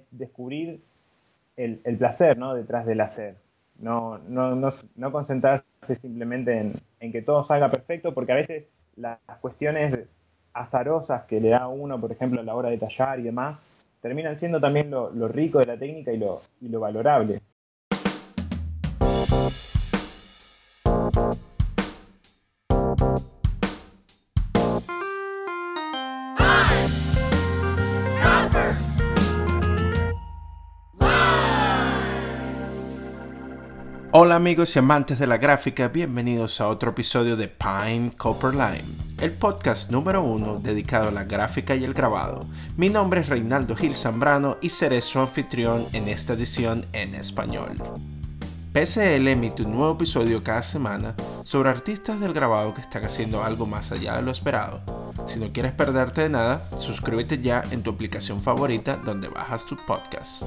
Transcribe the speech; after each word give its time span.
es 0.00 0.18
descubrir 0.18 0.80
el, 1.56 1.78
placer 1.98 2.38
¿no? 2.38 2.54
detrás 2.54 2.86
del 2.86 3.00
hacer. 3.00 3.36
No, 3.78 4.18
no, 4.28 4.54
no, 4.54 4.72
no 4.96 5.12
concentrarse 5.12 5.64
simplemente 6.00 6.58
en, 6.58 6.74
en, 7.00 7.12
que 7.12 7.22
todo 7.22 7.44
salga 7.44 7.70
perfecto, 7.70 8.12
porque 8.12 8.32
a 8.32 8.36
veces 8.36 8.64
las 8.96 9.18
cuestiones 9.40 10.06
azarosas 10.52 11.24
que 11.24 11.40
le 11.40 11.50
da 11.50 11.68
uno, 11.68 12.00
por 12.00 12.12
ejemplo, 12.12 12.40
a 12.40 12.44
la 12.44 12.54
hora 12.54 12.70
de 12.70 12.78
tallar 12.78 13.20
y 13.20 13.22
demás, 13.22 13.58
terminan 14.02 14.38
siendo 14.38 14.60
también 14.60 14.90
lo, 14.90 15.10
lo 15.10 15.28
rico 15.28 15.58
de 15.58 15.66
la 15.66 15.76
técnica 15.78 16.12
y 16.12 16.18
lo, 16.18 16.42
y 16.60 16.68
lo 16.68 16.80
valorable. 16.80 17.40
Hola 34.30 34.36
amigos 34.36 34.76
y 34.76 34.78
amantes 34.78 35.18
de 35.18 35.26
la 35.26 35.38
gráfica, 35.38 35.88
bienvenidos 35.88 36.60
a 36.60 36.68
otro 36.68 36.90
episodio 36.90 37.36
de 37.36 37.48
Pine 37.48 38.12
Copper 38.16 38.52
Lime, 38.52 38.84
el 39.20 39.32
podcast 39.32 39.90
número 39.90 40.22
uno 40.22 40.60
dedicado 40.60 41.08
a 41.08 41.10
la 41.10 41.24
gráfica 41.24 41.74
y 41.74 41.82
el 41.82 41.94
grabado. 41.94 42.46
Mi 42.76 42.90
nombre 42.90 43.22
es 43.22 43.28
Reinaldo 43.28 43.74
Gil 43.74 43.96
Zambrano 43.96 44.58
y 44.60 44.68
seré 44.68 45.00
su 45.00 45.18
anfitrión 45.18 45.88
en 45.92 46.06
esta 46.06 46.34
edición 46.34 46.86
en 46.92 47.16
español. 47.16 47.82
PCL 48.72 49.26
emite 49.26 49.64
un 49.64 49.72
nuevo 49.72 49.94
episodio 49.94 50.44
cada 50.44 50.62
semana 50.62 51.16
sobre 51.42 51.70
artistas 51.70 52.20
del 52.20 52.32
grabado 52.32 52.72
que 52.72 52.82
están 52.82 53.04
haciendo 53.04 53.42
algo 53.42 53.66
más 53.66 53.90
allá 53.90 54.14
de 54.14 54.22
lo 54.22 54.30
esperado. 54.30 54.80
Si 55.26 55.40
no 55.40 55.50
quieres 55.52 55.72
perderte 55.72 56.20
de 56.20 56.28
nada, 56.28 56.62
suscríbete 56.78 57.42
ya 57.42 57.64
en 57.72 57.82
tu 57.82 57.90
aplicación 57.90 58.40
favorita 58.40 58.94
donde 58.94 59.26
bajas 59.26 59.66
tu 59.66 59.76
podcast. 59.86 60.44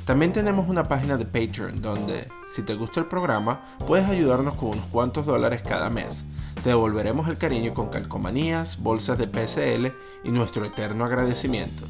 También 0.06 0.32
tenemos 0.32 0.70
una 0.70 0.88
página 0.88 1.18
de 1.18 1.26
Patreon 1.26 1.82
donde, 1.82 2.28
si 2.54 2.62
te 2.62 2.76
gusta 2.76 3.00
el 3.00 3.08
programa, 3.08 3.64
puedes 3.88 4.08
ayudarnos 4.08 4.54
con 4.58 4.70
unos 4.70 4.86
cuantos 4.92 5.26
dólares 5.26 5.64
cada 5.64 5.90
mes. 5.90 6.24
Te 6.64 6.70
devolveremos 6.70 7.28
el 7.30 7.40
cariño 7.40 7.74
con 7.74 7.90
calcomanías, 7.90 8.80
bolsas 8.80 9.18
de 9.18 9.28
PCL 9.28 9.88
y 10.24 10.30
nuestro 10.30 10.64
eterno 10.66 11.04
agradecimiento. 11.04 11.88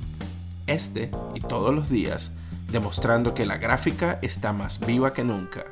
Este 0.68 1.12
y 1.36 1.42
todos 1.42 1.76
los 1.76 1.90
días, 1.90 2.32
demostrando 2.72 3.34
que 3.34 3.46
la 3.46 3.58
gráfica 3.58 4.20
está 4.22 4.54
más 4.54 4.80
viva 4.80 5.14
que 5.14 5.24
nunca. 5.24 5.66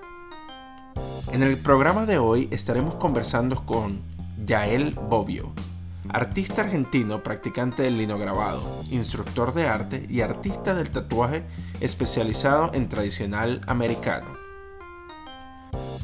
En 1.32 1.44
el 1.44 1.58
programa 1.58 2.06
de 2.06 2.18
hoy 2.18 2.50
estaremos 2.52 2.96
conversando 2.96 3.66
con 3.66 4.02
Yael 4.46 4.96
Bobbio, 4.96 5.54
artista 6.10 6.64
argentino 6.64 7.24
practicante 7.24 7.84
del 7.84 7.98
linograbado, 7.98 8.82
instructor 8.90 9.54
de 9.54 9.68
arte 9.68 10.06
y 10.10 10.22
artista 10.22 10.76
del 10.76 10.90
tatuaje 10.90 11.44
especializado 11.80 12.72
en 12.74 12.90
tradicional 12.90 13.62
americano. 13.68 14.28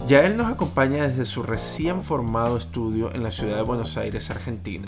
Yael 0.07 0.37
nos 0.37 0.49
acompaña 0.49 1.05
desde 1.05 1.25
su 1.25 1.43
recién 1.43 2.03
formado 2.03 2.55
estudio 2.55 3.13
en 3.13 3.23
la 3.23 3.31
ciudad 3.31 3.57
de 3.57 3.63
Buenos 3.63 3.97
Aires, 3.97 4.29
Argentina. 4.29 4.87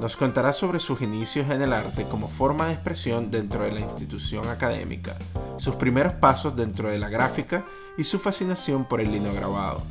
Nos 0.00 0.16
contará 0.16 0.52
sobre 0.52 0.78
sus 0.78 1.00
inicios 1.00 1.50
en 1.50 1.62
el 1.62 1.72
arte 1.72 2.04
como 2.04 2.28
forma 2.28 2.66
de 2.66 2.74
expresión 2.74 3.30
dentro 3.30 3.64
de 3.64 3.72
la 3.72 3.80
institución 3.80 4.48
académica, 4.48 5.16
sus 5.56 5.76
primeros 5.76 6.14
pasos 6.14 6.54
dentro 6.54 6.90
de 6.90 6.98
la 6.98 7.08
gráfica 7.08 7.64
y 7.96 8.04
su 8.04 8.18
fascinación 8.18 8.84
por 8.84 9.00
el 9.00 9.10
linograbado, 9.10 9.82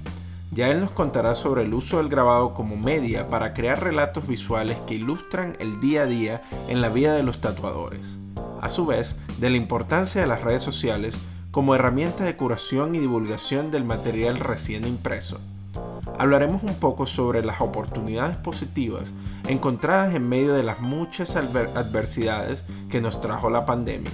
ya 0.55 0.69
él 0.69 0.79
nos 0.79 0.91
contará 0.91 1.35
sobre 1.35 1.63
el 1.63 1.73
uso 1.73 1.97
del 1.97 2.07
grabado 2.07 2.53
como 2.53 2.77
media 2.77 3.27
para 3.27 3.53
crear 3.53 3.83
relatos 3.83 4.25
visuales 4.25 4.77
que 4.87 4.95
ilustran 4.95 5.57
el 5.59 5.81
día 5.81 6.03
a 6.03 6.05
día 6.05 6.43
en 6.69 6.79
la 6.79 6.87
vida 6.87 7.13
de 7.13 7.23
los 7.23 7.41
tatuadores. 7.41 8.19
A 8.61 8.69
su 8.69 8.85
vez, 8.85 9.17
de 9.37 9.49
la 9.49 9.57
importancia 9.57 10.21
de 10.21 10.27
las 10.27 10.41
redes 10.41 10.63
sociales 10.63 11.17
como 11.51 11.75
herramienta 11.75 12.23
de 12.23 12.37
curación 12.37 12.95
y 12.95 12.99
divulgación 12.99 13.69
del 13.69 13.83
material 13.83 14.39
recién 14.39 14.87
impreso. 14.87 15.39
Hablaremos 16.17 16.63
un 16.63 16.75
poco 16.75 17.05
sobre 17.05 17.43
las 17.43 17.61
oportunidades 17.61 18.37
positivas 18.37 19.13
encontradas 19.47 20.15
en 20.15 20.27
medio 20.27 20.53
de 20.53 20.63
las 20.63 20.79
muchas 20.79 21.35
adversidades 21.35 22.63
que 22.89 23.01
nos 23.01 23.19
trajo 23.19 23.49
la 23.49 23.65
pandemia 23.65 24.11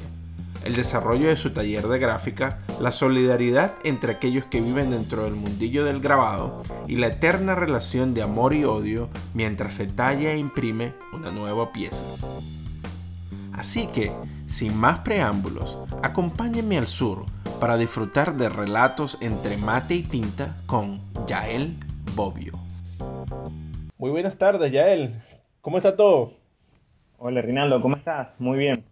el 0.63 0.75
desarrollo 0.75 1.28
de 1.28 1.35
su 1.35 1.51
taller 1.51 1.88
de 1.88 2.00
gráfica, 2.00 2.59
la 2.79 2.91
solidaridad 2.91 3.73
entre 3.84 4.13
aquellos 4.13 4.45
que 4.45 4.61
viven 4.61 4.91
dentro 4.91 5.23
del 5.23 5.35
mundillo 5.35 5.85
del 5.85 6.01
grabado 6.01 6.61
y 6.88 6.97
la 6.97 7.07
eterna 7.07 7.56
relación 7.56 8.13
de 8.13 8.22
amor 8.22 8.53
y 8.53 8.63
odio 8.63 9.09
mientras 9.34 9.73
se 9.73 9.88
talla 9.88 10.34
e 10.34 10.38
imprime 10.38 10.94
una 11.13 11.31
nueva 11.31 11.72
pieza. 11.72 12.03
Así 13.53 13.88
que, 13.88 14.11
sin 14.45 14.75
más 14.75 15.00
preámbulos, 15.00 15.78
acompáñenme 16.03 16.78
al 16.78 16.88
sur 16.88 17.25
para 17.59 17.78
disfrutar 17.78 18.38
de 18.38 18.50
relatos 18.50 19.17
entre 19.22 19.57
mate 19.57 19.95
y 19.95 20.03
tinta 20.03 20.57
con 20.66 21.01
Yael 21.28 21.78
Bobbio. 22.16 22.53
Muy 23.97 24.12
buenas 24.12 24.38
tardes, 24.38 24.72
Yael. 24.72 25.12
¿Cómo 25.62 25.78
está 25.78 25.95
todo? 25.95 26.34
Hola, 27.17 27.41
Rinaldo, 27.41 27.81
¿cómo 27.81 27.95
estás? 27.95 28.29
Muy 28.39 28.57
bien. 28.57 28.84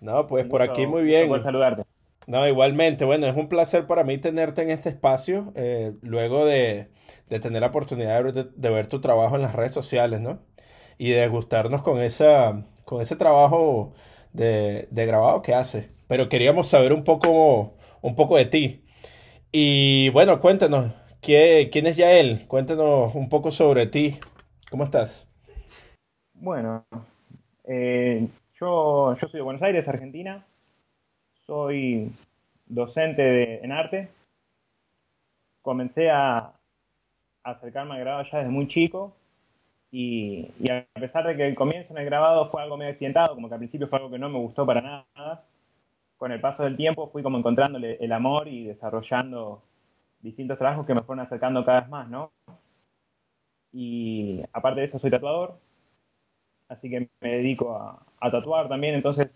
No, 0.00 0.26
pues 0.26 0.44
por 0.46 0.62
aquí 0.62 0.86
muy 0.86 1.02
bien. 1.02 1.28
Por 1.28 1.42
saludarte. 1.42 1.84
No, 2.26 2.46
igualmente. 2.46 3.04
Bueno, 3.04 3.26
es 3.26 3.36
un 3.36 3.48
placer 3.48 3.86
para 3.86 4.04
mí 4.04 4.18
tenerte 4.18 4.62
en 4.62 4.70
este 4.70 4.90
espacio, 4.90 5.52
eh, 5.54 5.92
luego 6.02 6.46
de, 6.46 6.88
tener 7.28 7.62
la 7.62 7.68
oportunidad 7.68 8.22
de, 8.22 8.70
ver 8.70 8.86
tu 8.86 9.00
trabajo 9.00 9.36
en 9.36 9.42
las 9.42 9.54
redes 9.54 9.72
sociales, 9.72 10.20
¿no? 10.20 10.40
Y 10.98 11.10
de 11.10 11.26
gustarnos 11.28 11.82
con, 11.82 12.00
esa, 12.00 12.64
con 12.84 13.00
ese 13.00 13.16
trabajo 13.16 13.92
de, 14.32 14.88
grabado 14.90 15.42
que 15.42 15.54
haces. 15.54 15.88
Pero 16.06 16.28
queríamos 16.28 16.68
saber 16.68 16.92
un 16.92 17.04
poco, 17.04 17.74
un 18.02 18.14
poco 18.14 18.36
de 18.36 18.46
ti. 18.46 18.84
Y 19.52 20.10
bueno, 20.10 20.40
cuéntanos, 20.40 20.92
¿quién 21.24 21.86
es 21.86 21.96
Yael? 21.96 22.46
Cuéntanos 22.46 23.14
un 23.14 23.28
poco 23.28 23.50
sobre 23.50 23.86
ti. 23.86 24.18
¿Cómo 24.70 24.84
estás? 24.84 25.26
Bueno, 26.34 26.84
eh, 27.64 28.28
yo, 28.60 29.16
soy 29.18 29.30
de 29.32 29.40
Buenos 29.40 29.62
Aires, 29.62 29.88
Argentina. 29.88 30.44
Soy 31.46 32.12
docente 32.66 33.64
en 33.64 33.72
arte. 33.72 34.10
Comencé 35.62 36.10
a, 36.10 36.52
acercarme 37.42 37.94
al 37.94 38.00
grabado 38.00 38.28
ya 38.30 38.38
desde 38.38 38.50
muy 38.50 38.68
chico. 38.68 39.14
Y, 39.90 40.50
a 40.70 41.00
pesar 41.00 41.26
de 41.26 41.36
que 41.36 41.46
el 41.46 41.54
comienzo 41.54 41.92
en 41.92 41.98
el 41.98 42.04
grabado 42.04 42.50
fue 42.50 42.62
algo 42.62 42.76
medio 42.76 42.92
accidentado, 42.92 43.34
como 43.34 43.48
que 43.48 43.54
al 43.54 43.60
principio 43.60 43.88
fue 43.88 43.98
algo 43.98 44.10
que 44.10 44.18
no 44.18 44.28
me 44.28 44.38
gustó 44.38 44.66
para 44.66 44.80
nada, 44.82 45.44
con 46.18 46.32
el 46.32 46.40
paso 46.40 46.64
del 46.64 46.76
tiempo 46.76 47.08
fui 47.10 47.22
como 47.22 47.38
encontrándole 47.38 47.96
el 48.00 48.12
amor 48.12 48.48
y 48.48 48.64
desarrollando 48.64 49.62
distintos 50.24 50.58
trabajos 50.58 50.86
que 50.86 50.94
me 50.94 51.02
fueron 51.02 51.24
acercando 51.24 51.64
cada 51.64 51.82
vez 51.82 51.90
más, 51.90 52.08
¿no? 52.08 52.32
Y 53.72 54.40
aparte 54.52 54.80
de 54.80 54.86
eso 54.86 54.98
soy 54.98 55.10
tatuador, 55.10 55.58
así 56.68 56.88
que 56.88 57.08
me 57.20 57.28
dedico 57.36 57.76
a, 57.76 58.30
tatuar 58.30 58.68
también, 58.68 58.94
entonces 58.94 59.30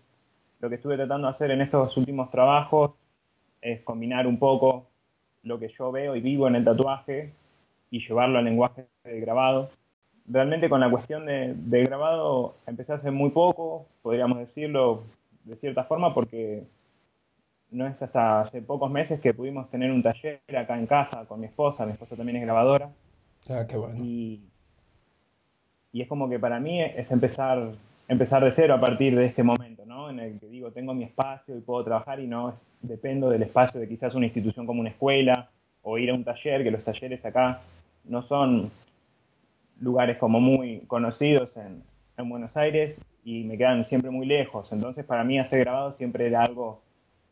lo 0.59 0.67
que 0.67 0.75
estuve 0.75 0.95
tratando 0.95 1.27
de 1.27 1.33
hacer 1.35 1.51
en 1.51 1.61
estos 1.61 1.95
últimos 1.95 2.31
trabajos 2.31 2.93
es 3.61 3.81
combinar 3.83 4.25
un 4.25 4.39
poco 4.39 4.87
lo 5.43 5.59
que 5.59 5.69
yo 5.69 5.91
veo 5.91 6.15
y 6.15 6.21
vivo 6.21 6.47
en 6.47 6.55
el 6.55 6.65
tatuaje 6.65 7.33
y 7.91 7.99
llevarlo 7.99 8.39
al 8.39 8.45
lenguaje 8.45 8.87
de 9.03 9.19
grabado. 9.19 9.69
Realmente 10.27 10.69
con 10.69 10.79
la 10.79 10.89
cuestión 10.89 11.27
de, 11.27 11.83
grabado 11.83 12.55
empecé 12.65 12.93
hace 12.93 13.11
muy 13.11 13.29
poco, 13.29 13.85
podríamos 14.01 14.39
decirlo 14.39 15.03
de 15.43 15.55
cierta 15.57 15.83
forma, 15.83 16.15
porque 16.15 16.63
no 17.71 17.87
es 17.87 18.01
hasta 18.01 18.41
hace 18.41 18.61
pocos 18.61 18.89
meses 18.89 19.19
que 19.19 19.33
pudimos 19.33 19.69
tener 19.69 19.91
un 19.91 20.01
taller 20.01 20.41
acá 20.57 20.77
en 20.77 20.87
casa 20.87 21.25
con 21.25 21.39
mi 21.39 21.47
esposa, 21.47 21.85
mi 21.85 21.91
esposa 21.93 22.15
también 22.15 22.37
es 22.37 22.43
grabadora. 22.43 22.89
Ah, 23.49 23.65
qué 23.67 23.77
bueno 23.77 24.03
y 25.91 26.01
es 26.01 26.07
como 26.07 26.29
que 26.29 26.39
para 26.39 26.59
mí 26.59 26.81
es 26.81 27.11
empezar, 27.11 27.71
empezar 28.07 28.43
de 28.43 28.51
cero 28.51 28.75
a 28.75 28.79
partir 28.79 29.15
de 29.15 29.25
este 29.25 29.43
momento, 29.43 29.85
¿no? 29.85 30.09
En 30.09 30.19
el 30.19 30.39
que 30.39 30.47
digo, 30.47 30.71
tengo 30.71 30.93
mi 30.93 31.03
espacio 31.03 31.57
y 31.57 31.61
puedo 31.61 31.83
trabajar 31.83 32.19
y 32.19 32.27
no 32.27 32.55
dependo 32.81 33.29
del 33.29 33.43
espacio 33.43 33.79
de 33.79 33.87
quizás 33.87 34.13
una 34.13 34.25
institución 34.25 34.65
como 34.65 34.81
una 34.81 34.89
escuela 34.89 35.49
o 35.81 35.97
ir 35.97 36.11
a 36.11 36.13
un 36.13 36.23
taller, 36.23 36.63
que 36.63 36.71
los 36.71 36.83
talleres 36.83 37.25
acá 37.25 37.61
no 38.05 38.21
son 38.23 38.69
lugares 39.81 40.17
como 40.17 40.39
muy 40.39 40.81
conocidos 40.81 41.49
en, 41.57 41.81
en 42.17 42.29
Buenos 42.29 42.55
Aires 42.55 42.99
y 43.23 43.43
me 43.43 43.57
quedan 43.57 43.85
siempre 43.87 44.11
muy 44.11 44.25
lejos. 44.25 44.71
Entonces 44.71 45.05
para 45.05 45.23
mí 45.23 45.39
hacer 45.39 45.59
grabado 45.59 45.93
siempre 45.93 46.27
era 46.27 46.43
algo 46.43 46.81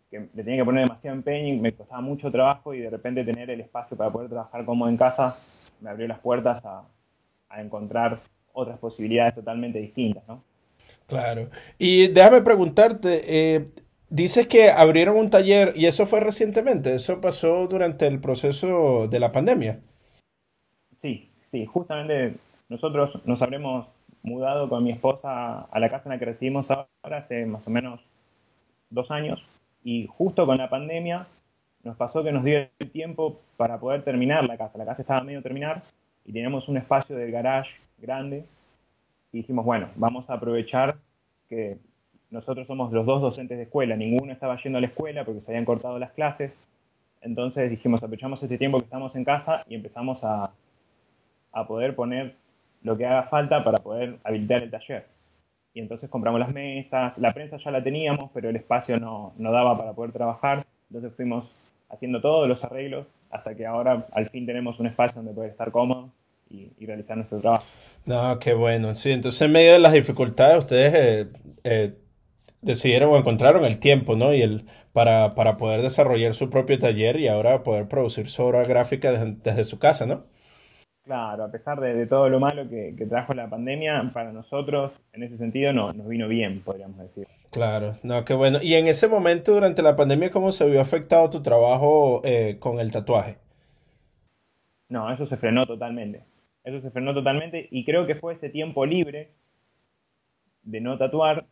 que 0.09 0.19
le 0.33 0.44
tenía 0.44 0.57
que 0.57 0.65
poner 0.65 0.86
demasiado 0.86 1.18
empeño 1.18 1.54
y 1.54 1.59
me 1.59 1.74
costaba 1.74 2.01
mucho 2.01 2.31
trabajo 2.31 2.74
y 2.74 2.80
de 2.80 2.89
repente 2.89 3.24
tener 3.24 3.50
el 3.50 3.62
espacio 3.62 3.98
para 3.98 4.12
poder 4.12 4.30
trabajar 4.30 4.65
como 4.65 4.88
en 4.88 4.98
casa 4.98 5.38
me 5.81 5.89
abrió 5.89 6.07
las 6.07 6.19
puertas 6.19 6.63
a, 6.65 6.83
a 7.50 7.62
encontrar 7.62 8.19
otras 8.54 8.80
posibilidades 8.80 9.36
totalmente 9.36 9.80
distintas, 9.80 10.27
¿no? 10.27 10.44
Claro. 11.07 11.50
Y 11.77 12.07
déjame 12.07 12.42
preguntarte, 12.42 13.21
eh, 13.27 13.68
dices 14.09 14.48
que 14.48 14.69
abrieron 14.69 15.18
un 15.18 15.30
taller 15.30 15.74
y 15.75 15.86
eso 15.86 16.06
fue 16.06 16.19
recientemente, 16.19 16.95
eso 16.95 17.21
pasó 17.21 17.68
durante 17.68 18.07
el 18.07 18.19
proceso 18.19 19.07
de 19.07 19.19
la 19.19 19.31
pandemia. 19.31 19.80
Sí, 21.01 21.30
sí, 21.51 21.65
justamente 21.65 22.36
nosotros 22.69 23.21
nos 23.25 23.42
habremos 23.42 23.88
mudado 24.24 24.68
con 24.68 24.83
mi 24.83 24.92
esposa 24.92 25.62
a 25.62 25.80
la 25.80 25.89
casa 25.89 26.04
en 26.06 26.13
la 26.13 26.19
que 26.19 26.25
residimos 26.25 26.69
ahora 26.69 27.19
hace 27.19 27.45
más 27.45 27.65
o 27.65 27.69
menos 27.69 28.01
dos 28.89 29.12
años 29.12 29.42
y 29.84 30.08
justo 30.08 30.46
con 30.46 30.58
la 30.58 30.70
pandemia 30.70 31.28
nos 31.84 31.96
pasó 31.96 32.24
que 32.24 32.32
nos 32.32 32.44
dio 32.44 32.68
el 32.80 32.92
tiempo 32.92 33.40
para 33.56 33.80
poder 33.80 34.04
terminar 34.04 34.46
la 34.46 34.58
casa. 34.58 34.78
La 34.78 34.86
casa 34.86 35.02
estaba 35.02 35.22
medio 35.22 35.42
terminar 35.42 35.84
y 36.26 36.34
teníamos 36.34 36.68
un 36.68 36.78
espacio 36.78 37.16
de 37.16 37.32
garage 37.32 37.72
grande 37.98 38.46
y 39.32 39.38
dijimos, 39.38 39.66
bueno, 39.66 39.90
vamos 39.96 40.30
a 40.30 40.34
aprovechar 40.34 40.98
que 41.50 41.78
nosotros 42.30 42.68
somos 42.68 42.92
los 42.92 43.06
dos 43.06 43.22
docentes 43.22 43.58
de 43.58 43.64
escuela, 43.64 43.96
ninguno 43.96 44.34
estaba 44.34 44.62
yendo 44.62 44.78
a 44.78 44.82
la 44.82 44.88
escuela 44.88 45.24
porque 45.24 45.42
se 45.42 45.52
habían 45.52 45.66
cortado 45.66 45.98
las 45.98 46.12
clases, 46.12 46.52
entonces 47.22 47.70
dijimos, 47.70 48.00
aprovechamos 48.00 48.44
este 48.44 48.58
tiempo 48.58 48.80
que 48.80 48.86
estamos 48.86 49.16
en 49.16 49.24
casa 49.24 49.64
y 49.68 49.76
empezamos 49.76 50.22
a, 50.24 50.52
a 51.54 51.68
poder 51.68 51.96
poner 51.96 52.36
lo 52.84 52.98
que 52.98 53.06
haga 53.06 53.24
falta 53.24 53.64
para 53.64 53.78
poder 53.78 54.18
habilitar 54.24 54.64
el 54.64 54.72
taller. 54.72 55.06
Y 55.78 55.80
entonces 55.80 56.10
compramos 56.10 56.40
las 56.40 56.52
mesas, 56.52 57.16
la 57.20 57.36
prensa 57.36 57.58
ya 57.58 57.70
la 57.70 57.84
teníamos, 57.84 58.32
pero 58.34 58.50
el 58.50 58.56
espacio 58.56 59.00
no, 59.00 59.36
no 59.38 59.52
daba 59.52 59.78
para 59.78 59.94
poder 59.94 60.12
trabajar, 60.12 60.66
entonces 60.90 61.14
fuimos 61.16 61.46
haciendo 61.88 62.20
todos 62.20 62.50
los 62.50 62.64
arreglos 62.64 63.06
hasta 63.30 63.54
que 63.54 63.68
ahora 63.68 64.08
al 64.12 64.28
fin 64.32 64.48
tenemos 64.48 64.80
un 64.80 64.88
espacio 64.88 65.18
donde 65.18 65.34
poder 65.34 65.52
estar 65.52 65.72
cómodo 65.72 66.10
y, 66.50 66.72
realizar 66.84 67.16
nuestro 67.18 67.40
trabajo. 67.42 67.64
No, 68.08 68.40
qué 68.40 68.56
bueno. 68.56 68.96
Sí, 68.96 69.12
entonces 69.12 69.40
en 69.44 69.52
medio 69.52 69.74
de 69.74 69.78
las 69.78 69.94
dificultades 69.94 70.58
ustedes 70.58 70.94
eh, 70.96 71.32
eh, 71.64 71.94
decidieron 72.62 73.12
o 73.12 73.18
encontraron 73.18 73.64
el 73.64 73.78
tiempo, 73.78 74.16
¿no? 74.16 74.34
Y 74.34 74.42
el 74.42 74.66
para, 74.94 75.36
para 75.36 75.58
poder 75.58 75.84
desarrollar 75.84 76.34
su 76.34 76.50
propio 76.50 76.80
taller 76.80 77.20
y 77.20 77.28
ahora 77.28 77.62
poder 77.62 77.88
producir 77.88 78.32
su 78.32 78.42
obra 78.42 78.64
gráfica 78.64 79.12
desde, 79.12 79.64
su 79.64 79.78
casa, 79.78 80.08
¿no? 80.08 80.26
Claro, 81.07 81.45
a 81.45 81.51
pesar 81.51 81.80
de, 81.80 82.06
todo 82.06 82.27
lo 82.27 82.38
malo 82.38 82.68
que, 82.68 82.94
trajo 83.07 83.33
la 83.33 83.50
pandemia, 83.50 84.12
para 84.13 84.33
nosotros 84.33 84.92
en 85.13 85.24
ese 85.24 85.38
sentido 85.38 85.71
no, 85.71 85.94
nos 85.94 86.06
vino 86.06 86.27
bien, 86.27 86.59
podríamos 86.59 86.98
decir. 86.98 87.25
Claro, 87.50 87.94
no, 88.04 88.25
qué 88.25 88.33
bueno. 88.33 88.59
Y 88.62 88.74
en 88.74 88.88
ese 88.88 89.07
momento, 89.07 89.54
durante 89.54 89.81
la 89.81 89.95
pandemia, 89.95 90.31
¿cómo 90.31 90.51
se 90.51 90.69
vio 90.69 90.81
afectado 90.81 91.30
tu 91.30 91.42
trabajo 91.42 92.21
eh, 92.25 92.57
con 92.59 92.81
el 92.81 92.92
tatuaje? 92.92 93.38
No, 94.89 95.09
eso 95.13 95.25
se 95.27 95.38
frenó 95.38 95.65
totalmente. 95.65 96.24
Eso 96.65 96.81
se 96.81 96.92
frenó 96.92 97.13
totalmente 97.13 97.69
y 97.71 97.86
creo 97.86 98.06
que 98.06 98.15
fue 98.15 98.33
ese 98.33 98.50
tiempo 98.50 98.86
libre 98.86 99.31
de 100.63 100.81
no 100.81 100.98
tatuar 100.98 101.45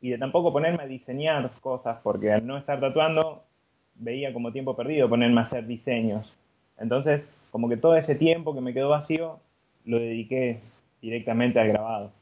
y 0.00 0.08
de 0.08 0.16
tampoco 0.16 0.50
ponerme 0.50 0.84
a 0.84 0.86
diseñar 0.86 1.50
cosas, 1.60 1.98
porque 2.02 2.32
al 2.32 2.46
no 2.46 2.56
estar 2.56 2.80
tatuando 2.80 3.44
veía 3.96 4.32
como 4.32 4.50
tiempo 4.50 4.74
perdido 4.74 5.10
ponerme 5.10 5.40
a 5.40 5.42
hacer 5.42 5.66
diseños. 5.66 6.32
Entonces, 6.78 7.20
como 7.58 7.68
que 7.68 7.76
todo 7.76 7.96
ese 7.96 8.14
tiempo 8.14 8.54
que 8.54 8.60
me 8.60 8.72
quedó 8.72 8.90
vacío, 8.90 9.40
lo 9.84 9.98
dediqué 9.98 10.60
directamente 11.02 11.58
al 11.58 11.66
grabado. 11.66 12.12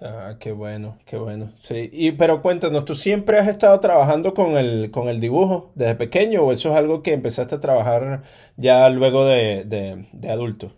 Ah, 0.00 0.34
qué 0.40 0.50
bueno, 0.50 0.98
qué 1.06 1.16
bueno. 1.16 1.52
Sí, 1.54 1.88
y 1.92 2.10
pero 2.10 2.42
cuéntanos, 2.42 2.84
¿tú 2.84 2.96
siempre 2.96 3.38
has 3.38 3.46
estado 3.46 3.78
trabajando 3.78 4.34
con 4.34 4.56
el, 4.56 4.90
con 4.90 5.06
el 5.08 5.20
dibujo 5.20 5.70
desde 5.76 5.94
pequeño 5.94 6.42
o 6.42 6.50
eso 6.50 6.70
es 6.72 6.76
algo 6.76 7.00
que 7.04 7.12
empezaste 7.12 7.54
a 7.54 7.60
trabajar 7.60 8.24
ya 8.56 8.88
luego 8.90 9.24
de, 9.24 9.62
de 9.64 10.28
adulto? 10.28 10.72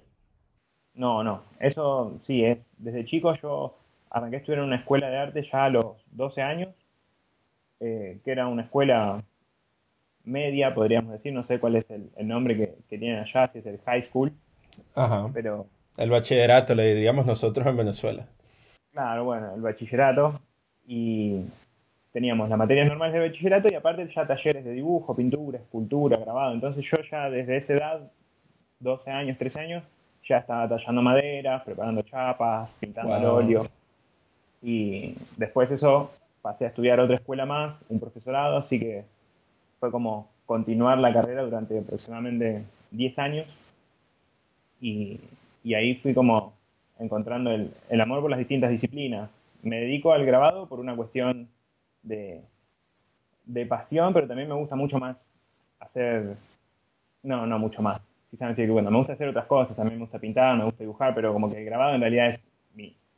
No, 0.93 1.25
no, 1.25 1.45
eso 1.59 2.21
sí, 2.27 2.45
es. 2.45 2.59
Desde 2.77 3.06
chico 3.06 3.35
yo 3.41 3.75
arranqué 4.11 4.37
a 4.37 4.39
estudiar 4.41 4.59
en 4.59 4.67
una 4.67 4.77
escuela 4.77 5.09
de 5.09 5.17
arte 5.17 5.49
ya 5.51 5.65
a 5.65 5.71
los 5.71 5.87
12 6.12 6.43
años, 6.43 6.75
eh, 7.81 8.21
que 8.23 8.31
era 8.31 8.49
una 8.49 8.65
escuela 8.65 9.25
media, 10.25 10.75
podríamos 10.75 11.12
decir, 11.12 11.32
no 11.32 11.47
sé 11.47 11.59
cuál 11.59 11.76
es 11.76 11.87
el, 11.91 12.11
nombre 12.26 12.56
que, 12.56 12.67
tienen 12.88 13.19
allá, 13.19 13.50
si 13.53 13.59
es 13.59 13.67
el 13.67 13.79
high 13.85 14.06
school. 14.09 14.32
Ajá. 14.94 15.31
Pero, 15.32 15.67
el 15.97 16.11
bachillerato, 16.11 16.75
le 16.75 16.94
diríamos 16.94 17.26
nosotros 17.26 17.67
en 17.67 17.76
Venezuela. 17.76 18.26
Claro, 18.93 19.25
bueno, 19.25 19.55
el 19.55 19.61
bachillerato. 19.61 20.41
Y 20.87 21.41
teníamos 22.12 22.49
las 22.49 22.59
materias 22.59 22.88
normales 22.88 23.15
de 23.15 23.29
bachillerato 23.29 23.69
y 23.71 23.75
aparte 23.75 24.09
ya 24.15 24.26
talleres 24.26 24.65
de 24.65 24.73
dibujo, 24.73 25.15
pintura, 25.15 25.59
escultura, 25.59 26.17
grabado. 26.17 26.55
Entonces 26.55 26.85
yo 26.85 26.97
ya 27.11 27.31
desde 27.31 27.56
esa 27.56 27.73
edad, 27.75 28.12
12 28.81 29.11
años, 29.11 29.38
13 29.38 29.61
años, 29.61 29.85
ya 30.29 30.38
estaba 30.38 30.69
tallando 30.69 31.03
madera, 31.03 31.62
preparando 31.65 32.03
chapas, 32.03 32.70
pintando 32.81 33.15
al 33.15 33.25
óleo. 33.25 33.67
Y 34.62 35.15
después 35.37 35.70
eso 35.70 36.12
pasé 36.41 36.65
a 36.65 36.69
estudiar 36.69 37.00
otra 37.00 37.17
escuela 37.17 37.47
más, 37.47 37.77
un 37.88 38.00
profesorado, 38.00 38.59
así 38.59 38.79
que 38.79 39.05
fue 39.84 39.90
como 39.90 40.31
continuar 40.46 40.96
la 40.96 41.12
carrera 41.12 41.42
durante 41.42 41.78
aproximadamente 41.78 42.64
10 42.90 43.19
años. 43.19 43.46
Y, 44.81 45.20
ahí 45.75 45.96
fui 45.96 46.14
como 46.14 46.54
encontrando 46.98 47.50
el, 47.50 48.00
amor 48.00 48.22
por 48.22 48.31
las 48.31 48.38
distintas 48.38 48.70
disciplinas. 48.70 49.28
Me 49.62 49.81
dedico 49.81 50.14
al 50.14 50.25
grabado 50.25 50.66
por 50.66 50.81
una 50.81 50.96
cuestión 50.96 51.48
de, 52.02 52.40
de 53.44 53.66
pasión, 53.66 54.14
pero 54.14 54.26
también 54.26 54.48
me 54.48 54.54
gusta 54.54 54.75
mucho 54.75 54.98
más 54.98 55.28
hacer, 55.81 56.36
no, 57.22 57.46
no 57.46 57.58
mucho 57.58 57.82
más, 57.82 58.00
bueno, 58.70 58.90
me 58.90 58.96
gusta 58.96 59.12
hacer 59.12 59.28
otras 59.28 59.46
cosas, 59.46 59.76
también 59.76 59.98
me 59.98 60.04
gusta 60.04 60.19
pintar, 60.19 60.56
me 60.56 60.64
gusta 60.64 60.82
dibujar, 60.82 61.14
pero 61.14 61.32
como 61.34 61.50
que 61.50 61.58
el 61.58 61.64
grabado 61.66 61.94
en 61.94 62.00
realidad 62.00 62.31
es 62.31 62.40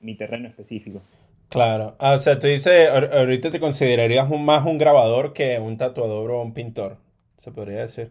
mi, 0.01 0.17
terreno 0.17 0.49
específico. 0.49 1.01
Claro, 1.49 1.97
ah, 1.99 2.15
o 2.15 2.19
sea, 2.19 2.39
tú 2.39 2.47
dices, 2.49 2.89
ahorita 2.91 3.51
te 3.51 3.61
considerarías 3.61 4.29
más 4.29 4.67
un 4.67 4.79
grabador 4.79 5.33
que 5.33 5.59
un 5.59 5.77
tatuador 5.77 6.31
o 6.33 6.43
un 6.43 6.53
pintor, 6.53 6.99
se 7.39 7.51
podría 7.53 7.81
decir. 7.81 8.11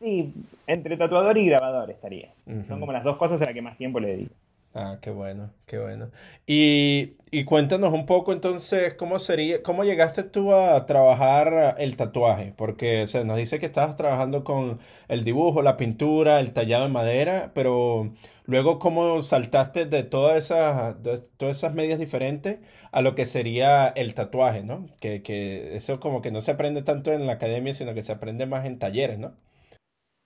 Sí, 0.00 0.32
entre 0.66 0.96
tatuador 0.96 1.36
y 1.36 1.46
grabador 1.46 1.90
estaría. 1.90 2.32
Son 2.68 2.80
como 2.80 2.92
las 2.92 3.04
dos 3.04 3.16
cosas 3.18 3.40
a 3.42 3.44
las 3.44 3.54
que 3.54 3.62
más 3.62 3.76
tiempo 3.76 4.00
le 4.00 4.08
dedico. 4.08 4.34
Ah, 4.72 4.98
qué 5.02 5.10
bueno, 5.10 5.52
qué 5.66 5.80
bueno. 5.80 6.10
Y, 6.46 7.16
y, 7.32 7.44
cuéntanos 7.44 7.92
un 7.92 8.06
poco 8.06 8.32
entonces 8.32 8.94
cómo 8.94 9.18
sería, 9.18 9.64
cómo 9.64 9.82
llegaste 9.82 10.22
tú 10.22 10.54
a 10.54 10.86
trabajar 10.86 11.74
el 11.78 11.96
tatuaje, 11.96 12.54
porque 12.56 13.08
se 13.08 13.24
nos 13.24 13.36
dice 13.36 13.58
que 13.58 13.66
estabas 13.66 13.96
trabajando 13.96 14.44
con 14.44 14.78
el 15.08 15.24
dibujo, 15.24 15.62
la 15.62 15.76
pintura, 15.76 16.38
el 16.38 16.52
tallado 16.52 16.86
en 16.86 16.92
madera, 16.92 17.50
pero 17.52 18.12
luego 18.44 18.78
cómo 18.78 19.22
saltaste 19.22 19.86
de 19.86 20.04
todas 20.04 20.36
esas, 20.44 21.02
de 21.02 21.18
todas 21.36 21.58
esas 21.58 21.74
medias 21.74 21.98
diferentes 21.98 22.60
a 22.92 23.02
lo 23.02 23.16
que 23.16 23.26
sería 23.26 23.88
el 23.88 24.14
tatuaje, 24.14 24.62
¿no? 24.62 24.86
Que, 25.00 25.22
que 25.22 25.74
eso 25.74 25.98
como 25.98 26.22
que 26.22 26.30
no 26.30 26.40
se 26.40 26.52
aprende 26.52 26.82
tanto 26.82 27.12
en 27.12 27.26
la 27.26 27.32
academia, 27.34 27.74
sino 27.74 27.92
que 27.92 28.04
se 28.04 28.12
aprende 28.12 28.46
más 28.46 28.64
en 28.66 28.78
talleres, 28.78 29.18
¿no? 29.18 29.32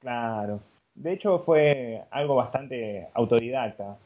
Claro. 0.01 0.61
De 0.95 1.13
hecho 1.15 1.41
fue 1.41 2.05
algo 2.11 2.35
bastante 2.37 3.09
autodidacta 3.15 3.97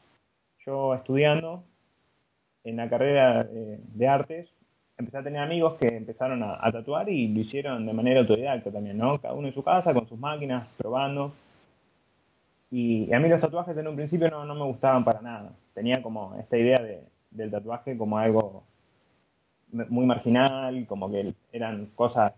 yo 0.65 0.95
estudiando 0.95 1.63
en 2.63 2.77
la 2.77 2.89
carrera 2.89 3.43
de, 3.43 4.07
artes, 4.07 4.49
empecé 4.97 5.17
a 5.17 5.23
tener 5.23 5.41
amigos 5.41 5.75
que 5.79 5.87
empezaron 5.87 6.43
a, 6.43 6.71
tatuar 6.71 7.09
y 7.09 7.27
lo 7.29 7.39
hicieron 7.39 7.85
de 7.85 7.93
manera 7.93 8.21
autodidacta 8.21 8.71
también, 8.71 8.97
¿no? 8.97 9.19
Cada 9.19 9.33
uno 9.33 9.47
en 9.47 9.53
su 9.53 9.63
casa, 9.63 9.93
con 9.93 10.07
sus 10.07 10.19
máquinas, 10.19 10.67
probando. 10.77 11.33
Y, 12.71 13.11
a 13.13 13.19
mí 13.19 13.29
los 13.29 13.41
tatuajes 13.41 13.75
en 13.77 13.87
un 13.87 13.95
principio 13.95 14.29
no, 14.29 14.53
me 14.53 14.65
gustaban 14.65 15.03
para 15.03 15.21
nada. 15.21 15.53
Tenía 15.73 16.01
como 16.01 16.35
esta 16.35 16.57
idea 16.57 16.79
del 17.31 17.51
tatuaje 17.51 17.97
como 17.97 18.17
algo 18.17 18.63
muy 19.71 20.05
marginal, 20.05 20.85
como 20.87 21.09
que 21.09 21.33
eran 21.51 21.87
cosas 21.95 22.33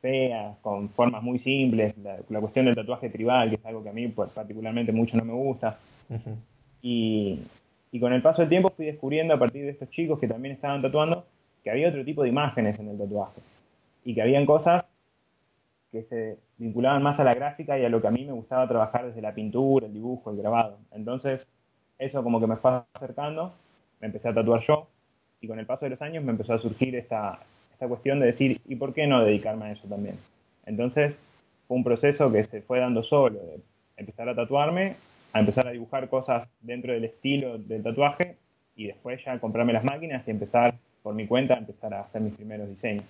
feas, 0.00 0.56
con 0.62 0.88
formas 0.90 1.22
muy 1.22 1.38
simples, 1.38 1.94
la, 1.98 2.40
cuestión 2.40 2.66
del 2.66 2.76
tatuaje 2.76 3.10
tribal, 3.10 3.48
que 3.48 3.56
es 3.56 3.66
algo 3.66 3.82
que 3.82 3.88
a 3.88 3.92
mí 3.92 4.08
pues, 4.08 4.30
particularmente 4.30 4.92
mucho 4.92 5.16
no 5.16 5.24
me 5.24 5.32
gusta. 5.32 5.78
Y, 6.82 7.40
y 7.96 7.98
con 7.98 8.12
el 8.12 8.20
paso 8.20 8.42
del 8.42 8.50
tiempo 8.50 8.68
fui 8.76 8.84
descubriendo 8.84 9.32
a 9.32 9.38
partir 9.38 9.64
de 9.64 9.70
estos 9.70 9.88
chicos 9.88 10.20
que 10.20 10.28
también 10.28 10.54
estaban 10.54 10.82
tatuando 10.82 11.24
que 11.64 11.70
había 11.70 11.88
otro 11.88 12.04
tipo 12.04 12.22
de 12.22 12.28
imágenes 12.28 12.78
en 12.78 12.90
el 12.90 12.98
tatuaje 12.98 13.40
y 14.04 14.14
que 14.14 14.20
habían 14.20 14.44
cosas 14.44 14.84
que 15.90 16.02
se 16.02 16.36
vinculaban 16.58 17.02
más 17.02 17.18
a 17.20 17.24
la 17.24 17.32
gráfica 17.32 17.78
y 17.78 17.86
a 17.86 17.88
lo 17.88 18.02
que 18.02 18.08
a 18.08 18.10
mí 18.10 18.26
me 18.26 18.32
gustaba 18.32 18.68
trabajar 18.68 19.06
desde 19.06 19.22
la 19.22 19.34
pintura, 19.34 19.86
el 19.86 19.94
dibujo, 19.94 20.30
el 20.30 20.36
grabado. 20.36 20.76
Entonces, 20.92 21.40
eso 21.98 22.22
como 22.22 22.38
que 22.38 22.46
me 22.46 22.56
fue 22.56 22.82
acercando, 22.92 23.54
me 24.02 24.08
empecé 24.08 24.28
a 24.28 24.34
tatuar 24.34 24.60
yo 24.60 24.88
y 25.40 25.48
con 25.48 25.58
el 25.58 25.64
paso 25.64 25.86
de 25.86 25.92
los 25.92 26.02
años 26.02 26.22
me 26.22 26.32
empezó 26.32 26.52
a 26.52 26.58
surgir 26.58 26.96
esta, 26.96 27.38
esta 27.72 27.88
cuestión 27.88 28.20
de 28.20 28.26
decir, 28.26 28.60
¿y 28.66 28.76
por 28.76 28.92
qué 28.92 29.06
no 29.06 29.24
dedicarme 29.24 29.64
a 29.64 29.72
eso 29.72 29.88
también? 29.88 30.16
Entonces, 30.66 31.14
fue 31.66 31.78
un 31.78 31.84
proceso 31.84 32.30
que 32.30 32.44
se 32.44 32.60
fue 32.60 32.78
dando 32.78 33.02
solo, 33.02 33.38
de 33.38 33.60
empezar 33.96 34.28
a 34.28 34.34
tatuarme 34.34 34.96
a 35.36 35.40
empezar 35.40 35.66
a 35.68 35.70
dibujar 35.70 36.08
cosas 36.08 36.48
dentro 36.60 36.92
del 36.92 37.04
estilo 37.04 37.58
del 37.58 37.82
tatuaje 37.82 38.36
y 38.74 38.86
después 38.86 39.20
ya 39.24 39.38
comprarme 39.38 39.72
las 39.72 39.84
máquinas 39.84 40.26
y 40.26 40.30
empezar 40.30 40.74
por 41.02 41.14
mi 41.14 41.26
cuenta 41.26 41.54
a 41.54 41.58
empezar 41.58 41.94
a 41.94 42.00
hacer 42.00 42.20
mis 42.20 42.34
primeros 42.34 42.68
diseños. 42.68 43.04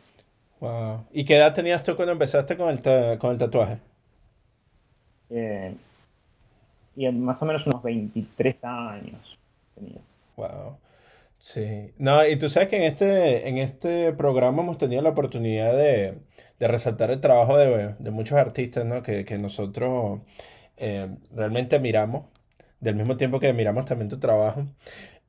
Wow. 0.61 1.04
¿Y 1.12 1.25
qué 1.25 1.37
edad 1.37 1.54
tenías 1.54 1.83
tú 1.83 1.97
cuando 1.97 2.12
empezaste 2.12 2.56
con 2.56 2.68
el, 2.71 3.18
con 3.18 3.33
el 3.33 3.38
tatuaje? 3.38 3.78
Eh, 5.30 5.75
y 6.97 7.09
más 7.11 7.40
o 7.42 7.45
menos 7.45 7.66
unos 7.66 7.83
23 7.83 8.56
años 8.62 9.38
tenía. 9.75 10.00
Wow. 10.37 10.78
Sí, 11.38 11.92
no, 11.99 12.26
y 12.26 12.37
tú 12.37 12.49
sabes 12.49 12.68
que 12.68 12.76
en 12.76 12.83
este, 12.83 13.49
en 13.49 13.59
este 13.59 14.12
programa 14.12 14.62
hemos 14.62 14.78
tenido 14.78 15.00
la 15.02 15.11
oportunidad 15.11 15.75
de, 15.75 16.18
resaltar 16.59 17.12
el 17.12 17.21
trabajo 17.21 17.56
de, 17.56 18.11
muchos 18.11 18.37
artistas, 18.37 18.85
¿no? 18.85 19.02
Que, 19.02 19.25
nosotros 19.38 20.23
eh, 20.76 21.09
realmente 21.35 21.76
admiramos, 21.76 22.26
del 22.80 22.97
mismo 22.97 23.16
tiempo 23.16 23.40
que 23.40 23.49
admiramos 23.49 23.85
también 23.87 24.09
tu 24.09 24.18
trabajo. 24.21 24.66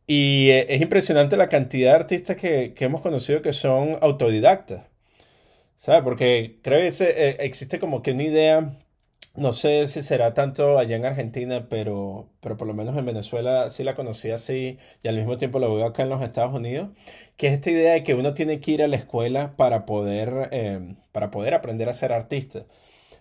Y 0.08 0.50
eh, 0.52 0.68
es 0.70 0.82
impresionante 0.82 1.38
la 1.38 1.50
cantidad 1.50 1.92
de 1.92 1.96
artistas 1.98 2.38
que, 2.38 2.74
hemos 2.80 3.02
conocido 3.02 3.42
que 3.42 3.54
son 3.54 3.98
autodidactas, 4.02 4.86
¿sabes? 5.78 6.04
Porque 6.04 6.60
creo 6.64 6.80
que 6.82 6.88
eh, 7.04 7.38
existe 7.42 7.80
como 7.80 8.02
que 8.02 8.12
una 8.14 8.24
idea 8.24 8.78
no 9.36 9.54
sé 9.54 9.88
si 9.88 10.04
será 10.04 10.34
tanto 10.34 10.80
allá 10.80 10.96
en 10.96 11.06
Argentina, 11.06 11.68
pero, 11.70 12.30
pero 12.42 12.58
por 12.58 12.68
lo 12.68 12.74
menos 12.74 12.98
en 12.98 13.06
Venezuela 13.06 13.70
sí 13.70 13.84
la 13.84 13.96
conocí 13.96 14.32
así 14.32 14.80
y 15.04 15.08
al 15.08 15.18
mismo 15.18 15.38
tiempo 15.38 15.60
lo 15.60 15.76
veo 15.76 15.86
acá 15.86 16.04
en 16.04 16.10
los 16.10 16.24
Estados 16.24 16.54
Unidos, 16.56 16.90
que 17.38 17.48
es 17.48 17.54
esta 17.54 17.72
idea 17.72 17.94
de 17.94 18.04
que 18.04 18.16
uno 18.16 18.34
tiene 18.34 18.60
que 18.62 18.72
ir 18.72 18.84
a 18.84 18.88
la 18.88 18.98
escuela 18.98 19.56
para 19.58 19.86
poder, 19.86 20.50
para 21.12 21.32
poder 21.32 21.54
aprender 21.54 21.90
a 21.90 21.94
ser 21.94 22.14
artista. 22.14 22.66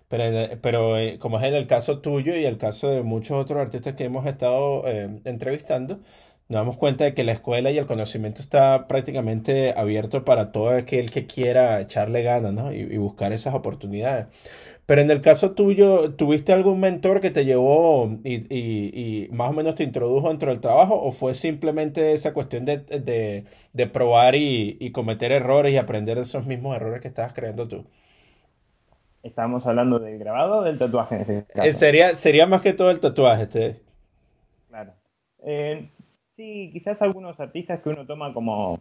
Pero, 0.08 0.58
pero 0.62 0.98
eh, 0.98 1.18
como 1.18 1.38
es 1.38 1.44
en 1.44 1.54
el 1.54 1.66
caso 1.66 2.00
tuyo 2.00 2.36
y 2.36 2.44
el 2.44 2.58
caso 2.58 2.88
de 2.90 3.02
muchos 3.02 3.36
otros 3.38 3.60
artistas 3.60 3.94
que 3.94 4.04
hemos 4.04 4.26
estado 4.26 4.86
em, 4.86 5.20
entrevistando, 5.24 6.00
nos 6.48 6.60
damos 6.60 6.76
cuenta 6.76 7.04
de 7.04 7.14
que 7.14 7.24
la 7.24 7.32
escuela 7.32 7.70
y 7.72 7.78
el 7.78 7.86
conocimiento 7.86 8.40
está 8.40 8.86
prácticamente 8.86 9.74
abierto 9.76 10.24
para 10.24 10.52
todo 10.52 10.70
aquel 10.70 11.10
que 11.10 11.26
quiera 11.26 11.80
echarle 11.80 12.22
ganas 12.22 12.52
¿no? 12.52 12.72
y, 12.72 12.78
y 12.80 12.96
buscar 12.98 13.32
esas 13.32 13.54
oportunidades. 13.54 14.28
Pero 14.86 15.00
en 15.02 15.10
el 15.10 15.20
caso 15.20 15.52
tuyo, 15.52 16.14
¿tuviste 16.14 16.52
algún 16.52 16.78
mentor 16.80 17.20
que 17.20 17.30
te 17.32 17.44
llevó 17.44 18.08
y, 18.24 19.28
más 19.32 19.50
o 19.50 19.52
menos 19.52 19.74
te 19.74 19.82
introdujo 19.82 20.28
dentro 20.28 20.50
del 20.50 20.60
trabajo 20.60 20.94
o 21.00 21.10
fue 21.12 21.34
simplemente 21.34 22.12
esa 22.12 22.32
cuestión 22.32 22.64
de, 22.64 23.44
probar 23.92 24.36
y, 24.36 24.90
cometer 24.92 25.32
errores 25.32 25.72
y 25.74 25.76
aprender 25.78 26.16
de 26.16 26.22
esos 26.22 26.46
mismos 26.46 26.76
errores 26.76 27.00
que 27.02 27.08
estabas 27.08 27.32
creando 27.32 27.66
tú? 27.66 27.86
¿Estamos 29.26 29.66
hablando 29.66 29.98
del 29.98 30.20
grabado 30.20 30.58
o 30.58 30.62
del 30.62 30.78
tatuaje 30.78 31.16
en 31.16 31.20
ese 31.22 31.46
caso? 31.46 31.68
Eh, 31.68 31.72
sería, 31.72 32.14
sería 32.14 32.46
más 32.46 32.62
que 32.62 32.72
todo 32.72 32.92
el 32.92 33.00
tatuaje. 33.00 33.42
Este. 33.42 33.80
Claro. 34.68 34.92
Eh, 35.42 35.88
sí, 36.36 36.70
quizás 36.72 37.02
algunos 37.02 37.38
artistas 37.40 37.80
que 37.80 37.88
uno 37.88 38.06
toma 38.06 38.32
como, 38.32 38.78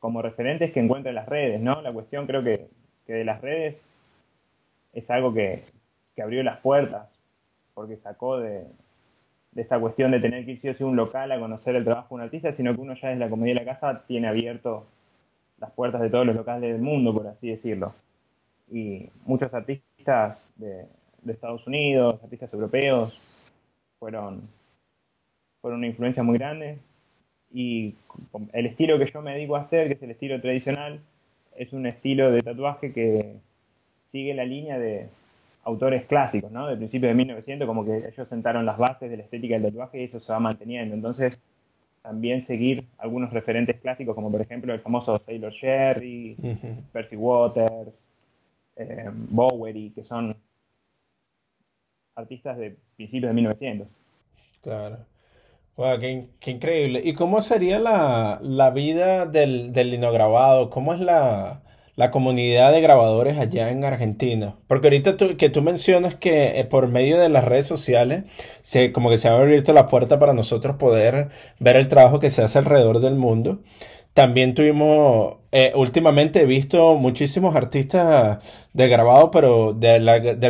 como 0.00 0.20
referentes 0.20 0.72
que 0.72 0.80
encuentra 0.80 1.10
en 1.10 1.14
las 1.14 1.28
redes, 1.28 1.60
¿no? 1.60 1.80
La 1.80 1.92
cuestión 1.92 2.26
creo 2.26 2.42
que, 2.42 2.66
que 3.06 3.12
de 3.12 3.24
las 3.24 3.40
redes 3.40 3.76
es 4.94 5.08
algo 5.10 5.32
que, 5.32 5.62
abrió 6.20 6.42
las 6.42 6.58
puertas, 6.58 7.08
porque 7.74 7.98
sacó 7.98 8.40
de, 8.40 8.66
esta 9.54 9.78
cuestión 9.78 10.10
de 10.10 10.18
tener 10.18 10.44
que 10.44 10.58
ir 10.60 10.74
sí 10.74 10.82
un 10.82 10.96
local 10.96 11.30
a 11.30 11.38
conocer 11.38 11.76
el 11.76 11.84
trabajo 11.84 12.08
de 12.08 12.14
un 12.16 12.20
artista, 12.22 12.52
sino 12.52 12.74
que 12.74 12.80
uno 12.80 12.94
ya 12.94 13.10
desde 13.10 13.20
la 13.20 13.30
comedia 13.30 13.54
de 13.54 13.60
la 13.64 13.72
casa 13.72 14.02
tiene 14.08 14.26
abierto 14.26 14.86
las 15.60 15.70
puertas 15.70 16.00
de 16.00 16.10
todos 16.10 16.26
los 16.26 16.34
locales 16.34 16.72
del 16.72 16.82
mundo, 16.82 17.14
por 17.14 17.28
así 17.28 17.50
decirlo. 17.50 17.94
Y 18.70 19.08
muchos 19.24 19.52
artistas 19.54 20.38
de, 20.56 20.86
Estados 21.26 21.66
Unidos, 21.66 22.20
artistas 22.22 22.52
europeos, 22.54 23.20
fueron, 23.98 24.48
fueron 25.60 25.78
una 25.78 25.88
influencia 25.88 26.22
muy 26.22 26.38
grande. 26.38 26.78
Y 27.52 27.94
el 28.52 28.66
estilo 28.66 28.98
que 28.98 29.10
yo 29.10 29.20
me 29.20 29.34
dedico 29.34 29.56
a 29.56 29.60
hacer, 29.60 29.88
que 29.88 29.94
es 29.94 30.02
el 30.02 30.10
estilo 30.10 30.40
tradicional, 30.40 31.00
es 31.56 31.72
un 31.72 31.86
estilo 31.86 32.30
de 32.30 32.40
tatuaje 32.42 32.92
que, 32.92 33.36
sigue 34.10 34.34
la 34.34 34.44
línea 34.44 34.78
de 34.78 35.08
autores 35.64 36.06
clásicos, 36.06 36.50
¿no? 36.50 36.66
Del 36.66 36.78
principio 36.78 37.08
de 37.08 37.14
1900, 37.14 37.66
como 37.66 37.84
que 37.84 38.08
ellos 38.08 38.28
sentaron 38.28 38.64
las 38.64 38.78
bases 38.78 39.10
de 39.10 39.16
la 39.16 39.22
estética 39.22 39.54
del 39.58 39.64
tatuaje 39.64 40.00
y 40.00 40.04
eso 40.04 40.20
se 40.20 40.32
va 40.32 40.40
manteniendo. 40.40 40.94
Entonces, 40.94 41.38
también 42.02 42.42
seguir 42.46 42.84
algunos 42.96 43.32
referentes 43.32 43.76
clásicos, 43.80 44.14
como 44.14 44.30
por 44.30 44.40
ejemplo 44.40 44.72
el 44.72 44.80
famoso 44.80 45.18
Taylor 45.18 45.52
Sherry, 45.52 46.36
Percy 46.92 47.16
Waters, 47.16 47.92
eh, 48.78 49.10
Bowery, 49.12 49.90
que 49.90 50.04
son 50.04 50.36
artistas 52.14 52.56
de 52.58 52.76
principios 52.96 53.30
de 53.30 53.34
1900. 53.34 53.88
Claro. 54.62 54.98
Wow, 55.76 56.00
qué, 56.00 56.50
increíble. 56.50 57.00
¿Y 57.04 57.12
cómo 57.14 57.40
sería 57.40 57.78
la, 57.78 58.40
la 58.42 58.70
vida 58.70 59.26
del, 59.26 59.72
del 59.72 59.90
linograbado? 59.92 60.70
¿Cómo 60.70 60.92
es 60.92 60.98
la, 60.98 61.62
la 61.94 62.10
comunidad 62.10 62.72
de 62.72 62.80
grabadores 62.80 63.38
allá 63.38 63.70
en 63.70 63.84
Argentina? 63.84 64.56
Porque 64.66 64.88
ahorita 64.88 65.16
que 65.36 65.50
tú 65.50 65.62
mencionas 65.62 66.16
que 66.16 66.58
eh, 66.58 66.64
por 66.64 66.88
medio 66.88 67.18
de 67.18 67.28
las 67.28 67.44
redes 67.44 67.66
sociales, 67.66 68.24
se, 68.60 68.92
como 68.92 69.08
que 69.10 69.18
se 69.18 69.28
ha 69.28 69.38
abierto 69.38 69.72
la 69.72 69.86
puerta 69.86 70.18
para 70.18 70.32
nosotros 70.32 70.76
poder 70.76 71.28
ver 71.60 71.76
el 71.76 71.86
trabajo 71.86 72.18
que 72.18 72.30
se 72.30 72.42
hace 72.42 72.58
alrededor 72.58 72.98
del 72.98 73.14
mundo. 73.14 73.60
También 74.18 74.52
tuvimos, 74.52 75.36
eh, 75.52 75.70
últimamente 75.76 76.40
he 76.40 76.44
visto 76.44 76.96
muchísimos 76.96 77.54
artistas 77.54 78.68
de 78.72 78.88
grabado, 78.88 79.30
pero 79.30 79.74
del 79.74 80.04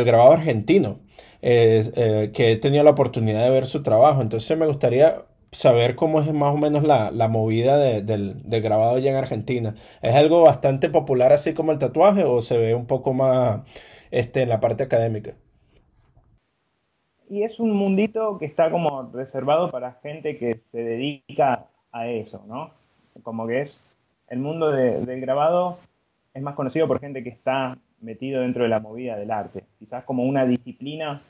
grabado 0.05 0.31
argentino, 0.31 0.97
eh, 1.43 2.31
que 2.33 2.51
he 2.51 2.55
tenido 2.55 2.83
la 2.83 2.89
oportunidad 2.89 3.43
de 3.43 3.51
ver 3.51 3.67
su 3.67 3.83
trabajo. 3.83 4.23
Entonces 4.23 4.57
me 4.57 4.65
gustaría 4.65 5.21
saber 5.51 5.95
cómo 5.95 6.19
es 6.19 6.33
más 6.33 6.51
o 6.51 6.57
menos 6.57 6.81
la, 6.81 7.27
movida 7.27 7.77
del, 7.77 8.41
grabado 8.43 8.97
ya 8.97 9.11
en 9.11 9.17
Argentina. 9.17 9.75
¿Es 10.01 10.15
algo 10.15 10.41
bastante 10.41 10.89
popular 10.89 11.31
así 11.31 11.53
como 11.53 11.71
el 11.71 11.77
tatuaje 11.77 12.23
o 12.23 12.41
se 12.41 12.57
ve 12.57 12.73
un 12.73 12.87
poco 12.87 13.13
más 13.13 13.61
este, 14.09 14.41
en 14.41 14.49
la 14.49 14.59
parte 14.59 14.81
académica? 14.81 15.35
Y 17.29 17.43
es 17.43 17.59
un 17.59 17.69
mundito 17.73 18.39
que 18.39 18.47
está 18.47 18.71
como 18.71 19.11
reservado 19.13 19.69
para 19.69 19.99
gente 20.01 20.39
que 20.39 20.61
se 20.71 20.79
dedica 20.79 21.67
a 21.91 22.07
eso, 22.07 22.43
¿no? 22.47 22.78
Como 23.23 23.47
que 23.47 23.61
es 23.63 23.77
el 24.27 24.39
mundo 24.39 24.71
del 24.71 25.21
grabado 25.21 25.79
es 26.33 26.41
más 26.41 26.55
conocido 26.55 26.87
por 26.87 26.99
gente 26.99 27.23
que 27.23 27.29
está 27.29 27.77
metido 28.01 28.41
dentro 28.41 28.63
de 28.63 28.69
la 28.69 28.79
movida 28.79 29.17
del 29.17 29.31
arte. 29.31 29.63
Quizás 29.79 30.03
como 30.03 30.23
una 30.23 30.45
disciplina 30.45 31.21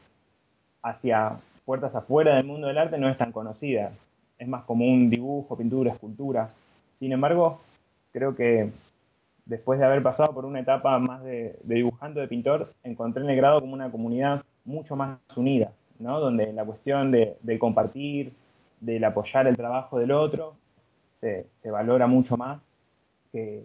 hacia 0.82 1.38
puertas 1.66 1.94
afuera 1.96 2.36
del 2.36 2.46
mundo 2.46 2.68
del 2.68 2.78
arte 2.78 2.98
no 2.98 3.10
es 3.10 3.18
tan 3.18 3.32
conocida 3.32 3.92
es 4.40 4.48
más 4.48 4.64
común 4.64 5.10
dibujo, 5.10 5.58
pintura, 5.58 5.92
escultura. 5.92 6.50
Sin 6.98 7.12
embargo, 7.12 7.60
creo 8.12 8.36
que 8.36 8.72
después 9.46 9.80
de 9.80 9.86
haber 9.86 10.02
pasado 10.02 10.34
por 10.34 10.46
una 10.46 10.62
etapa 10.62 10.98
más 10.98 11.24
de, 11.24 11.60
dibujante, 11.64 12.22
de 12.22 12.28
pintor, 12.28 12.74
encontré 12.84 13.24
en 13.24 13.30
el 13.30 13.36
grado 13.36 13.60
como 13.60 13.74
una 13.74 13.92
comunidad 13.92 14.42
mucho 14.64 14.96
más 14.96 15.20
unida, 15.36 15.72
¿no? 16.00 16.20
Donde 16.20 16.54
la 16.54 16.64
cuestión 16.64 17.12
de, 17.12 17.38
compartir, 17.60 18.32
del 18.80 19.04
apoyar 19.04 19.46
el 19.48 19.58
trabajo 19.58 20.00
del 20.00 20.12
otro, 20.12 20.56
se, 21.20 21.46
valora 21.66 22.08
mucho 22.08 22.38
más 22.38 22.60
que, 23.32 23.64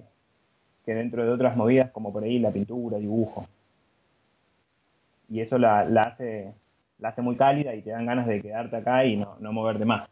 dentro 0.86 1.24
de 1.24 1.30
otras 1.30 1.56
movidas 1.56 1.90
como 1.90 2.12
por 2.12 2.24
ahí 2.24 2.38
la 2.38 2.50
pintura, 2.50 2.98
dibujo. 2.98 3.46
Y 5.30 5.40
eso 5.40 5.58
la, 5.58 5.80
hace, 5.80 6.52
la 6.98 7.08
hace 7.08 7.22
muy 7.22 7.36
cálida 7.36 7.74
y 7.74 7.82
te 7.82 7.90
dan 7.90 8.06
ganas 8.06 8.26
de 8.26 8.40
quedarte 8.40 8.76
acá 8.76 9.04
y 9.04 9.16
no, 9.16 9.36
no 9.40 9.52
moverte 9.52 9.84
más. 9.84 10.08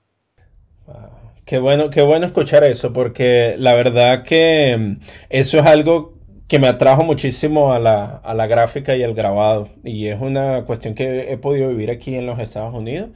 Qué 1.45 1.59
bueno, 1.59 1.91
qué 1.91 2.03
bueno 2.03 2.27
escuchar 2.27 2.65
eso, 2.65 2.93
porque 2.93 3.57
la 3.59 3.75
verdad 3.75 4.23
que 4.23 4.77
mm, 4.79 4.97
eso 5.29 5.59
es 5.59 5.67
algo 5.67 6.15
que 6.49 6.59
me 6.59 6.69
atrajo 6.69 7.03
muchísimo 7.03 7.73
a 7.73 7.81
la, 7.81 8.17
a 8.17 8.35
la 8.35 8.47
gráfica 8.47 8.95
y 8.97 9.03
al 9.03 9.15
grabado. 9.15 9.69
Y 9.85 10.09
es 10.09 10.21
una 10.21 10.65
cuestión 10.65 10.95
que 10.95 11.33
he 11.33 11.39
podido 11.39 11.69
vivir 11.71 11.91
aquí 11.91 12.15
en 12.15 12.27
los 12.27 12.39
Estados 12.39 12.75
Unidos. 12.75 13.11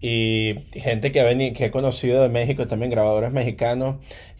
Y 0.00 0.66
gente 0.72 1.12
que, 1.12 1.20
ha 1.20 1.24
venido, 1.24 1.54
que 1.54 1.66
he 1.66 1.70
conocido 1.70 2.22
de 2.22 2.28
México, 2.28 2.66
también 2.66 2.90
grabadores 2.90 3.32
mexicanos, 3.32 3.96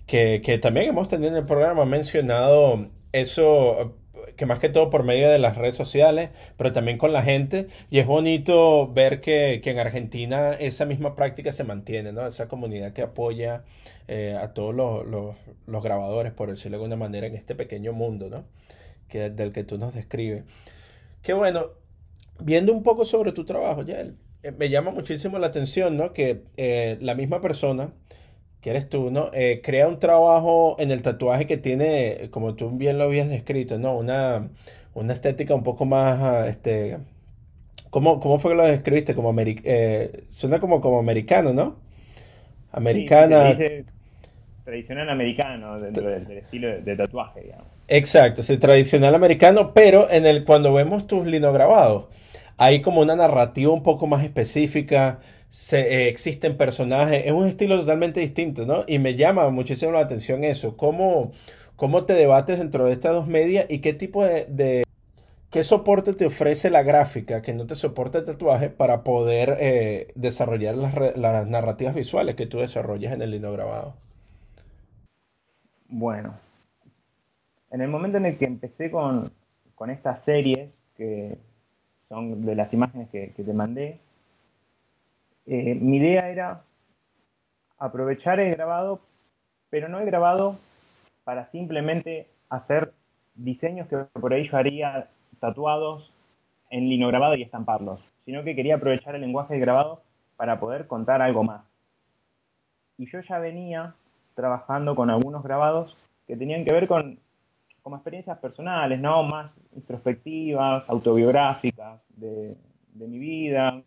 que, 0.07 0.41
que 0.45 0.59
también 0.59 0.89
hemos 0.89 1.09
tenido 1.09 1.31
en 1.31 1.37
el 1.37 1.45
programa, 1.47 1.85
mencionado 1.85 2.89
eso 3.13 3.95
que 4.41 4.47
más 4.47 4.59
que 4.59 4.71
todo 4.71 4.89
por 4.89 5.05
medio 5.05 5.29
de 5.29 5.39
las 5.39 5.59
redes 5.59 5.75
sociales, 5.75 6.31
pero 6.57 6.73
también 6.73 6.97
con 6.97 7.13
la 7.13 7.23
gente. 7.23 7.67
Y 7.91 7.99
es 7.99 8.07
bonito 8.07 8.91
ver 8.91 9.21
que, 9.21 9.61
en 9.63 9.79
Argentina 9.79 10.53
esa 10.53 10.87
misma 10.87 11.15
práctica 11.15 11.53
se 11.53 11.63
mantiene, 11.63 12.15
¿no? 12.15 12.27
Esa 12.27 12.49
comunidad 12.49 12.95
que 12.95 13.03
apoya 13.03 13.65
eh, 14.09 14.39
a 14.41 14.55
todos 14.55 14.75
los, 14.75 15.83
grabadores, 15.85 16.33
por 16.33 16.49
decirlo 16.49 16.79
de 16.79 16.85
alguna 16.85 16.97
manera, 16.97 17.27
en 17.27 17.35
este 17.35 17.55
pequeño 17.55 17.93
mundo, 17.93 18.31
¿no? 18.31 18.45
Que, 19.09 19.29
del 19.29 19.53
que 19.53 19.63
tú 19.63 19.77
nos 19.77 19.93
describes. 19.93 20.45
Qué 21.21 21.35
bueno. 21.35 21.73
Viendo 22.39 22.73
un 22.73 22.83
poco 22.83 23.05
sobre 23.05 23.33
tu 23.33 23.45
trabajo, 23.45 23.83
ya 23.83 24.01
eh, 24.01 24.15
me 24.57 24.69
llama 24.69 24.91
muchísimo 24.91 25.39
la 25.39 25.49
atención, 25.49 25.97
¿no? 25.97 26.13
Que 26.13 26.43
eh, 26.57 26.97
la 27.01 27.15
misma 27.15 27.41
persona 27.41 27.93
que 28.61 28.71
eres 28.71 28.89
tú, 28.89 29.11
¿no? 29.11 29.31
Eh, 29.33 29.61
crea 29.63 29.89
un 29.89 29.99
trabajo 29.99 30.77
en 30.79 30.91
el 30.91 31.03
tatuaje 31.03 31.47
que 31.47 31.57
tiene, 31.57 32.29
como 32.31 32.55
tú 32.55 32.71
bien 32.71 32.99
lo 32.99 33.05
habías 33.05 33.29
descrito, 33.29 33.79
¿no? 33.79 33.97
Una, 33.97 34.51
una 34.95 35.13
estética 35.13 35.55
un 35.55 35.63
poco 35.63 35.85
más, 35.87 36.21
ah, 36.21 36.47
este, 36.49 36.99
¿cómo, 37.91 38.21
cómo 38.21 38.39
fue 38.39 38.53
que 38.53 38.57
lo 38.57 38.65
describiste? 38.65 39.15
Como 39.15 39.35
eh, 39.39 40.25
suena 40.29 40.61
como, 40.61 40.81
como 40.81 40.99
americano, 40.99 41.53
¿no? 41.53 41.77
Americana. 42.73 43.57
tradicional 44.65 45.09
americano 45.09 45.81
dentro 45.81 46.09
del, 46.09 46.31
estilo 46.31 46.81
de, 46.83 46.97
tatuaje, 46.97 47.41
digamos. 47.43 47.67
Exacto, 47.89 48.43
es 48.43 48.61
tradicional 48.61 49.15
americano, 49.15 49.73
pero 49.73 50.11
en 50.11 50.27
el 50.27 50.45
cuando 50.45 50.73
vemos 50.73 51.07
tus 51.07 51.27
linograbados, 51.27 52.05
hay 52.61 52.83
como 52.83 53.01
una 53.01 53.17
narrativa 53.17 53.73
un 53.73 53.83
poco 53.83 54.07
más 54.07 54.23
específica 54.23 55.21
se, 55.49 55.81
eh, 55.81 56.09
existen 56.09 56.59
personajes, 56.59 57.23
es 57.25 57.33
un 57.33 57.47
estilo 57.47 57.81
totalmente 57.81 58.21
distinto, 58.21 58.67
¿no? 58.67 58.85
Y 58.87 58.99
me 58.99 59.15
llama 59.15 59.49
muchísimo 59.49 59.93
la 59.93 60.01
atención 60.01 60.45
eso, 60.45 60.77
cómo, 60.77 61.33
cómo 61.77 62.05
te 62.05 62.13
debates 62.13 62.59
dentro 62.59 62.85
de 62.85 62.93
estas 62.93 63.15
dos 63.15 63.27
medias 63.27 63.65
y 63.71 63.79
qué 63.79 63.95
tipo 63.95 64.23
de, 64.25 64.85
qué 65.51 65.65
soporte 65.65 66.13
te 66.13 66.27
ofrece 66.27 66.69
la 66.69 66.83
gráfica 66.83 67.41
que 67.41 67.55
no 67.55 67.67
te 67.67 67.77
soporta 67.77 68.19
el 68.19 68.25
tatuaje 68.27 68.69
para 68.69 69.05
poder 69.05 69.57
eh, 69.59 70.13
desarrollar 70.15 70.75
las, 70.77 71.47
narrativas 71.47 71.95
visuales 71.95 72.35
que 72.35 72.47
tú 72.47 72.59
desarrollas 72.59 73.15
en 73.15 73.23
el 73.23 73.31
lino 73.31 73.51
grabado. 73.53 73.95
Bueno, 75.89 76.35
en 77.71 77.81
el 77.81 77.89
momento 77.89 78.19
en 78.19 78.27
el 78.27 78.37
que 78.37 78.45
empecé 78.45 78.91
con, 78.91 79.33
con 79.75 79.89
estas 79.89 80.23
series, 80.23 80.69
que 80.95 81.39
son 82.11 82.45
de 82.45 82.57
las 82.57 82.73
imágenes 82.75 83.09
que, 83.09 83.29
te 83.29 83.53
mandé, 83.55 84.01
eh, 85.47 85.77
mi 85.77 85.99
idea 85.99 86.29
era 86.29 86.65
aprovechar 87.79 88.41
el 88.41 88.51
grabado, 88.51 89.01
pero 89.71 89.89
no 89.89 90.01
el 90.01 90.07
grabado 90.07 90.57
para 91.23 91.49
simplemente 91.53 92.27
hacer 92.49 92.93
diseños 93.37 93.87
que 93.87 93.97
por 94.21 94.33
ahí 94.33 94.49
yo 94.49 94.57
haría 94.57 95.09
tatuados 95.39 96.13
en 96.71 96.89
linograbado 96.89 97.37
y 97.37 97.43
estamparlos, 97.43 98.01
sino 98.25 98.43
que 98.43 98.57
quería 98.57 98.75
aprovechar 98.75 99.15
el 99.15 99.21
lenguaje 99.21 99.55
de 99.55 99.61
grabado 99.61 100.03
para 100.37 100.59
poder 100.59 100.89
contar 100.89 101.23
algo 101.23 101.45
más. 101.45 101.63
Y 102.99 103.07
yo 103.09 103.21
ya 103.21 103.39
venía 103.39 103.95
trabajando 104.35 104.97
con 104.97 105.11
algunos 105.11 105.45
grabados 105.45 105.97
que 106.27 106.37
tenían 106.37 106.65
que 106.65 106.75
ver 106.75 106.89
con 106.89 107.21
como 107.83 107.97
experiencias 107.97 108.39
personales, 108.39 109.01
¿no? 109.01 109.23
Más 109.23 109.51
introspectivas, 109.75 110.89
autobiográficas 110.89 112.01
de, 112.17 112.57
mi 112.95 113.19
vida, 113.19 113.83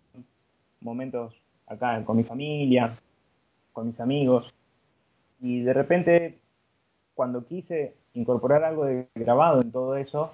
momentos 0.81 1.35
acá 1.67 2.03
con 2.03 2.17
mi 2.17 2.23
familia, 2.23 2.91
con 3.71 3.87
mis 3.87 3.99
amigos. 3.99 4.53
Y 5.39 5.61
de 5.61 5.73
repente, 5.73 6.39
cuando 7.13 7.45
quise 7.45 7.93
incorporar 8.13 8.63
algo 8.63 8.85
de 8.85 9.07
grabado 9.15 9.61
en 9.61 9.71
todo 9.71 9.95
eso, 9.97 10.33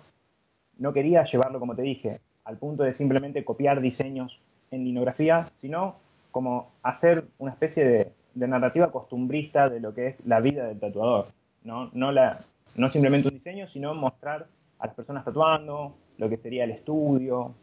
no 0.78 0.94
quería 0.94 1.26
llevarlo, 1.26 1.60
como 1.60 1.76
te 1.76 1.82
dije, 1.82 2.22
al 2.46 2.58
punto 2.58 2.84
de 2.84 2.94
simplemente 2.94 3.44
copiar 3.44 3.82
diseños 3.82 4.40
en 4.72 4.86
linografía, 4.86 5.52
sino 5.62 5.96
como 6.32 6.72
hacer 6.84 7.26
una 7.38 7.52
especie 7.52 7.84
de, 7.84 8.12
de 8.34 8.48
narrativa 8.48 8.92
costumbrista 8.92 9.70
de 9.70 9.80
lo 9.80 9.94
que 9.94 10.08
es 10.08 10.26
la 10.26 10.40
vida 10.40 10.68
del 10.68 10.80
tatuador. 10.80 11.28
¿no? 11.64 11.90
No, 11.94 12.12
la, 12.12 12.40
no 12.76 12.90
simplemente 12.90 13.28
un 13.28 13.36
diseño, 13.36 13.68
sino 13.70 13.94
mostrar 13.94 14.48
a 14.80 14.88
las 14.88 14.96
personas 14.96 15.26
tatuando, 15.26 15.96
lo 16.18 16.30
que 16.30 16.38
sería 16.38 16.64
el 16.64 16.72
estudio, 16.72 17.54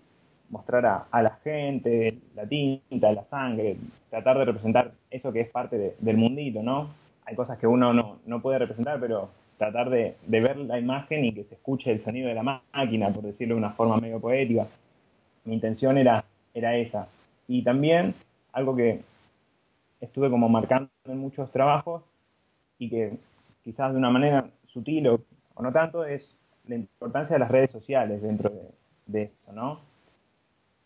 mostrar 0.50 0.86
a, 1.10 1.22
la 1.22 1.38
gente, 1.42 2.18
la 2.34 2.46
tinta, 2.46 3.12
la 3.12 3.24
sangre, 3.24 3.76
tratar 4.10 4.38
de 4.38 4.44
representar 4.44 4.92
eso 5.10 5.32
que 5.32 5.40
es 5.40 5.50
parte 5.50 5.96
del 5.98 6.16
mundito, 6.16 6.62
¿no? 6.62 6.90
Hay 7.24 7.34
cosas 7.34 7.58
que 7.58 7.66
uno 7.66 7.92
no, 7.92 8.42
puede 8.42 8.58
representar, 8.58 9.00
pero 9.00 9.30
tratar 9.58 9.90
de, 9.90 10.16
ver 10.26 10.56
la 10.58 10.78
imagen 10.78 11.24
y 11.24 11.32
que 11.32 11.44
se 11.44 11.54
escuche 11.54 11.90
el 11.90 12.00
sonido 12.00 12.28
de 12.28 12.34
la 12.34 12.42
máquina, 12.42 13.08
por 13.10 13.24
decirlo 13.24 13.54
de 13.54 13.58
una 13.58 13.72
forma 13.72 13.96
medio 13.96 14.20
poética. 14.20 14.66
Mi 15.44 15.54
intención 15.54 15.98
era, 15.98 16.24
era 16.54 16.76
esa. 16.76 17.08
Y 17.48 17.62
también 17.62 18.14
algo 18.52 18.76
que 18.76 19.00
estuve 20.00 20.30
como 20.30 20.48
marcando 20.48 20.90
en 21.06 21.18
muchos 21.18 21.50
trabajos 21.50 22.02
y 22.78 22.88
que 22.88 23.18
quizás 23.64 23.92
de 23.92 23.98
una 23.98 24.10
manera 24.10 24.48
sutil 24.76 25.08
o, 25.08 25.20
no 25.62 25.72
tanto, 25.72 26.04
es 26.04 26.28
la 26.68 26.74
importancia 26.74 27.34
de 27.34 27.40
las 27.40 27.50
redes 27.50 27.70
sociales 27.70 28.20
dentro 28.20 28.50
de, 28.50 28.62
de 29.06 29.22
esto, 29.22 29.52
¿no? 29.52 29.80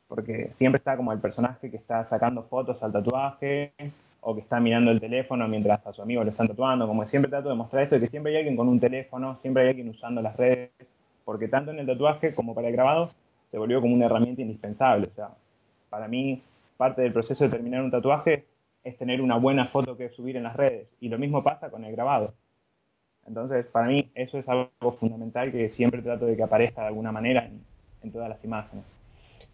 Porque 0.06 0.50
siempre 0.52 0.78
está 0.78 0.96
como 0.96 1.12
el 1.12 1.18
personaje 1.18 1.70
que 1.70 1.76
está 1.76 2.04
sacando 2.04 2.44
fotos 2.44 2.80
al 2.82 2.92
tatuaje 2.92 3.72
o 4.20 4.34
que 4.34 4.42
está 4.42 4.60
mirando 4.60 4.90
el 4.90 5.00
teléfono 5.00 5.48
mientras 5.48 5.84
a 5.86 5.92
su 5.92 6.02
amigo 6.02 6.22
le 6.22 6.30
están 6.30 6.46
tatuando, 6.46 6.86
como 6.86 7.04
siempre 7.06 7.30
trato 7.30 7.48
de 7.48 7.54
mostrar 7.56 7.82
esto, 7.82 7.96
de 7.96 8.02
que 8.02 8.06
siempre 8.06 8.32
hay 8.32 8.38
alguien 8.38 8.56
con 8.56 8.68
un 8.68 8.78
teléfono, 8.78 9.38
siempre 9.42 9.64
hay 9.64 9.70
alguien 9.70 9.88
usando 9.88 10.22
las 10.22 10.36
redes, 10.36 10.70
porque 11.24 11.48
tanto 11.48 11.72
en 11.72 11.80
el 11.80 11.86
tatuaje 11.86 12.34
como 12.34 12.54
para 12.54 12.68
el 12.68 12.74
grabado 12.74 13.10
se 13.50 13.58
volvió 13.58 13.80
como 13.80 13.94
una 13.94 14.06
herramienta 14.06 14.42
indispensable. 14.42 15.08
O 15.08 15.14
sea, 15.14 15.30
para 15.88 16.06
mí 16.06 16.42
parte 16.76 17.02
del 17.02 17.12
proceso 17.12 17.44
de 17.44 17.50
terminar 17.50 17.82
un 17.82 17.90
tatuaje 17.90 18.44
es 18.84 18.96
tener 18.96 19.20
una 19.20 19.36
buena 19.36 19.66
foto 19.66 19.96
que 19.96 20.08
subir 20.10 20.36
en 20.36 20.44
las 20.44 20.56
redes. 20.56 20.88
Y 21.00 21.08
lo 21.08 21.18
mismo 21.18 21.42
pasa 21.42 21.70
con 21.70 21.84
el 21.84 21.92
grabado. 21.92 22.34
Entonces, 23.26 23.66
para 23.66 23.86
mí 23.86 24.10
eso 24.14 24.38
es 24.38 24.48
algo 24.48 24.70
fundamental 24.98 25.52
que 25.52 25.68
siempre 25.68 26.02
trato 26.02 26.26
de 26.26 26.36
que 26.36 26.42
aparezca 26.42 26.82
de 26.82 26.88
alguna 26.88 27.12
manera 27.12 27.48
en, 28.02 28.12
todas 28.12 28.28
las 28.28 28.42
imágenes. 28.44 28.84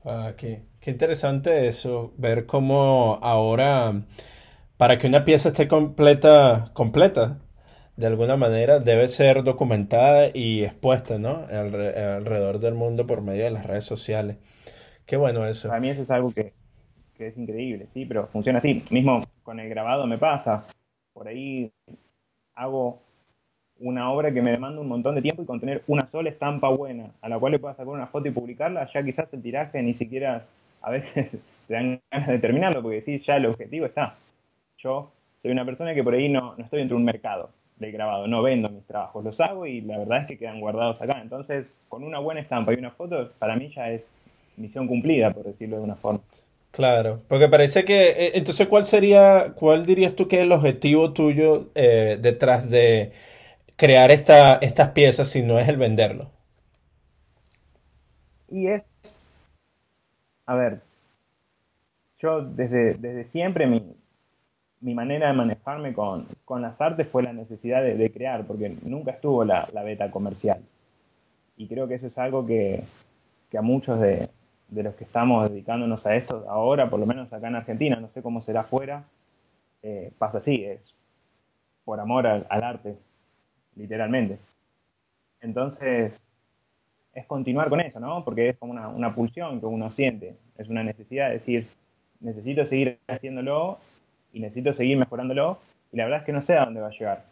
Ah, 0.05 0.33
qué, 0.37 0.63
interesante 0.87 1.67
eso, 1.67 2.13
ver 2.17 2.47
cómo 2.47 3.19
ahora, 3.23 4.03
para 4.77 4.99
que 4.99 5.09
una 5.09 5.25
pieza 5.25 5.49
esté 5.49 5.67
completa, 5.67 6.71
completa, 6.73 7.39
de 7.97 8.07
alguna 8.07 8.37
manera 8.37 8.79
debe 8.79 9.09
ser 9.09 9.43
documentada 9.43 10.29
y 10.33 10.65
expuesta, 10.65 11.19
¿no? 11.19 11.47
alrededor 11.51 12.61
del 12.61 12.75
mundo 12.75 13.07
por 13.07 13.23
medio 13.23 13.45
de 13.45 13.51
las 13.51 13.67
redes 13.67 13.85
sociales. 13.85 14.37
Qué 15.07 15.17
bueno 15.17 15.47
eso. 15.47 15.69
Para 15.69 15.81
mí 15.81 15.89
eso 15.89 16.03
es 16.03 16.11
algo 16.11 16.33
que, 16.33 16.53
que 17.17 17.29
es 17.29 17.39
increíble, 17.39 17.89
sí, 17.95 18.05
pero 18.05 18.27
funciona 18.29 18.59
así. 18.59 18.85
Mismo 18.91 19.23
con 19.43 19.61
el 19.61 19.69
grabado 19.69 20.07
me 20.07 20.19
pasa. 20.19 20.65
Por 21.13 21.29
ahí 21.29 21.73
hago 22.55 23.06
una 23.81 24.11
obra 24.11 24.33
que 24.33 24.43
me 24.43 24.53
demanda 24.53 24.81
un 24.81 24.89
montón 24.89 25.15
de 25.15 25.23
tiempo 25.23 25.43
y 25.43 25.47
con 25.47 25.61
tener 25.61 25.83
una 25.87 26.07
sola 26.07 26.31
estampa 26.31 26.69
buena, 26.69 27.11
a 27.21 27.29
la 27.29 27.39
cual 27.39 27.53
le 27.53 27.59
pueda 27.59 27.75
sacar 27.75 27.89
una 27.89 28.07
foto 28.07 28.29
y 28.29 28.31
publicarla, 28.31 28.89
ya 28.93 29.03
quizás 29.03 29.33
el 29.33 29.43
tiraje 29.43 29.83
ni 29.83 29.95
siquiera 29.95 30.47
a 30.83 30.91
veces 30.91 31.39
te 31.69 31.75
dan 31.75 32.01
ganas 32.11 32.29
de 32.29 32.39
terminarlo, 32.39 32.83
porque 32.83 33.03
sí, 33.03 33.23
ya 33.27 33.37
el 33.37 33.47
objetivo 33.47 33.87
está. 33.87 34.15
Yo 34.79 35.11
soy 35.43 35.51
una 35.51 35.65
persona 35.65 35.95
que 35.95 36.03
por 36.03 36.15
ahí 36.15 36.29
no, 36.29 36.55
no 36.57 36.65
estoy 36.65 36.81
dentro 36.81 36.97
de 36.97 37.01
un 37.01 37.07
mercado 37.07 37.51
de 37.77 37.91
grabado, 37.91 38.27
no 38.27 38.43
vendo 38.43 38.71
mis 38.71 38.87
trabajos, 38.87 39.23
los 39.23 39.39
hago 39.41 39.67
y 39.67 39.83
la 39.83 39.99
verdad 39.99 40.23
es 40.23 40.27
que 40.27 40.39
quedan 40.39 40.61
guardados 40.61 41.01
acá. 41.01 41.21
Entonces, 41.21 41.67
con 41.89 42.03
una 42.03 42.19
buena 42.19 42.41
estampa 42.41 42.73
y 42.73 42.79
una 42.79 42.91
foto, 42.91 43.33
para 43.39 43.57
mí 43.57 43.71
ya 43.75 43.91
es 43.91 44.03
misión 44.57 44.87
cumplida, 44.87 45.31
por 45.33 45.45
decirlo 45.45 45.77
de 45.77 45.83
una 45.83 45.97
forma. 45.97 46.21
Claro, 46.71 47.21
porque 47.29 47.49
parece 47.49 47.85
que, 47.85 48.11
eh, 48.11 48.33
entonces, 48.35 48.67
¿cuál 48.69 48.85
sería, 48.85 49.53
cuál 49.55 49.87
dirías 49.87 50.15
tú 50.15 50.29
que 50.29 50.37
es 50.37 50.43
el 50.43 50.53
objetivo 50.53 51.13
tuyo 51.13 51.69
eh, 51.75 52.19
detrás 52.21 52.69
de 52.69 53.13
crear 53.77 54.11
esta, 54.11 54.57
estas 54.57 54.91
piezas 54.91 55.29
si 55.29 55.43
no 55.43 55.59
es 55.59 55.69
el 55.69 55.77
venderlo? 55.77 56.31
Y 58.49 58.69
es, 58.69 58.83
a 60.47 60.55
ver, 60.55 60.81
yo 62.19 62.43
desde, 62.43 62.95
desde 62.95 63.25
siempre 63.25 63.67
mi, 63.67 63.83
mi 64.81 64.95
manera 64.95 65.29
de 65.29 65.33
manejarme 65.35 65.93
con, 65.93 66.27
con, 66.45 66.63
las 66.63 66.81
artes 66.81 67.09
fue 67.09 67.23
la 67.23 67.33
necesidad 67.33 67.83
de, 67.83 68.11
crear, 68.13 68.47
porque 68.47 68.75
nunca 68.85 69.11
estuvo 69.11 69.45
la, 69.45 69.69
la, 69.73 69.83
beta 69.83 70.11
comercial. 70.11 70.61
Y 71.57 71.67
creo 71.67 71.89
que 71.89 71.95
eso 71.95 72.07
es 72.07 72.19
algo 72.19 72.47
que, 72.47 72.85
que 73.51 73.59
a 73.59 73.63
muchos 73.63 74.01
de, 74.01 74.29
de, 74.69 74.83
los 74.83 74.95
que 74.95 75.05
estamos 75.05 75.51
dedicándonos 75.51 76.07
a 76.07 76.15
esto 76.15 76.47
ahora, 76.49 76.89
por 76.89 77.01
lo 77.01 77.07
menos 77.07 77.33
acá 77.33 77.49
en 77.49 77.57
Argentina, 77.57 77.97
no 77.97 78.09
sé 78.09 78.23
cómo 78.23 78.43
será 78.43 78.61
afuera, 78.61 79.05
eh, 79.83 80.13
pasa 80.19 80.39
así, 80.39 80.65
es 80.65 80.81
por 81.85 82.01
amor 82.01 82.27
al 82.27 82.47
arte 82.65 82.97
literalmente. 83.77 84.39
Entonces, 85.41 86.21
es 87.17 87.27
continuar 87.27 87.69
con 87.69 87.81
eso, 87.81 88.01
¿no? 88.01 88.25
Porque 88.25 88.51
es 88.51 88.59
como 88.59 88.73
una, 88.73 89.15
pulsión 89.15 89.61
que 89.61 89.67
uno 89.67 89.91
siente, 89.91 90.37
es 90.59 90.69
una 90.69 90.83
necesidad 90.83 91.29
de 91.29 91.35
decir, 91.35 91.67
necesito 92.21 92.67
seguir 92.67 92.99
haciéndolo 93.07 93.79
y 94.33 94.41
necesito 94.41 94.75
seguir 94.75 94.99
mejorándolo 94.99 95.59
y 95.93 95.97
la 95.97 96.05
verdad 96.05 96.21
es 96.21 96.27
que 96.27 96.33
no 96.33 96.43
sé 96.43 96.55
a 96.57 96.65
dónde 96.65 96.81
va 96.81 96.89
a 96.89 96.91
llegar, 96.91 97.25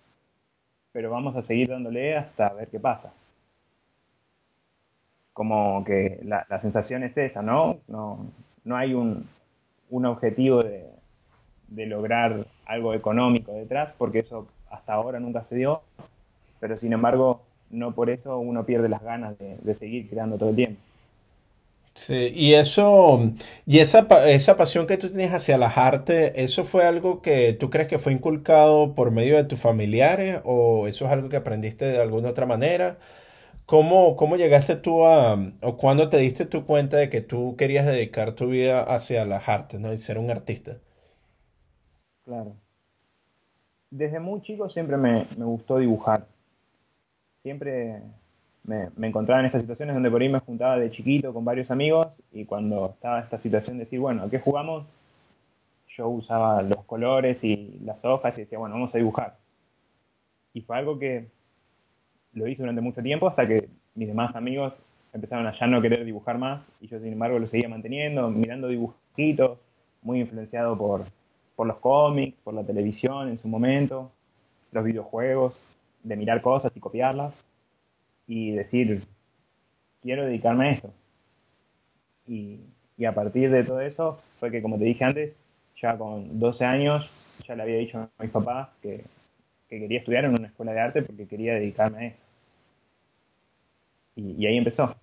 pero 0.92 1.10
vamos 1.10 1.36
a 1.36 1.42
seguir 1.42 1.68
dándole 1.68 2.16
hasta 2.16 2.52
ver 2.54 2.68
qué 2.68 2.80
pasa. 2.80 3.12
Como 5.32 5.84
que 5.84 6.20
la, 6.22 6.46
sensación 6.62 7.02
es 7.02 7.16
esa, 7.18 7.42
¿no? 7.42 7.78
No, 7.88 8.30
no 8.64 8.76
hay 8.76 8.94
un, 8.94 9.26
un 9.90 10.06
objetivo 10.06 10.62
de, 10.62 10.86
de 11.68 11.86
lograr 11.86 12.46
algo 12.64 12.94
económico 12.94 13.52
detrás, 13.52 13.92
porque 13.98 14.20
eso 14.20 14.46
hasta 14.70 14.94
ahora 14.94 15.20
nunca 15.20 15.44
se 15.44 15.56
dio, 15.56 15.82
pero 16.64 16.78
sin 16.78 16.94
embargo, 16.94 17.42
no 17.68 17.94
por 17.94 18.08
eso 18.08 18.38
uno 18.38 18.64
pierde 18.64 18.88
las 18.88 19.02
ganas 19.02 19.36
de, 19.38 19.74
seguir 19.74 20.08
creando 20.08 20.38
todo 20.38 20.48
el 20.48 20.56
tiempo. 20.56 20.80
Sí, 21.92 22.32
y 22.34 22.54
eso, 22.54 23.32
y 23.66 23.80
esa, 23.80 24.08
esa 24.30 24.56
pasión 24.56 24.86
que 24.86 24.96
tú 24.96 25.10
tienes 25.10 25.34
hacia 25.34 25.58
las 25.58 25.76
artes, 25.76 26.32
¿eso 26.36 26.64
fue 26.64 26.86
algo 26.86 27.20
que 27.20 27.52
tú 27.52 27.68
crees 27.68 27.86
que 27.86 27.98
fue 27.98 28.14
inculcado 28.14 28.94
por 28.94 29.10
medio 29.10 29.36
de 29.36 29.44
tus 29.44 29.60
familiares 29.60 30.40
o 30.44 30.88
eso 30.88 31.04
es 31.04 31.12
algo 31.12 31.28
que 31.28 31.36
aprendiste 31.36 31.84
de 31.84 32.00
alguna 32.00 32.30
otra 32.30 32.46
manera? 32.46 32.96
¿Cómo, 33.66 34.16
cómo 34.16 34.36
llegaste 34.36 34.74
tú 34.74 35.04
a, 35.04 35.34
o 35.60 35.76
cuándo 35.76 36.08
te 36.08 36.16
diste 36.16 36.46
tu 36.46 36.64
cuenta 36.64 36.96
de 36.96 37.10
que 37.10 37.20
tú 37.20 37.56
querías 37.58 37.84
dedicar 37.84 38.32
tu 38.32 38.46
vida 38.46 38.84
hacia 38.84 39.26
las 39.26 39.50
artes, 39.50 39.80
¿no? 39.80 39.92
Y 39.92 39.98
ser 39.98 40.16
un 40.16 40.30
artista? 40.30 40.78
Claro. 42.24 42.56
Desde 43.90 44.18
muy 44.18 44.40
chico 44.40 44.70
siempre 44.70 44.96
me 44.96 45.26
gustó 45.36 45.76
dibujar 45.76 46.26
siempre 47.44 48.00
me, 48.64 48.88
encontraba 49.06 49.40
en 49.40 49.46
estas 49.46 49.60
situaciones 49.60 49.94
donde 49.94 50.10
por 50.10 50.22
ahí 50.22 50.30
me 50.30 50.40
juntaba 50.40 50.78
de 50.78 50.90
chiquito 50.90 51.34
con 51.34 51.44
varios 51.44 51.70
amigos 51.70 52.08
y 52.32 52.46
cuando 52.46 52.92
estaba 52.94 53.20
esta 53.20 53.38
situación 53.38 53.76
de 53.76 53.84
decir, 53.84 54.00
bueno, 54.00 54.22
¿a 54.22 54.30
qué 54.30 54.40
jugamos? 54.40 54.86
yo 55.96 56.08
usaba 56.08 56.60
los 56.62 56.82
colores 56.86 57.44
y 57.44 57.78
las 57.84 58.04
hojas 58.04 58.36
y 58.36 58.40
decía, 58.40 58.58
bueno, 58.58 58.74
vamos 58.74 58.92
a 58.92 58.98
dibujar. 58.98 59.36
Y 60.52 60.62
fue 60.62 60.76
algo 60.76 60.98
que 60.98 61.28
lo 62.32 62.48
hice 62.48 62.62
durante 62.62 62.80
mucho 62.80 63.00
tiempo 63.00 63.28
hasta 63.28 63.46
que 63.46 63.68
mis 63.94 64.08
demás 64.08 64.34
amigos 64.34 64.72
empezaron 65.12 65.46
a 65.46 65.56
ya 65.56 65.68
no 65.68 65.80
querer 65.80 66.04
dibujar 66.04 66.38
más 66.38 66.62
y 66.80 66.88
yo 66.88 66.98
sin 66.98 67.12
embargo 67.12 67.38
lo 67.38 67.46
seguía 67.46 67.68
manteniendo, 67.68 68.28
mirando 68.30 68.66
dibujitos, 68.66 69.58
muy 70.02 70.18
influenciado 70.20 70.76
por, 70.76 71.04
por 71.54 71.68
los 71.68 71.76
cómics, 71.76 72.36
por 72.42 72.54
la 72.54 72.64
televisión 72.64 73.28
en 73.28 73.38
su 73.38 73.46
momento, 73.46 74.10
los 74.72 74.82
videojuegos, 74.82 75.54
de 76.04 76.16
mirar 76.16 76.40
cosas 76.40 76.70
y 76.76 76.80
copiarlas 76.80 77.34
y 78.28 78.52
decir, 78.52 79.02
quiero 80.02 80.24
dedicarme 80.24 80.68
a 80.68 80.70
esto. 80.72 80.92
Y, 82.28 82.60
y, 82.96 83.04
a 83.04 83.14
partir 83.14 83.50
de 83.50 83.64
todo 83.64 83.80
eso 83.80 84.20
fue 84.38 84.50
que, 84.50 84.62
como 84.62 84.78
te 84.78 84.84
dije 84.84 85.04
antes, 85.04 85.32
ya 85.80 85.98
con 85.98 86.38
12 86.38 86.64
años 86.64 87.10
ya 87.46 87.56
le 87.56 87.62
había 87.62 87.78
dicho 87.78 87.98
a 87.98 88.22
mis 88.22 88.30
papás 88.30 88.68
que, 88.80 89.04
que 89.68 89.80
quería 89.80 89.98
estudiar 89.98 90.24
en 90.24 90.34
una 90.34 90.46
escuela 90.46 90.72
de 90.72 90.80
arte 90.80 91.02
porque 91.02 91.26
quería 91.26 91.54
dedicarme 91.54 91.98
a 91.98 92.06
eso. 92.06 92.18
Y, 94.16 94.42
y 94.42 94.46
ahí 94.46 94.56
empezó. 94.56 94.94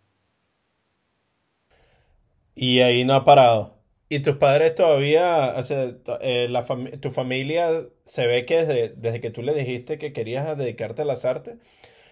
Y 2.55 2.79
ahí 2.79 3.03
no 3.03 3.13
ha 3.13 3.25
parado. 3.25 3.80
¿Y 4.11 4.19
tus 4.19 4.35
padres 4.35 4.75
todavía, 4.75 5.53
o 5.55 5.63
sea, 5.63 5.89
eh, 6.19 6.49
la 6.49 6.65
tu 6.99 7.11
familia 7.11 7.85
se 8.03 8.27
ve 8.27 8.45
que 8.45 8.65
desde, 8.65 8.89
desde, 8.89 9.21
que 9.21 9.31
tú 9.31 9.41
le 9.41 9.53
dijiste 9.53 9.97
que 9.97 10.11
querías 10.11 10.57
dedicarte 10.57 11.03
a 11.03 11.05
las 11.05 11.23
artes, 11.23 11.57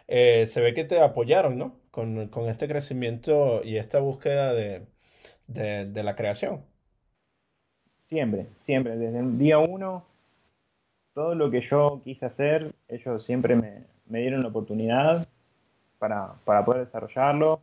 eh, 0.07 0.45
se 0.47 0.61
ve 0.61 0.73
que 0.73 0.85
te 0.85 1.01
apoyaron, 1.01 1.57
¿no? 1.57 1.75
Con, 1.91 2.29
con 2.29 2.47
este 2.47 2.69
crecimiento 2.69 3.61
y 3.65 3.75
esta 3.75 3.99
búsqueda 3.99 4.53
de, 4.53 4.85
de, 5.47 6.03
la 6.03 6.15
creación. 6.15 6.61
Siempre, 8.07 8.45
siempre. 8.65 8.95
Desde 8.95 9.19
el 9.19 9.37
día 9.37 9.59
uno, 9.59 10.05
todo 11.13 11.35
lo 11.35 11.51
que 11.51 11.67
yo 11.69 11.99
quise 12.05 12.27
hacer, 12.27 12.73
ellos 12.87 13.25
siempre 13.25 13.55
me, 13.55 13.83
me 14.05 14.21
dieron 14.21 14.41
la 14.41 14.47
oportunidad 14.47 15.27
para, 15.97 16.35
para 16.45 16.63
poder 16.63 16.85
desarrollarlo. 16.85 17.59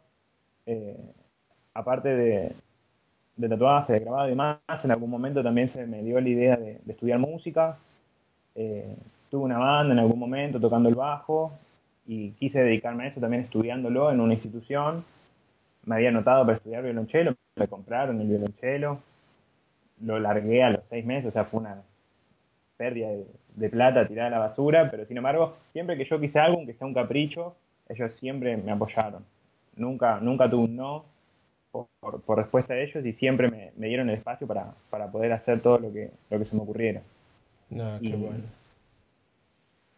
Eh, 0.66 0.94
aparte 1.72 2.11
de, 2.11 2.53
de 3.37 3.49
tatuaje, 3.49 3.92
de 3.92 4.01
grabado 4.01 4.27
y 4.27 4.31
demás, 4.31 4.59
en 4.83 4.90
algún 4.90 5.11
momento 5.11 5.42
también 5.42 5.68
se 5.68 5.87
me 5.87 6.03
dio 6.03 6.20
la 6.20 6.29
idea 6.29 6.57
de, 6.57 6.81
estudiar 6.88 7.18
música. 7.18 7.77
Eh, 8.55 8.96
tuve 9.31 9.44
una 9.44 9.59
banda 9.59 9.92
en 9.92 9.99
algún 9.99 10.18
momento 10.18 10.59
tocando 10.59 10.88
el 10.88 10.94
bajo 10.94 11.53
y 12.07 12.31
quise 12.33 12.61
dedicarme 12.61 13.05
a 13.05 13.09
eso 13.09 13.20
también 13.20 13.42
estudiándolo 13.42 14.11
en 14.11 14.20
una 14.20 14.33
institución. 14.33 15.05
Me 15.85 15.96
había 15.96 16.09
anotado 16.09 16.44
para 16.44 16.57
estudiar 16.57 16.83
violonchelo, 16.83 17.35
me 17.57 17.68
compraron 17.68 18.20
el 18.20 18.29
violonchelo, 18.29 18.99
lo 20.03 20.18
largué 20.18 20.62
a 20.62 20.70
los 20.70 20.81
seis 20.88 21.05
meses, 21.05 21.29
o 21.29 21.33
sea, 21.33 21.44
fue 21.44 21.61
una 21.61 21.83
pérdida 22.77 23.09
de, 23.09 23.27
de 23.55 23.68
plata 23.68 24.07
tirada 24.07 24.29
a 24.29 24.31
la 24.31 24.38
basura, 24.38 24.90
pero 24.90 25.07
sin 25.07 25.16
embargo, 25.16 25.57
siempre 25.72 25.96
que 25.96 26.05
yo 26.05 26.18
quise 26.18 26.38
algo, 26.38 26.59
aunque 26.59 26.75
sea 26.75 26.87
un 26.87 26.94
capricho, 26.94 27.55
ellos 27.88 28.12
siempre 28.18 28.57
me 28.57 28.72
apoyaron. 28.72 29.25
Nunca, 29.77 30.18
nunca 30.20 30.49
tuve 30.51 30.64
un 30.64 30.77
no 30.77 31.15
por, 32.00 32.22
por, 32.22 32.38
respuesta 32.38 32.74
a 32.74 32.78
ellos 32.78 33.04
y 33.04 33.12
siempre 33.14 33.48
me, 33.48 33.72
me 33.76 33.88
dieron 33.88 34.08
el 34.08 34.16
espacio 34.16 34.46
para, 34.46 34.74
para, 34.90 35.10
poder 35.10 35.32
hacer 35.32 35.60
todo 35.60 35.78
lo 35.78 35.92
que, 35.92 36.10
lo 36.30 36.38
que 36.38 36.44
se 36.44 36.56
me 36.56 36.62
ocurriera. 36.62 37.02
No, 37.70 37.96
y, 38.00 38.10
qué 38.10 38.16
bueno. 38.16 38.44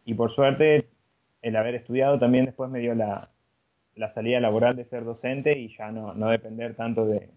y 0.04 0.14
por 0.14 0.34
suerte, 0.34 0.86
el 1.42 1.56
haber 1.56 1.74
estudiado 1.74 2.18
también 2.18 2.46
después 2.46 2.70
me 2.70 2.80
dio 2.80 2.94
la, 2.94 3.28
la 3.94 4.12
salida 4.14 4.40
laboral 4.40 4.76
de 4.76 4.84
ser 4.86 5.04
docente 5.04 5.58
y 5.58 5.74
ya 5.76 5.90
no, 5.90 6.14
no 6.14 6.30
depender 6.30 6.74
tanto 6.74 7.06
de, 7.06 7.28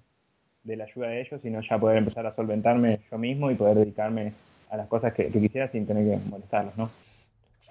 de, 0.63 0.75
la 0.75 0.85
ayuda 0.85 1.09
de 1.09 1.21
ellos, 1.21 1.41
sino 1.41 1.61
ya 1.61 1.77
poder 1.77 1.97
empezar 1.97 2.25
a 2.25 2.35
solventarme 2.35 3.01
yo 3.11 3.17
mismo 3.17 3.51
y 3.51 3.55
poder 3.55 3.77
dedicarme 3.77 4.33
a 4.69 4.77
las 4.77 4.87
cosas 4.87 5.13
que, 5.13 5.27
que 5.27 5.39
quisiera 5.39 5.69
sin 5.71 5.85
tener 5.85 6.05
que 6.05 6.29
molestarlos, 6.29 6.77
¿no? 6.77 6.89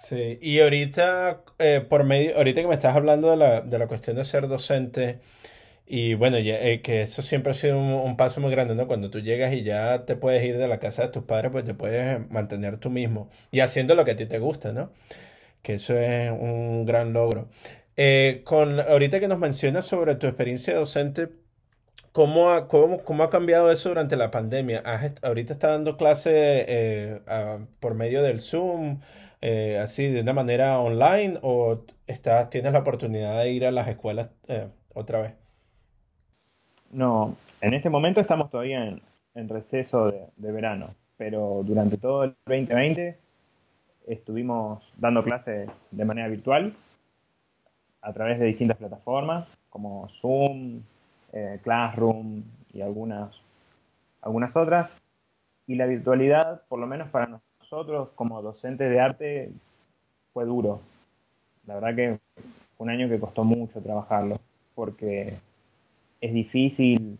Sí, 0.00 0.38
y 0.40 0.60
ahorita, 0.60 1.42
eh, 1.58 1.84
por 1.86 2.04
medio, 2.04 2.34
ahorita 2.38 2.62
que 2.62 2.66
me 2.66 2.74
estás 2.74 2.96
hablando 2.96 3.30
de 3.30 3.36
la, 3.36 3.60
de 3.60 3.78
la 3.78 3.86
cuestión 3.86 4.16
de 4.16 4.24
ser 4.24 4.48
docente, 4.48 5.18
y 5.92 6.14
bueno, 6.14 6.38
ya, 6.38 6.54
eh, 6.60 6.82
que 6.82 7.02
eso 7.02 7.20
siempre 7.20 7.50
ha 7.50 7.54
sido 7.54 7.76
un, 7.76 8.16
paso 8.16 8.40
muy 8.40 8.52
grande, 8.52 8.76
¿no? 8.76 8.86
Cuando 8.86 9.10
tú 9.10 9.18
llegas 9.18 9.52
y 9.52 9.64
ya 9.64 10.04
te 10.06 10.14
puedes 10.14 10.44
ir 10.44 10.56
de 10.56 10.68
la 10.68 10.78
casa 10.78 11.02
de 11.02 11.08
tus 11.08 11.24
padres, 11.24 11.50
pues 11.50 11.64
te 11.64 11.74
puedes 11.74 12.30
mantener 12.30 12.78
tú 12.78 12.90
mismo 12.90 13.28
y 13.50 13.58
haciendo 13.58 13.96
lo 13.96 14.04
que 14.04 14.12
a 14.12 14.16
ti 14.16 14.26
te 14.26 14.38
gusta, 14.38 14.72
¿no? 14.72 14.92
Que 15.62 15.74
eso 15.74 15.98
es 15.98 16.30
un 16.30 16.86
gran 16.86 17.12
logro. 17.12 17.48
Eh, 17.96 18.42
con, 18.44 18.80
ahorita 18.80 19.20
que 19.20 19.28
nos 19.28 19.40
mencionas 19.40 19.84
sobre 19.86 20.14
tu 20.16 20.28
experiencia 20.28 20.76
docente, 20.76 21.30
¿cómo 22.12 22.52
ha, 22.52 22.68
cómo, 22.68 23.02
cómo 23.04 23.24
ha 23.24 23.30
cambiado 23.30 23.70
eso 23.72 23.88
durante 23.90 24.16
la 24.16 24.30
pandemia? 24.30 24.82
¿Has, 24.84 25.12
ahorita 25.22 25.54
estás 25.54 25.72
dando 25.72 25.96
clase 25.96 26.66
eh, 26.68 27.20
a, 27.26 27.58
por 27.80 27.94
medio 27.94 28.22
del 28.22 28.40
Zoom, 28.40 29.00
eh, 29.40 29.78
así 29.82 30.06
de 30.06 30.20
una 30.20 30.34
manera 30.34 30.78
online, 30.80 31.38
o 31.42 31.84
estás, 32.06 32.50
tienes 32.50 32.72
la 32.72 32.80
oportunidad 32.80 33.42
de 33.42 33.50
ir 33.50 33.66
a 33.66 33.72
las 33.72 33.88
escuelas 33.88 34.30
eh, 34.48 34.68
otra 34.94 35.20
vez? 35.22 35.40
No, 36.90 37.36
en 37.60 37.74
este 37.74 37.90
momento 37.90 38.20
estamos 38.20 38.50
todavía 38.50 38.84
en, 39.34 39.48
receso 39.48 40.10
de, 40.10 40.26
de, 40.36 40.52
verano, 40.52 40.94
pero 41.16 41.62
durante 41.64 41.96
todo 41.96 42.24
el 42.24 42.34
2020 42.46 43.16
estuvimos 44.06 44.82
dando 44.96 45.22
clases 45.22 45.70
de 45.90 46.04
manera 46.04 46.28
virtual 46.28 46.74
a 48.02 48.12
través 48.12 48.38
de 48.40 48.46
distintas 48.46 48.76
plataformas 48.76 49.46
como 49.70 50.08
Zoom, 50.20 50.82
eh, 51.32 51.60
Classroom 51.62 52.42
y 52.72 52.80
algunas, 52.82 53.30
algunas 54.20 54.54
otras. 54.54 54.90
Y 55.66 55.76
la 55.76 55.86
virtualidad, 55.86 56.62
por 56.68 56.80
lo 56.80 56.86
menos 56.86 57.08
para 57.10 57.40
nosotros 57.60 58.10
como 58.16 58.42
docentes 58.42 58.90
de 58.90 59.00
arte, 59.00 59.52
fue 60.32 60.44
duro. 60.44 60.80
La 61.66 61.74
verdad 61.74 61.94
que 61.94 62.18
fue 62.76 62.84
un 62.84 62.90
año 62.90 63.08
que 63.08 63.20
costó 63.20 63.44
mucho 63.44 63.80
trabajarlo, 63.80 64.40
porque 64.74 65.34
es 66.20 66.32
difícil 66.32 67.18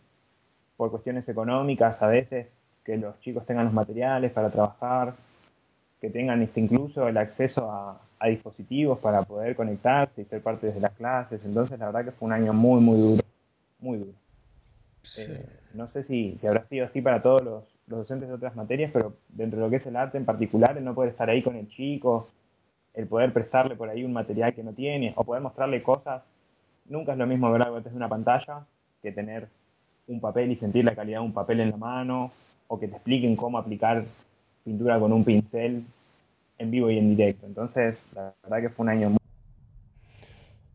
por 0.77 0.91
cuestiones 0.91 1.27
económicas 1.27 2.01
a 2.01 2.07
veces 2.07 2.47
que 2.83 2.97
los 2.97 3.19
chicos 3.19 3.45
tengan 3.45 3.65
los 3.65 3.73
materiales 3.73 4.31
para 4.31 4.49
trabajar, 4.49 5.13
que 5.99 6.09
tengan 6.09 6.41
este, 6.41 6.59
incluso 6.59 7.07
el 7.07 7.17
acceso 7.17 7.69
a, 7.71 8.01
a, 8.19 8.27
dispositivos 8.27 8.97
para 8.99 9.21
poder 9.21 9.55
conectarse 9.55 10.21
y 10.21 10.25
ser 10.25 10.41
parte 10.41 10.71
de 10.71 10.79
las 10.79 10.91
clases. 10.93 11.41
Entonces, 11.45 11.77
la 11.77 11.87
verdad 11.87 12.05
que 12.05 12.11
fue 12.11 12.25
un 12.25 12.33
año 12.33 12.53
muy, 12.53 12.81
muy 12.81 12.99
duro, 12.99 13.23
muy 13.79 13.97
duro. 13.99 14.13
Sí. 15.03 15.23
Eh, 15.27 15.45
no 15.73 15.87
sé 15.91 16.03
si, 16.03 16.37
si, 16.41 16.47
habrá 16.47 16.65
sido 16.67 16.85
así 16.85 17.01
para 17.01 17.21
todos 17.21 17.43
los, 17.43 17.63
los, 17.87 17.99
docentes 17.99 18.27
de 18.27 18.33
otras 18.33 18.55
materias, 18.55 18.89
pero 18.91 19.13
dentro 19.29 19.59
de 19.59 19.65
lo 19.65 19.69
que 19.69 19.77
es 19.77 19.85
el 19.85 19.95
arte 19.95 20.17
en 20.17 20.25
particular, 20.25 20.77
el 20.77 20.83
no 20.83 20.95
poder 20.95 21.11
estar 21.11 21.29
ahí 21.29 21.41
con 21.43 21.55
el 21.55 21.69
chico, 21.69 22.29
el 22.93 23.07
poder 23.07 23.31
prestarle 23.31 23.75
por 23.75 23.89
ahí 23.89 24.03
un 24.03 24.13
material 24.13 24.53
que 24.53 24.63
no 24.63 24.73
tiene, 24.73 25.13
o 25.15 25.23
poder 25.23 25.43
mostrarle 25.43 25.83
cosas, 25.83 26.23
nunca 26.85 27.11
es 27.11 27.17
lo 27.19 27.27
mismo 27.27 27.51
ver 27.51 27.61
algo 27.61 27.79
desde 27.79 27.95
una 27.95 28.09
pantalla 28.09 28.65
que 29.01 29.11
tener 29.11 29.47
un 30.07 30.19
papel 30.19 30.51
y 30.51 30.55
sentir 30.55 30.85
la 30.85 30.95
calidad 30.95 31.19
de 31.19 31.25
un 31.25 31.33
papel 31.33 31.61
en 31.61 31.71
la 31.71 31.77
mano, 31.77 32.31
o 32.67 32.79
que 32.79 32.87
te 32.87 32.95
expliquen 32.95 33.35
cómo 33.35 33.57
aplicar 33.57 34.05
pintura 34.63 34.99
con 34.99 35.11
un 35.11 35.23
pincel 35.23 35.83
en 36.57 36.71
vivo 36.71 36.89
y 36.89 36.97
en 36.97 37.15
directo. 37.15 37.45
Entonces, 37.45 37.97
la 38.13 38.33
verdad 38.43 38.61
que 38.61 38.69
fue 38.69 38.83
un 38.83 38.89
año 38.89 39.09
muy... 39.09 39.17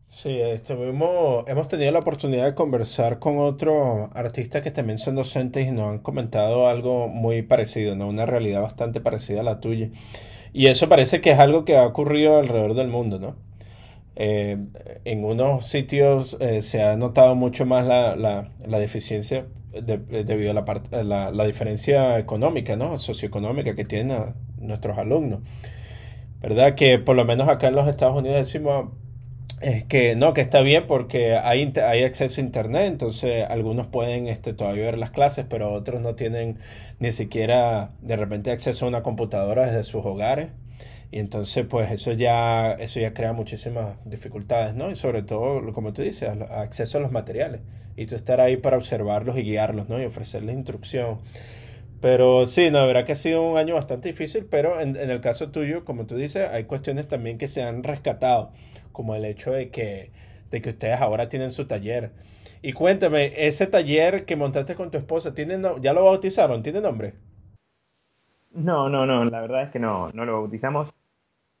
Sí, 0.07 0.39
estuvimos, 0.41 1.47
hemos 1.47 1.67
tenido 1.67 1.91
la 1.91 1.99
oportunidad 1.99 2.45
de 2.45 2.55
conversar 2.55 3.19
con 3.19 3.37
otros 3.39 4.09
artistas 4.13 4.61
que 4.63 4.71
también 4.71 4.97
son 4.97 5.15
docentes 5.15 5.67
y 5.67 5.71
nos 5.71 5.89
han 5.89 5.99
comentado 5.99 6.67
algo 6.67 7.07
muy 7.07 7.43
parecido, 7.43 7.95
¿no? 7.95 8.07
Una 8.07 8.25
realidad 8.25 8.61
bastante 8.61 8.99
parecida 8.99 9.41
a 9.41 9.43
la 9.43 9.59
tuya. 9.59 9.89
Y 10.53 10.67
eso 10.67 10.89
parece 10.89 11.21
que 11.21 11.31
es 11.31 11.39
algo 11.39 11.65
que 11.65 11.77
ha 11.77 11.85
ocurrido 11.85 12.37
alrededor 12.37 12.73
del 12.73 12.87
mundo, 12.87 13.19
¿no? 13.19 13.35
Eh, 14.19 14.57
en 15.05 15.23
unos 15.23 15.67
sitios 15.67 16.37
eh, 16.39 16.63
se 16.63 16.81
ha 16.81 16.97
notado 16.97 17.35
mucho 17.35 17.67
más 17.67 17.85
la, 17.85 18.15
la, 18.15 18.49
la 18.65 18.79
deficiencia 18.79 19.45
de, 19.71 19.99
debido 20.23 20.49
a 20.49 20.53
la, 20.55 20.65
part, 20.65 20.91
la, 20.91 21.29
la, 21.29 21.45
diferencia 21.45 22.17
económica, 22.17 22.75
¿no? 22.75 22.97
socioeconómica 22.97 23.75
que 23.75 23.85
tienen 23.85 24.33
nuestros 24.59 24.97
alumnos. 24.97 25.41
¿Verdad? 26.41 26.73
Que 26.73 26.97
por 26.97 27.15
lo 27.15 27.25
menos 27.25 27.47
acá 27.47 27.67
en 27.67 27.75
los 27.75 27.87
Estados 27.87 28.17
Unidos 28.17 28.37
decimos 28.37 28.89
es 29.61 29.83
que 29.83 30.15
no, 30.15 30.33
que 30.33 30.41
está 30.41 30.61
bien 30.61 30.85
porque 30.87 31.35
hay, 31.35 31.73
hay 31.87 32.03
acceso 32.03 32.41
a 32.41 32.43
internet, 32.43 32.85
entonces 32.87 33.45
algunos 33.49 33.87
pueden 33.87 34.27
este, 34.27 34.53
todavía 34.53 34.83
ver 34.83 34.97
las 34.97 35.11
clases, 35.11 35.45
pero 35.49 35.73
otros 35.73 36.01
no 36.01 36.15
tienen 36.15 36.59
ni 36.99 37.11
siquiera 37.11 37.91
de 38.01 38.15
repente 38.17 38.51
acceso 38.51 38.85
a 38.85 38.89
una 38.89 39.03
computadora 39.03 39.65
desde 39.65 39.83
sus 39.83 40.05
hogares. 40.05 40.51
Y 41.11 41.19
entonces, 41.19 41.65
pues 41.65 41.89
eso 41.91 42.11
ya, 42.11 42.73
eso 42.73 42.99
ya 42.99 43.13
crea 43.13 43.33
muchísimas 43.33 43.97
dificultades, 44.05 44.75
¿no? 44.75 44.91
Y 44.91 44.95
sobre 44.95 45.23
todo, 45.23 45.71
como 45.73 45.93
tú 45.93 46.01
dices, 46.01 46.29
acceso 46.49 46.97
a 46.97 47.01
los 47.01 47.11
materiales. 47.11 47.61
Y 47.95 48.05
tú 48.05 48.15
estar 48.15 48.41
ahí 48.41 48.57
para 48.57 48.77
observarlos 48.77 49.37
y 49.37 49.43
guiarlos, 49.43 49.89
¿no? 49.89 50.01
Y 50.01 50.05
ofrecerles 50.05 50.55
instrucción. 50.55 51.19
Pero 52.01 52.45
sí, 52.45 52.69
no, 52.69 52.79
la 52.79 52.85
verdad 52.85 53.05
que 53.05 53.13
ha 53.13 53.15
sido 53.15 53.41
un 53.41 53.57
año 53.57 53.75
bastante 53.75 54.09
difícil, 54.09 54.45
pero 54.45 54.79
en, 54.79 54.95
en, 54.97 55.09
el 55.09 55.19
caso 55.21 55.49
tuyo, 55.49 55.83
como 55.83 56.05
tú 56.05 56.15
dices, 56.15 56.47
hay 56.51 56.65
cuestiones 56.65 57.07
también 57.07 57.37
que 57.37 57.47
se 57.47 57.63
han 57.63 57.83
rescatado, 57.83 58.51
como 58.91 59.15
el 59.15 59.25
hecho 59.25 59.51
de 59.51 59.69
que, 59.71 60.11
de 60.51 60.61
que 60.61 60.69
ustedes 60.69 61.01
ahora 61.01 61.29
tienen 61.29 61.51
su 61.51 61.65
taller. 61.67 62.11
Y 62.61 62.73
cuéntame, 62.73 63.33
ese 63.35 63.65
taller 63.67 64.25
que 64.25 64.35
montaste 64.35 64.75
con 64.75 64.91
tu 64.91 64.97
esposa, 64.97 65.33
¿tiene 65.33 65.59
ya 65.81 65.93
lo 65.93 66.03
bautizaron? 66.03 66.61
¿Tiene 66.61 66.81
nombre? 66.81 67.13
No, 68.51 68.89
no, 68.89 69.05
no, 69.05 69.25
la 69.25 69.41
verdad 69.41 69.63
es 69.63 69.71
que 69.71 69.79
no, 69.79 70.11
no 70.13 70.25
lo 70.25 70.33
bautizamos 70.33 70.89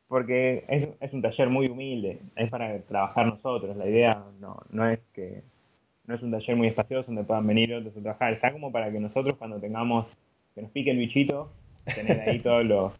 porque 0.07 0.65
es, 0.67 0.87
es, 0.99 1.13
un 1.13 1.21
taller 1.21 1.49
muy 1.49 1.67
humilde, 1.67 2.19
es 2.35 2.49
para 2.49 2.79
trabajar 2.81 3.27
nosotros. 3.27 3.75
La 3.75 3.87
idea 3.87 4.23
no, 4.39 4.57
no 4.69 4.89
es 4.89 4.99
que 5.13 5.43
no 6.05 6.15
es 6.15 6.21
un 6.21 6.31
taller 6.31 6.55
muy 6.55 6.67
espacioso 6.67 7.07
donde 7.07 7.23
puedan 7.23 7.45
venir 7.45 7.73
otros 7.73 7.95
a 7.97 8.01
trabajar, 8.01 8.33
está 8.33 8.51
como 8.51 8.71
para 8.71 8.91
que 8.91 8.99
nosotros 8.99 9.35
cuando 9.37 9.59
tengamos, 9.59 10.07
que 10.55 10.61
nos 10.61 10.71
pique 10.71 10.91
el 10.91 10.97
bichito, 10.97 11.51
tener 11.83 12.21
ahí 12.21 12.39
todos 12.39 12.65
los, 12.65 12.93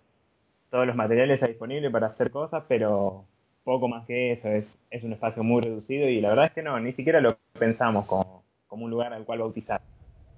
todos 0.69 0.85
los 0.85 0.95
materiales 0.95 1.41
disponibles 1.41 1.91
para 1.91 2.07
hacer 2.07 2.29
cosas, 2.31 2.63
pero 2.67 3.23
poco 3.63 3.87
más 3.87 4.05
que 4.05 4.31
eso, 4.31 4.49
es, 4.49 4.77
es 4.91 5.03
un 5.03 5.13
espacio 5.13 5.43
muy 5.43 5.61
reducido 5.61 6.07
y 6.09 6.21
la 6.21 6.29
verdad 6.29 6.45
es 6.45 6.51
que 6.51 6.61
no, 6.61 6.79
ni 6.79 6.93
siquiera 6.93 7.21
lo 7.21 7.37
pensamos 7.57 8.05
como, 8.05 8.43
como 8.67 8.85
un 8.85 8.91
lugar 8.91 9.13
al 9.13 9.25
cual 9.25 9.39
bautizar. 9.39 9.81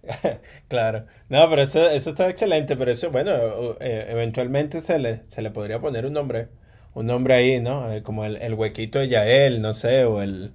claro, 0.67 1.05
no, 1.29 1.49
pero 1.49 1.61
eso, 1.63 1.89
eso 1.89 2.11
está 2.11 2.29
excelente, 2.29 2.75
pero 2.77 2.91
eso, 2.91 3.11
bueno, 3.11 3.31
eh, 3.79 4.07
eventualmente 4.09 4.81
se 4.81 4.99
le, 4.99 5.23
se 5.27 5.41
le 5.41 5.51
podría 5.51 5.79
poner 5.79 6.05
un 6.05 6.13
nombre, 6.13 6.49
un 6.93 7.05
nombre 7.07 7.33
ahí, 7.35 7.59
¿no? 7.61 7.91
Eh, 7.91 8.03
como 8.03 8.25
el, 8.25 8.37
el, 8.37 8.53
huequito 8.53 8.99
de 8.99 9.09
Yael, 9.09 9.61
no 9.61 9.73
sé, 9.73 10.05
o 10.05 10.21
el, 10.21 10.53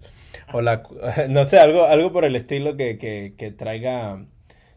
o 0.53 0.61
la, 0.63 0.83
no 1.29 1.45
sé, 1.45 1.59
algo, 1.59 1.85
algo 1.85 2.13
por 2.13 2.25
el 2.25 2.37
estilo 2.37 2.77
que, 2.77 2.99
que, 2.99 3.35
que 3.37 3.51
traiga, 3.51 4.27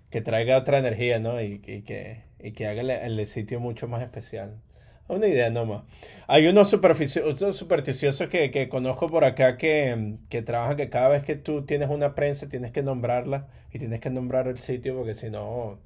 que 0.10 0.22
traiga 0.22 0.58
otra 0.58 0.80
energía, 0.80 1.20
¿no? 1.20 1.42
Y, 1.42 1.62
y 1.66 1.82
que, 1.84 2.24
y 2.40 2.52
que 2.54 2.68
haga 2.68 2.82
el, 2.82 2.92
el 2.92 3.28
sitio 3.28 3.60
mucho 3.60 3.88
más 3.88 4.02
especial. 4.04 4.62
Una 5.08 5.28
idea 5.28 5.50
nomás. 5.50 5.84
Hay 6.28 6.48
unos, 6.48 6.70
supersticiosos 6.70 8.28
que, 8.28 8.52
que, 8.52 8.68
conozco 8.68 9.10
por 9.10 9.24
acá 9.24 9.58
que, 9.58 10.16
que 10.30 10.42
trabajan 10.42 10.76
que 10.76 10.90
cada 10.90 11.08
vez 11.08 11.24
que 11.24 11.36
tú 11.36 11.66
tienes 11.66 11.90
una 11.90 12.14
prensa 12.14 12.50
tienes 12.50 12.72
que 12.72 12.84
nombrarla 12.84 13.48
y 13.72 13.80
tienes 13.80 14.02
que 14.02 14.10
nombrar 14.10 14.48
el 14.48 14.58
sitio 14.58 14.98
porque 14.98 15.14
si 15.14 15.30
no 15.30 15.80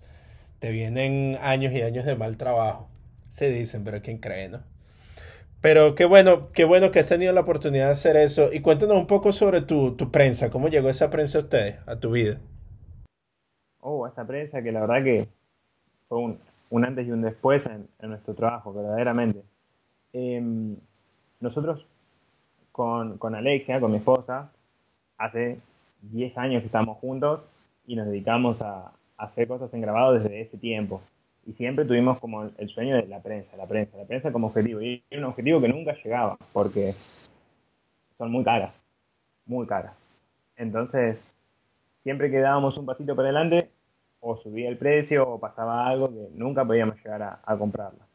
te 0.61 0.71
vienen 0.71 1.37
años 1.41 1.73
y 1.73 1.81
años 1.81 2.05
de 2.05 2.15
mal 2.15 2.37
trabajo. 2.37 2.87
Se 3.29 3.49
dicen, 3.49 3.83
pero 3.83 4.01
quién 4.01 4.17
cree, 4.19 4.49
¿no? 4.49 4.61
Pero 5.61 5.95
qué 5.95 6.05
bueno, 6.05 6.49
qué 6.49 6.65
bueno 6.65 6.91
que 6.91 6.99
has 6.99 7.07
tenido 7.07 7.33
la 7.33 7.41
oportunidad 7.41 7.85
de 7.85 7.91
hacer 7.91 8.17
eso. 8.17 8.51
Y 8.51 8.61
cuéntanos 8.61 8.97
un 8.97 9.07
poco 9.07 9.31
sobre 9.31 9.61
tu, 9.61 9.95
tu 9.95 10.11
prensa. 10.11 10.49
¿Cómo 10.49 10.69
llegó 10.69 10.89
esa 10.89 11.09
prensa 11.09 11.37
a 11.37 11.41
ustedes, 11.41 11.75
a 11.85 11.99
tu 11.99 12.11
vida? 12.11 12.39
Oh, 13.79 14.07
esa 14.07 14.25
prensa 14.25 14.61
que 14.61 14.71
la 14.71 14.81
verdad 14.81 15.03
que 15.03 15.27
fue 16.07 16.19
un, 16.19 16.39
un 16.71 16.85
antes 16.85 17.07
y 17.07 17.11
un 17.11 17.21
después 17.21 17.65
en, 17.67 17.87
nuestro 18.09 18.33
trabajo, 18.33 18.73
verdaderamente. 18.73 19.43
Em, 20.13 20.75
nosotros 21.39 21.85
con, 22.71 23.17
con, 23.17 23.35
Alexia, 23.35 23.79
con 23.79 23.91
mi 23.91 23.97
esposa, 23.97 24.51
hace 25.17 25.59
10 26.01 26.37
años 26.37 26.61
que 26.61 26.67
estamos 26.67 26.97
juntos 26.97 27.41
y 27.85 27.95
nos 27.95 28.07
dedicamos 28.07 28.61
a, 28.61 28.91
hacer 29.17 29.47
cosas 29.47 29.71
en 29.73 29.81
grabado 29.81 30.13
desde 30.13 30.41
ese 30.41 30.57
tiempo. 30.57 31.01
Y 31.45 31.53
siempre 31.53 31.85
tuvimos 31.85 32.19
como 32.19 32.49
el 32.57 32.69
sueño 32.69 32.95
de 32.95 33.05
la 33.05 33.19
prensa, 33.19 33.55
la 33.55 33.67
prensa, 33.67 33.97
la 33.97 34.05
prensa 34.05 34.31
como 34.31 34.47
objetivo. 34.47 34.81
Y 34.81 35.03
era 35.11 35.21
un 35.21 35.27
objetivo 35.27 35.61
que 35.61 35.67
nunca 35.67 35.95
llegaba, 36.03 36.37
porque 36.53 36.93
son 38.17 38.31
muy 38.31 38.43
caras, 38.43 38.81
muy 39.45 39.67
caras. 39.67 39.93
Entonces, 40.57 41.19
siempre 42.01 42.31
que 42.31 42.39
dábamos 42.39 42.77
un 42.77 42.85
pasito 42.87 43.15
para 43.15 43.29
adelante, 43.29 43.69
o 44.21 44.37
subía 44.37 44.69
el 44.69 44.77
precio 44.77 45.27
o 45.27 45.39
pasaba 45.39 45.87
algo 45.87 46.09
que 46.09 46.29
nunca 46.35 46.63
podíamos 46.63 46.95
llegar 46.95 47.41
a, 47.43 47.57
comprarla. 47.57 48.05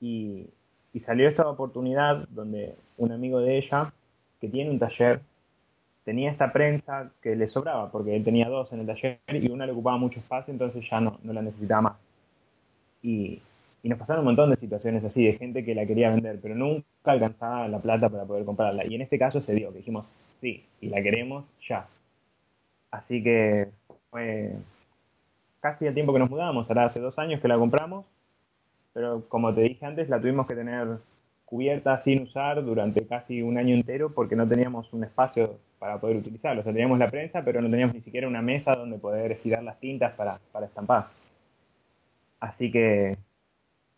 Y, 0.00 0.48
salió 1.04 1.28
esta 1.28 1.46
oportunidad 1.46 2.26
donde 2.30 2.74
un 2.96 3.12
amigo 3.12 3.38
de 3.40 3.58
ella, 3.58 3.92
que 4.40 4.48
tiene 4.48 4.70
un 4.70 4.78
taller, 4.78 5.20
tenía 6.04 6.30
esta 6.30 6.52
prensa 6.52 7.10
que 7.20 7.36
le 7.36 7.48
sobraba, 7.48 7.90
porque 7.90 8.16
él 8.16 8.24
tenía 8.24 8.48
dos 8.48 8.72
en 8.72 8.80
el 8.80 8.86
taller 8.86 9.18
y 9.28 9.50
una 9.50 9.66
le 9.66 9.72
ocupaba 9.72 9.98
mucho 9.98 10.20
espacio, 10.20 10.52
entonces 10.52 10.88
ya 10.88 11.00
no, 11.00 11.18
la 11.22 11.42
necesitaba 11.42 11.82
más. 11.82 11.96
Y, 13.02 13.42
y, 13.82 13.88
nos 13.90 13.98
pasaron 13.98 14.20
un 14.20 14.26
montón 14.26 14.50
de 14.50 14.56
situaciones 14.56 15.04
así, 15.04 15.26
de 15.26 15.34
gente 15.34 15.64
que 15.64 15.74
la 15.74 15.84
quería 15.86 16.10
vender, 16.10 16.38
pero 16.40 16.54
nunca 16.54 16.86
alcanzaba 17.04 17.68
la 17.68 17.78
plata 17.78 18.08
para 18.08 18.24
poder 18.24 18.46
comprarla. 18.46 18.86
Y 18.86 18.94
en 18.94 19.02
este 19.02 19.18
caso 19.18 19.42
se 19.42 19.54
dio, 19.54 19.72
que 19.72 19.78
dijimos, 19.78 20.06
sí, 20.40 20.64
y 20.80 20.88
la 20.88 21.02
queremos 21.02 21.44
ya. 21.68 21.86
Así 22.90 23.22
que 23.22 23.68
fue, 24.10 24.56
casi 25.66 25.86
el 25.86 25.94
tiempo 25.94 26.12
que 26.12 26.20
nos 26.20 26.30
mudamos, 26.30 26.68
ahora 26.68 26.84
hace 26.84 27.00
dos 27.00 27.18
años 27.18 27.40
que 27.40 27.48
la 27.48 27.58
compramos, 27.58 28.04
pero 28.92 29.28
como 29.28 29.52
te 29.52 29.62
dije 29.62 29.84
antes, 29.84 30.08
la 30.08 30.20
tuvimos 30.20 30.46
que 30.46 30.54
tener 30.54 30.98
cubierta 31.44 31.98
sin 31.98 32.22
usar 32.22 32.64
durante 32.64 33.04
casi 33.06 33.42
un 33.42 33.58
año 33.58 33.74
entero 33.74 34.12
porque 34.12 34.36
no 34.36 34.46
teníamos 34.46 34.92
un 34.92 35.02
espacio 35.04 35.58
para 35.80 35.98
poder 35.98 36.16
utilizarlo. 36.18 36.60
O 36.60 36.64
sea, 36.64 36.72
teníamos 36.72 36.98
la 36.98 37.08
prensa, 37.08 37.42
pero 37.44 37.60
no 37.60 37.68
teníamos 37.68 37.94
ni 37.96 38.00
siquiera 38.00 38.28
una 38.28 38.42
mesa 38.42 38.76
donde 38.76 38.96
poder 38.98 39.32
estirar 39.32 39.64
las 39.64 39.78
tintas 39.80 40.12
para, 40.14 40.38
para 40.52 40.66
estampar. 40.66 41.08
Así 42.40 42.70
que 42.70 43.16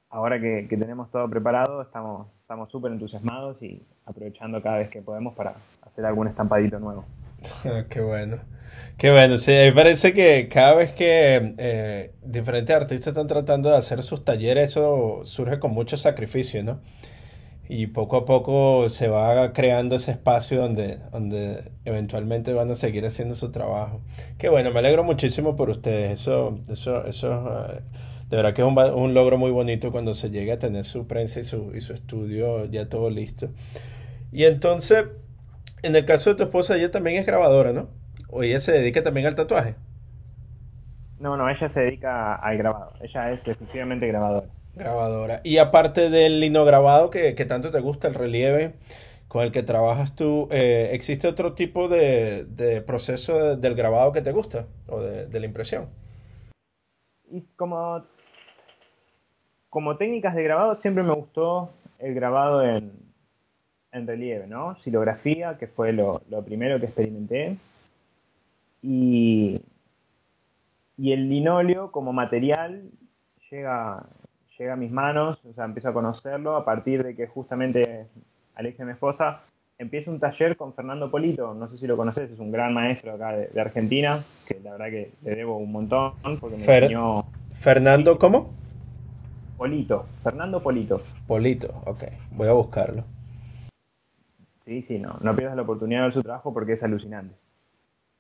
ahora 0.09 0.41
que, 0.41 0.67
tenemos 0.69 1.11
todo 1.11 1.29
preparado, 1.29 1.83
estamos 1.83 2.29
súper 2.71 2.93
entusiasmados 2.93 3.63
y 3.63 3.83
aprovechando 4.07 4.63
cada 4.63 4.79
vez 4.79 4.89
que 4.89 5.03
podemos 5.03 5.35
para 5.35 5.55
hacer 5.83 6.07
algún 6.07 6.29
estampadito 6.29 6.81
nuevo. 6.81 7.05
Qué 7.91 8.01
bueno. 8.01 8.39
Qué 8.99 9.13
bueno, 9.13 9.39
sí, 9.39 9.53
me 9.53 9.73
parece 9.73 10.13
que 10.13 10.49
cada 10.49 10.75
vez 10.75 10.91
que 10.91 11.55
eh, 11.59 12.13
diferentes 12.23 12.75
artistas 12.75 13.09
están 13.09 13.29
tratando 13.29 13.71
de 13.71 13.77
hacer 13.77 14.03
sus 14.03 14.25
talleres, 14.25 14.71
eso 14.71 15.21
surge 15.25 15.61
con 15.61 15.71
mucho 15.71 15.97
sacrificio, 15.97 16.65
¿no? 16.65 16.81
Y 17.69 17.89
poco 17.89 18.17
a 18.17 18.25
poco 18.25 18.89
se 18.89 19.09
va 19.09 19.53
creando 19.53 19.95
ese 19.95 20.13
espacio 20.13 20.61
donde, 20.61 20.99
donde 21.13 21.71
eventualmente 21.85 22.53
van 22.55 22.71
a 22.71 22.75
seguir 22.75 23.05
haciendo 23.07 23.35
su 23.35 23.53
trabajo. 23.53 24.01
Qué 24.39 24.49
bueno, 24.49 24.73
me 24.73 24.79
alegro 24.81 25.05
muchísimo 25.05 25.55
por 25.55 25.71
ustedes. 25.71 26.21
Eso, 26.21 26.59
eso, 26.69 27.05
eso, 27.05 27.69
eh, 27.71 27.83
de 28.31 28.37
verdad 28.37 28.55
que 28.55 28.63
es 28.63 28.69
un, 28.69 28.77
un, 28.79 29.15
logro 29.15 29.39
muy 29.39 29.51
bonito 29.51 29.93
cuando 29.93 30.15
se 30.15 30.31
llega 30.31 30.55
a 30.55 30.59
tener 30.59 30.85
su 30.85 31.07
prensa 31.07 31.41
y 31.41 31.45
su, 31.45 31.73
y 31.75 31.83
su 31.83 31.93
estudio 31.93 32.65
ya 32.65 32.89
todo 32.89 33.11
listo. 33.11 33.51
Y 34.33 34.45
entonces, 34.45 35.05
en 35.83 35.95
el 35.95 36.05
caso 36.05 36.31
de 36.31 36.37
tu 36.37 36.43
esposa, 36.45 36.77
ella 36.77 36.91
también 36.91 37.17
es 37.19 37.27
grabadora, 37.27 37.73
¿no? 37.73 37.89
¿O 38.29 38.43
ella 38.43 38.61
se 38.61 38.73
dedica 38.73 39.03
también 39.03 39.27
al 39.27 39.35
tatuaje? 39.35 39.75
No, 41.19 41.37
no, 41.37 41.49
ella 41.49 41.69
se 41.69 41.81
dedica 41.81 42.35
al 42.37 42.59
grabado. 42.59 42.93
Ella 43.01 43.33
es 43.33 43.47
exclusivamente 43.49 44.07
grabadora. 44.07 44.47
Grabadora. 44.75 45.41
Y 45.43 45.59
aparte 45.59 46.11
del 46.11 46.39
linograbado 46.39 47.11
que, 47.11 47.35
que 47.35 47.45
tanto 47.45 47.71
te 47.71 47.81
gusta, 47.81 48.07
el 48.09 48.15
relieve 48.15 48.75
con 49.27 49.43
el 49.43 49.53
que 49.53 49.63
trabajas 49.63 50.15
tú, 50.15 50.49
eh, 50.51 50.91
¿existe 50.93 51.29
otro 51.29 51.55
tipo 51.55 51.89
de, 51.89 52.45
de 52.45 52.81
proceso 52.81 53.57
del 53.57 53.75
grabado 53.75 54.13
que 54.13 54.23
te 54.23 54.33
gusta 54.33 54.67
o 54.89 55.01
de, 55.01 55.27
de, 55.27 55.41
la 55.41 55.47
impresión? 55.47 55.89
Y 57.31 57.43
como, 57.57 58.05
como 59.69 59.97
técnicas 59.97 60.35
de 60.35 60.45
grabado 60.45 60.81
siempre 60.81 61.03
me 61.03 61.15
gustó 61.15 61.71
el 61.99 62.15
grabado 62.15 62.63
en, 62.63 62.93
en 63.93 64.07
relieve, 64.07 64.47
¿no? 64.47 64.77
Silografía, 64.83 65.59
que 65.59 65.67
fue 65.67 65.93
lo, 65.93 66.23
lo 66.31 66.43
primero 66.43 66.81
que 66.81 66.87
experimenté. 66.87 67.59
Y, 68.83 69.61
y 70.97 71.13
el 71.13 71.29
linóleo 71.29 71.91
como 71.91 72.13
material 72.13 72.91
llega, 73.51 74.07
llega 74.59 74.73
a 74.75 74.77
mis 74.77 74.91
manos, 74.91 75.39
o 75.45 75.53
sea, 75.53 75.65
empiezo 75.65 75.89
a 75.89 75.93
conocerlo 75.93 76.57
a 76.57 76.65
partir 76.65 77.03
de 77.03 77.17
que 77.17 77.27
justamente 77.27 78.07
Alexia, 78.55 78.85
mi 78.85 78.93
esposa, 78.93 79.43
empieza 79.79 80.11
un 80.11 80.19
taller 80.19 80.57
con 80.57 80.75
Fernando 80.75 81.11
Polito, 81.11 81.55
no 81.55 81.69
sé 81.71 81.79
si 81.79 81.87
lo 81.87 81.97
conoces, 81.97 82.31
es 82.31 82.39
un 82.41 82.51
gran 82.51 82.75
maestro 82.75 83.13
acá 83.13 83.37
de, 83.37 83.61
Argentina, 83.61 84.21
que 84.47 84.61
la 84.61 84.73
verdad 84.73 84.87
que 84.87 85.13
le 85.23 85.37
debo 85.37 85.57
un 85.57 85.71
montón 85.71 86.13
porque 86.41 86.57
me 86.57 86.63
enseñó... 86.63 87.25
¿Fernando 87.55 88.19
cómo? 88.19 88.51
Polito, 89.57 90.07
Fernando 90.23 90.61
Polito. 90.61 91.01
Polito, 91.27 91.83
ok, 91.87 92.05
voy 92.33 92.49
a 92.49 92.53
buscarlo. 92.53 93.05
Sí, 94.65 94.83
sí, 94.83 94.99
no, 94.99 95.17
no 95.21 95.35
pierdas 95.35 95.57
la 95.57 95.63
oportunidad 95.63 96.01
de 96.01 96.07
ver 96.07 96.15
su 96.15 96.23
trabajo 96.23 96.53
porque 96.53 96.75
es 96.75 96.83
alucinante. 96.83 97.35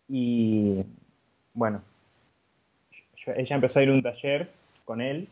Y 0.09 0.85
bueno, 1.55 1.83
ella 3.27 3.57
empezó 3.57 3.79
a 3.79 3.83
ir 3.83 3.91
a 3.91 3.93
un 3.93 4.03
taller 4.03 4.51
con 4.85 5.01
él 5.01 5.29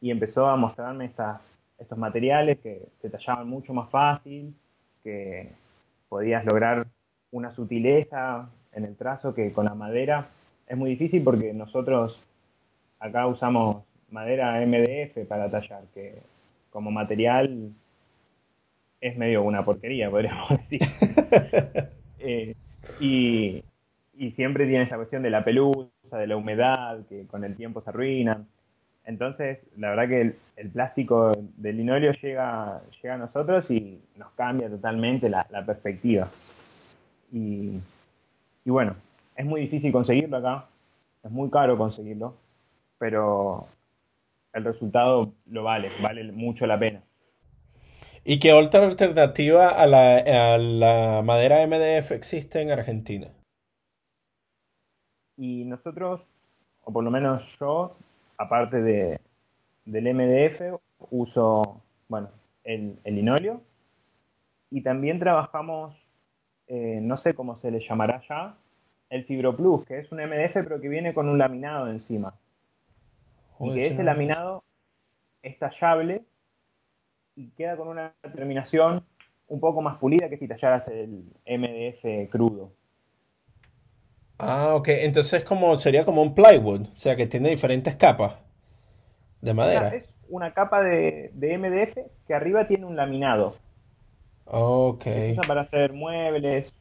y 0.00 0.10
empezó 0.10 0.46
a 0.46 0.56
mostrarme 0.56 1.06
estas, 1.06 1.42
estos 1.78 1.98
materiales 1.98 2.58
que 2.58 2.86
se 3.00 3.10
tallaban 3.10 3.48
mucho 3.48 3.74
más 3.74 3.90
fácil, 3.90 4.54
que 5.02 5.50
podías 6.08 6.44
lograr 6.44 6.86
una 7.30 7.52
sutileza 7.54 8.48
en 8.72 8.84
el 8.84 8.96
trazo 8.96 9.34
que 9.34 9.52
con 9.52 9.64
la 9.64 9.74
madera 9.74 10.28
es 10.66 10.76
muy 10.76 10.90
difícil 10.90 11.22
porque 11.22 11.52
nosotros 11.52 12.18
acá 12.98 13.26
usamos 13.26 13.82
madera 14.10 14.60
MDF 14.64 15.26
para 15.26 15.50
tallar, 15.50 15.84
que 15.94 16.22
como 16.70 16.90
material 16.90 17.72
es 19.00 19.16
medio 19.16 19.42
una 19.42 19.64
porquería, 19.64 20.10
podríamos 20.10 20.48
decir. 20.70 20.80
eh, 22.18 22.54
y, 23.00 23.62
y 24.14 24.32
siempre 24.32 24.66
tiene 24.66 24.84
esa 24.84 24.96
cuestión 24.96 25.22
de 25.22 25.30
la 25.30 25.44
pelusa, 25.44 25.88
de 26.12 26.26
la 26.26 26.36
humedad, 26.36 27.00
que 27.08 27.26
con 27.26 27.44
el 27.44 27.56
tiempo 27.56 27.80
se 27.80 27.90
arruinan. 27.90 28.46
Entonces, 29.04 29.58
la 29.76 29.90
verdad 29.90 30.08
que 30.08 30.20
el, 30.56 30.70
plástico 30.70 31.32
del 31.56 31.76
linóleo 31.76 32.12
llega, 32.12 32.82
llega 33.02 33.14
a 33.14 33.18
nosotros 33.18 33.68
y 33.70 34.00
nos 34.16 34.30
cambia 34.32 34.68
totalmente 34.68 35.28
la, 35.28 35.44
perspectiva. 35.66 36.28
Y, 37.32 37.78
y, 38.64 38.70
bueno, 38.70 38.94
es 39.34 39.44
muy 39.44 39.62
difícil 39.62 39.90
conseguirlo 39.90 40.36
acá, 40.36 40.66
es 41.24 41.30
muy 41.30 41.50
caro 41.50 41.76
conseguirlo, 41.76 42.36
pero 42.98 43.66
el 44.52 44.64
resultado 44.64 45.32
lo 45.50 45.64
vale, 45.64 45.88
vale 46.00 46.30
mucho 46.30 46.66
la 46.66 46.78
pena. 46.78 47.02
¿Y 48.24 48.38
qué 48.38 48.52
otra 48.52 48.84
alternativa 48.84 49.68
a 49.68 49.86
la, 49.86 50.18
a 50.54 50.58
la 50.58 51.22
madera 51.24 51.66
MDF 51.66 52.12
existe 52.12 52.60
en 52.60 52.70
Argentina? 52.70 53.28
Y 55.36 55.64
nosotros, 55.64 56.20
o 56.84 56.92
por 56.92 57.04
lo 57.04 57.10
menos 57.10 57.58
yo, 57.58 57.96
aparte 58.36 58.82
de, 58.82 59.20
del 59.84 60.14
MDF, 60.14 60.80
uso, 61.10 61.80
bueno, 62.08 62.28
el, 62.64 62.98
el 63.04 63.14
linóleo 63.14 63.60
y 64.72 64.80
también 64.80 65.18
trabajamos, 65.18 65.94
eh, 66.66 66.98
no 67.02 67.18
sé 67.18 67.34
cómo 67.34 67.58
se 67.60 67.70
le 67.70 67.80
llamará 67.86 68.22
ya, 68.26 68.56
el 69.10 69.24
Fibroplus, 69.24 69.84
que 69.84 69.98
es 69.98 70.10
un 70.10 70.18
MDF 70.18 70.54
pero 70.54 70.80
que 70.80 70.88
viene 70.88 71.12
con 71.12 71.28
un 71.28 71.36
laminado 71.36 71.88
encima. 71.88 72.34
y 73.60 73.74
que 73.74 73.86
ese 73.88 74.02
laminado 74.02 74.64
es 75.42 75.58
tallable 75.58 76.24
y 77.36 77.50
queda 77.50 77.76
con 77.76 77.88
una 77.88 78.14
terminación 78.34 79.04
un 79.48 79.60
poco 79.60 79.82
más 79.82 79.98
pulida 79.98 80.30
que 80.30 80.38
si 80.38 80.48
tallaras 80.48 80.88
el 80.88 81.24
MDF 81.46 82.30
crudo. 82.30 82.72
Ah, 84.42 84.74
ok. 84.74 84.88
Entonces 84.88 85.44
como, 85.44 85.78
sería 85.78 86.04
como 86.04 86.20
un 86.22 86.34
plywood, 86.34 86.82
o 86.82 86.96
sea 86.96 87.14
que 87.16 87.26
tiene 87.26 87.50
diferentes 87.50 87.94
capas 87.94 88.34
de 89.40 89.54
madera. 89.54 89.88
es 89.88 90.04
una 90.28 90.52
capa 90.52 90.82
de, 90.82 91.30
MDF 91.34 91.98
que 92.26 92.34
arriba 92.34 92.66
tiene 92.66 92.86
un 92.86 92.96
laminado. 92.96 93.56
Ok. 94.46 95.04
Se 95.04 95.32
usa 95.32 95.42
para 95.46 95.60
hacer 95.62 95.92
muebles. 95.92 96.72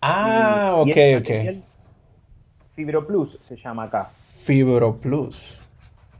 Ah, 0.00 0.76
ok, 0.78 0.96
ok. 1.18 1.30
Fibroplus 2.74 3.38
se 3.42 3.56
llama 3.56 3.84
acá. 3.84 4.04
Fibroplus. 4.04 5.60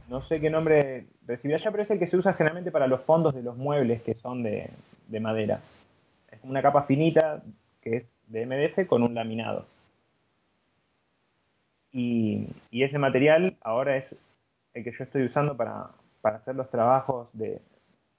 No 0.09 0.21
sé 0.21 0.39
qué 0.39 0.49
nombre 0.49 1.07
recibía 1.25 1.57
ya, 1.57 1.71
pero 1.71 1.83
es 1.83 1.89
el 1.89 1.99
que 1.99 2.07
se 2.07 2.17
usa 2.17 2.33
generalmente 2.33 2.71
para 2.71 2.87
los 2.87 3.01
fondos 3.01 3.33
de 3.33 3.41
los 3.41 3.57
muebles 3.57 4.03
que 4.03 4.13
son 4.13 4.43
de, 4.43 4.69
de 5.07 5.19
madera. 5.19 5.61
Es 6.31 6.39
como 6.39 6.51
una 6.51 6.61
capa 6.61 6.83
finita 6.83 7.41
que 7.81 7.97
es 7.97 8.03
de 8.27 8.45
MDF 8.45 8.87
con 8.87 9.03
un 9.03 9.15
laminado. 9.15 9.65
Y, 11.93 12.47
ese 12.71 12.97
material 12.97 13.55
ahora 13.61 13.95
es 13.97 14.13
el 14.73 14.83
que 14.83 14.91
yo 14.91 15.03
estoy 15.03 15.23
usando 15.25 15.55
para, 15.55 15.91
hacer 16.23 16.55
los 16.55 16.69
trabajos 16.69 17.29
de, 17.33 17.61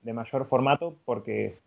mayor 0.05 0.47
formato 0.49 0.97
porque 1.05 1.59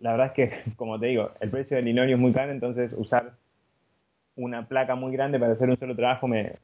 la 0.00 0.12
verdad 0.12 0.26
es 0.26 0.32
que, 0.32 0.72
como 0.76 0.98
te 0.98 1.06
digo, 1.06 1.30
el 1.40 1.50
precio 1.50 1.76
del 1.76 1.86
linoleo 1.86 2.16
es 2.16 2.20
muy 2.20 2.32
caro, 2.32 2.50
entonces 2.50 2.92
usar 2.96 3.32
una 4.36 4.66
placa 4.66 4.96
muy 4.96 5.12
grande 5.12 5.38
para 5.38 5.52
hacer 5.52 5.70
un 5.70 5.78
solo 5.78 5.94
trabajo 5.94 6.26
me, 6.26 6.56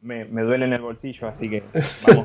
me, 0.00 0.42
duele 0.42 0.64
en 0.64 0.72
el 0.72 0.82
bolsillo, 0.82 1.28
así 1.28 1.48
que 1.48 1.62
vamos 2.06 2.24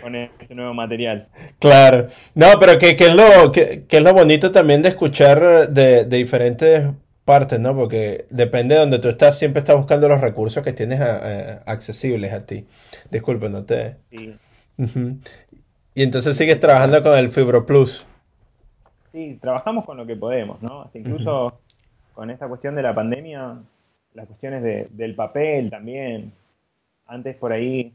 con, 0.00 0.14
ese 0.40 0.54
nuevo 0.54 0.72
material. 0.72 1.28
Claro, 1.58 2.06
no, 2.34 2.46
pero 2.58 2.78
que, 2.78 2.96
es, 2.98 3.14
lo, 3.14 3.52
que, 3.52 3.84
es 3.86 4.02
lo 4.02 4.14
bonito 4.14 4.50
también 4.50 4.80
de 4.80 4.88
escuchar 4.88 5.68
de, 5.68 6.04
de 6.06 6.16
diferentes 6.16 6.88
partes, 7.28 7.60
¿no? 7.60 7.76
Porque 7.76 8.24
depende 8.30 8.74
de 8.74 8.80
donde 8.80 8.98
tú 9.00 9.08
estás, 9.10 9.38
siempre 9.38 9.58
estás 9.58 9.76
buscando 9.76 10.08
los 10.08 10.22
recursos 10.22 10.64
que 10.64 10.72
tienes 10.72 10.98
accesibles 11.66 12.32
a 12.32 12.46
ti. 12.46 12.66
Disculpe, 13.10 13.50
no 13.50 13.64
te... 13.64 13.96
Sí. 14.10 14.34
Y 15.94 16.02
entonces 16.02 16.38
sigues 16.38 16.58
trabajando 16.58 17.02
con 17.02 17.18
el 17.18 17.28
Fibro 17.28 17.66
Plus. 17.66 18.06
Sí, 19.12 19.38
trabajamos 19.42 19.84
con 19.84 19.98
lo 19.98 20.06
que 20.06 20.16
podemos, 20.16 20.62
¿no? 20.62 20.90
incluso 20.94 21.60
con 22.14 22.30
esta 22.30 22.48
cuestión 22.48 22.74
de 22.74 22.82
la 22.82 22.94
pandemia, 22.94 23.58
las 24.14 24.26
cuestiones 24.26 24.62
de, 24.62 24.88
del 24.90 25.14
papel 25.14 25.68
también. 25.68 26.32
Antes 27.06 27.36
por 27.36 27.52
ahí, 27.52 27.92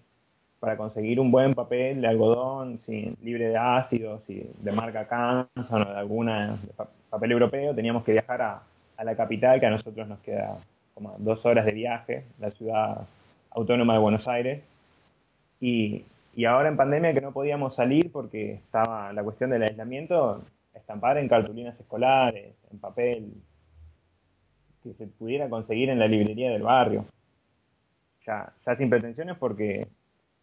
para 0.59 0.77
conseguir 0.77 1.19
un 1.19 1.31
buen 1.31 1.55
papel 1.55 2.01
de 2.01 2.07
algodón 2.07 2.77
sin, 2.85 3.17
libre 3.23 3.49
de 3.49 3.57
ácidos 3.57 4.21
y 4.29 4.45
de 4.59 4.71
marca 4.71 5.07
Canson 5.07 5.81
o 5.81 5.85
de 5.85 5.97
alguna 5.97 6.55
papel 7.09 7.31
europeo, 7.31 7.73
teníamos 7.73 8.03
que 8.03 8.11
viajar 8.11 8.41
a, 8.43 8.61
a 9.03 9.05
la 9.05 9.15
capital, 9.15 9.59
que 9.59 9.65
a 9.65 9.69
nosotros 9.69 10.07
nos 10.07 10.19
queda 10.19 10.57
como 10.93 11.15
dos 11.19 11.45
horas 11.45 11.65
de 11.65 11.73
viaje, 11.73 12.23
la 12.39 12.51
ciudad 12.51 13.05
autónoma 13.51 13.93
de 13.93 13.99
Buenos 13.99 14.27
Aires. 14.27 14.63
Y, 15.59 16.05
ahora 16.47 16.69
en 16.69 16.77
pandemia 16.77 17.13
que 17.13 17.21
no 17.21 17.31
podíamos 17.31 17.75
salir 17.75 18.11
porque 18.11 18.53
estaba 18.53 19.13
la 19.13 19.23
cuestión 19.23 19.51
del 19.51 19.63
aislamiento, 19.63 20.41
estampar 20.73 21.17
en 21.17 21.27
cartulinas 21.27 21.79
escolares, 21.79 22.55
en 22.71 22.79
papel, 22.79 23.33
que 24.83 24.93
se 24.93 25.07
pudiera 25.07 25.47
conseguir 25.49 25.89
en 25.89 25.99
la 25.99 26.07
librería 26.07 26.51
del 26.51 26.63
barrio. 26.63 27.05
Ya, 28.25 28.51
ya 28.65 28.75
sin 28.75 28.89
pretensiones 28.89 29.37
porque 29.37 29.87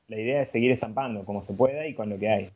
la 0.08 0.18
idea 0.18 0.42
es 0.42 0.50
seguir 0.50 0.70
estampando 0.70 1.24
como 1.24 1.44
se 1.46 1.52
pueda 1.52 1.86
y 1.86 1.94
con 1.94 2.08
lo 2.10 2.18
que 2.18 2.28
hay. 2.28 2.50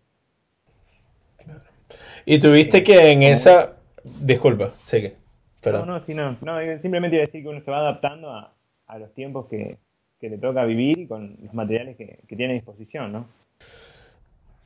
Y 2.25 2.39
tuviste 2.39 2.83
que 2.83 3.11
en 3.11 3.23
esa... 3.23 3.77
Disculpa, 4.05 4.71
sigue. 4.71 5.24
No, 5.73 5.87
no, 5.87 6.05
sí, 6.05 6.15
no, 6.15 6.37
no. 6.41 6.81
Simplemente 6.81 7.17
decir 7.17 7.43
que 7.43 7.49
uno 7.49 7.61
se 7.63 7.71
va 7.71 7.79
adaptando 7.79 8.31
a, 8.31 8.53
los 8.99 9.13
tiempos 9.15 9.47
que, 9.49 9.79
le 10.21 10.39
toca 10.39 10.65
vivir 10.65 11.01
y 11.01 11.07
con 11.07 11.37
los 11.43 11.53
materiales 11.53 11.97
que, 11.97 12.19
tiene 12.29 12.53
a 12.53 12.55
disposición, 12.55 13.13
¿no? 13.13 13.27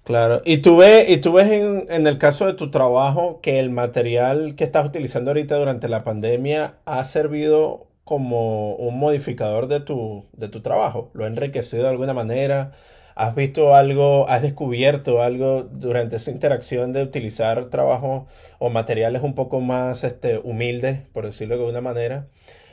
Claro, 0.05 0.41
y 0.45 0.59
tú 0.59 0.79
ves, 0.79 1.11
y 1.11 1.19
tú 1.19 1.33
ves 1.33 1.51
en, 1.51 1.85
en, 1.91 2.07
el 2.07 2.17
caso 2.17 2.47
de 2.47 2.55
tu 2.55 2.71
trabajo 2.71 3.41
que 3.43 3.59
el 3.59 3.69
material 3.69 4.55
que 4.57 4.65
estás 4.65 4.87
utilizando 4.87 5.33
ahorita 5.33 5.57
durante 5.57 5.89
la 5.89 6.03
pandemia 6.03 6.77
ha 6.87 7.05
servido 7.05 7.89
como 8.09 8.75
un 8.77 8.99
modificador 8.99 9.67
de 9.67 9.81
tu, 9.81 10.25
de 10.33 10.49
tu 10.49 10.63
trabajo, 10.63 11.11
lo 11.13 11.25
ha 11.25 11.27
enriquecido 11.27 11.83
de 11.83 11.91
alguna 11.91 12.15
manera, 12.15 12.73
¿Has 13.19 13.35
visto 13.35 13.75
algo, 13.75 14.29
has 14.29 14.43
descubierto 14.43 15.23
algo 15.23 15.65
durante 15.65 16.15
esa 16.15 16.31
interacción 16.31 16.93
de 16.93 17.03
utilizar 17.03 17.65
trabajo 17.65 18.29
o 18.61 18.71
materiales 18.71 19.25
un 19.25 19.35
poco 19.35 19.61
más 19.61 20.05
este, 20.05 20.39
humildes, 20.39 21.01
por 21.13 21.25
decirlo 21.25 21.57
de 21.57 21.63
alguna 21.63 21.81
manera? 21.81 22.29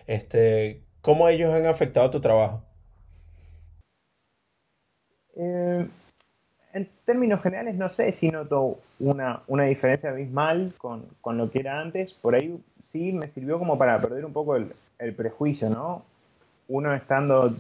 Este, 0.06 0.84
¿Cómo 1.02 1.30
ellos 1.30 1.52
han 1.52 1.66
afectado 1.66 2.12
tu 2.12 2.22
trabajo? 2.22 2.62
Eh, 5.36 5.88
en 6.74 6.90
términos 7.06 7.42
generales, 7.42 7.74
no 7.74 7.90
sé 7.90 8.12
si 8.12 8.30
noto 8.30 8.78
una, 9.00 9.42
diferencia 9.68 10.12
abismal 10.12 10.76
con, 10.78 11.08
con, 11.22 11.40
lo 11.40 11.50
que 11.50 11.62
era 11.62 11.82
antes. 11.82 12.14
Por 12.14 12.36
ahí 12.36 12.64
sí 12.92 13.12
me 13.14 13.30
sirvió 13.30 13.58
como 13.58 13.80
para 13.80 14.00
perder 14.00 14.24
un 14.24 14.34
poco 14.34 14.58
el, 14.58 14.72
el 15.00 15.16
prejuicio, 15.16 15.72
¿no? 15.72 16.06
Uno 16.68 16.94
estando 16.94 17.52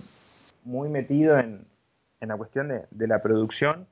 muy 0.63 0.87
metido 0.89 1.39
en, 1.39 1.65
en 2.21 2.29
la 2.29 2.37
cuestión 2.37 2.67
de, 2.67 3.07
la 3.07 3.21
producción, 3.21 3.87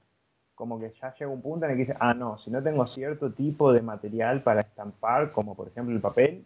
como 0.55 0.79
que 0.79 0.91
ya 1.01 1.13
llega 1.15 1.31
un 1.31 1.41
punto 1.41 1.65
en 1.65 1.71
el 1.71 1.77
que 1.77 1.83
dice, 1.85 1.97
ah, 1.99 2.13
no, 2.13 2.37
si 2.37 2.51
no 2.51 2.61
tengo 2.61 2.85
cierto 2.87 3.31
tipo 3.31 3.73
de 3.73 3.81
material 3.81 4.41
para 4.41 4.61
estampar, 4.61 5.31
como 5.31 5.55
por 5.55 5.67
ejemplo 5.67 5.93
el 5.93 6.01
papel, 6.01 6.45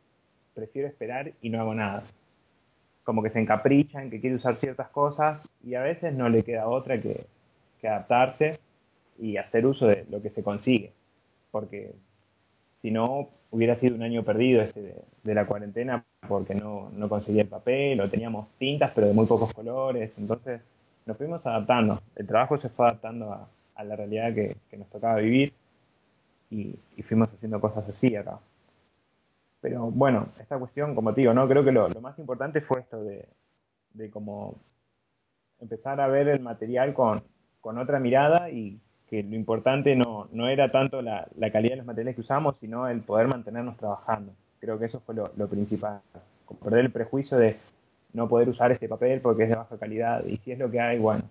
prefiero 0.54 0.88
esperar 0.88 1.34
y 1.42 1.50
no 1.50 1.62
hago 1.62 1.76
nada. 1.76 2.04
Como 3.04 3.24
que 3.24 3.30
se 3.30 3.40
encaprichan, 3.40 4.10
que 4.10 4.20
quiere 4.20 4.36
usar 4.36 4.58
ciertas 4.58 4.90
cosas 4.90 5.40
y 5.64 5.76
a 5.76 5.82
veces 5.82 6.14
no 6.14 6.30
le 6.30 6.44
queda 6.44 6.68
otra 6.68 7.00
que, 7.00 7.26
adaptarse 7.84 8.60
y 9.18 9.38
hacer 9.38 9.66
uso 9.66 9.88
de 9.88 10.06
lo 10.10 10.22
que 10.22 10.30
se 10.30 10.44
consigue. 10.44 10.92
Porque 11.52 11.94
si 12.82 12.92
no, 12.92 13.30
hubiera 13.50 13.76
sido 13.78 13.96
un 13.96 14.04
año 14.04 14.24
perdido 14.24 14.62
este 14.62 14.82
de, 15.24 15.34
la 15.34 15.46
cuarentena 15.46 16.04
porque 16.28 16.54
no, 16.54 16.90
no 16.92 17.08
conseguía 17.08 17.44
el 17.44 17.48
papel 17.48 18.02
o 18.02 18.10
teníamos 18.10 18.48
tintas 18.58 18.92
pero 18.94 19.08
de 19.08 19.14
muy 19.14 19.26
pocos 19.26 19.54
colores. 19.54 20.18
Entonces, 20.18 20.62
nos 21.08 21.18
fuimos 21.18 21.44
adaptando. 21.46 22.00
El 22.16 22.28
trabajo 22.28 22.58
se 22.60 22.70
fue 22.70 22.86
adaptando 22.88 23.32
a, 23.32 23.84
la 23.84 23.96
realidad 23.96 24.34
que, 24.34 24.58
nos 24.78 24.90
tocaba 24.90 25.16
vivir 25.16 25.54
y, 26.50 26.78
fuimos 27.04 27.30
haciendo 27.30 27.60
cosas 27.62 27.88
así 27.90 28.16
acá. 28.16 28.40
Pero 29.62 29.90
bueno, 29.90 30.28
esta 30.40 30.60
cuestión, 30.60 30.94
como 30.94 31.14
te 31.14 31.22
digo, 31.22 31.34
¿no? 31.34 31.48
creo 31.48 31.64
que 31.64 31.72
lo, 31.72 31.90
más 32.02 32.20
importante 32.20 32.62
fue 32.62 32.82
esto 32.82 33.04
de, 33.04 33.28
como 34.12 34.56
empezar 35.60 36.00
a 36.02 36.08
ver 36.08 36.28
el 36.28 36.42
material 36.42 36.94
con, 36.94 37.24
otra 37.62 38.00
mirada 38.00 38.50
y 38.50 38.80
que 39.10 39.24
lo 39.24 39.36
importante 39.36 39.94
no, 39.94 40.30
no 40.32 40.48
era 40.48 40.72
tanto 40.72 41.02
la, 41.02 41.28
calidad 41.52 41.72
de 41.72 41.78
los 41.78 41.86
materiales 41.86 42.16
que 42.16 42.22
usamos, 42.22 42.56
sino 42.60 42.88
el 42.88 43.02
poder 43.02 43.28
mantenernos 43.28 43.76
trabajando. 43.76 44.34
Creo 44.60 44.80
que 44.80 44.86
eso 44.86 45.02
fue 45.02 45.16
lo, 45.16 45.32
lo 45.36 45.48
principal. 45.48 46.02
Perder 46.64 46.86
el 46.86 46.92
prejuicio 46.92 47.38
de 47.38 47.58
no 48.18 48.28
poder 48.28 48.50
usar 48.50 48.72
este 48.72 48.90
papel 48.90 49.22
porque 49.22 49.44
es 49.44 49.50
de 49.50 49.56
baja 49.56 49.78
calidad. 49.78 50.26
Y 50.26 50.38
si 50.38 50.52
es 50.52 50.60
lo 50.60 50.70
que 50.70 50.82
hay, 50.82 50.98
bueno, 50.98 51.24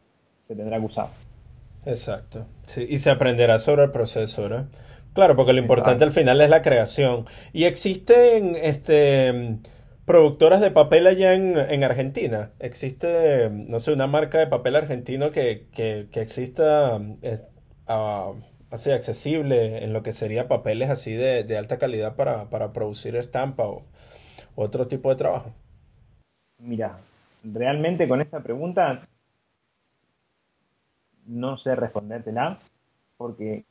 se 0.49 0.55
tendrá 0.55 0.79
que 0.79 0.87
usar. 0.87 1.09
Exacto. 1.85 2.47
Sí, 2.65 2.87
y 2.89 2.99
se 2.99 3.11
aprenderá 3.11 3.59
sobre 3.59 3.85
el 3.85 3.91
proceso, 3.91 4.49
¿no? 4.49 4.69
Claro, 5.13 5.37
porque 5.37 5.53
lo 5.53 5.61
importante 5.61 6.05
al 6.05 6.13
final 6.13 6.41
es 6.41 6.51
la 6.51 6.63
creación. 6.63 7.25
¿Y 7.53 7.65
existen 7.65 8.55
este, 8.55 9.59
productoras 10.05 10.61
de 10.61 10.71
papel 10.71 11.07
allá 11.07 11.35
en, 11.35 11.85
Argentina? 11.85 12.53
¿Existe, 12.61 13.51
no 13.51 13.81
sé, 13.81 13.93
una 13.93 14.07
marca 14.07 14.39
de 14.39 14.47
papel 14.47 14.77
argentino 14.77 15.31
que, 15.31 15.69
que, 15.73 16.09
que 16.11 16.21
exista 16.21 17.01
así 18.71 18.91
accesible 18.91 19.85
en 19.85 19.93
lo 19.93 20.03
que 20.03 20.13
sería 20.13 20.49
papeles 20.49 20.91
así 20.91 21.13
de, 21.13 21.57
alta 21.57 21.79
calidad 21.79 22.15
para, 22.15 22.73
producir 22.73 23.17
estampa 23.17 23.67
o 23.67 23.87
otro 24.55 24.87
tipo 24.87 25.09
de 25.11 25.17
trabajo? 25.17 25.55
Mira, 26.67 26.99
realmente 27.45 28.09
con 28.09 28.21
esta 28.21 28.41
pregunta 28.41 29.01
no 31.27 31.57
sé 31.59 31.77
respondértela, 31.77 32.59
porque 33.17 33.65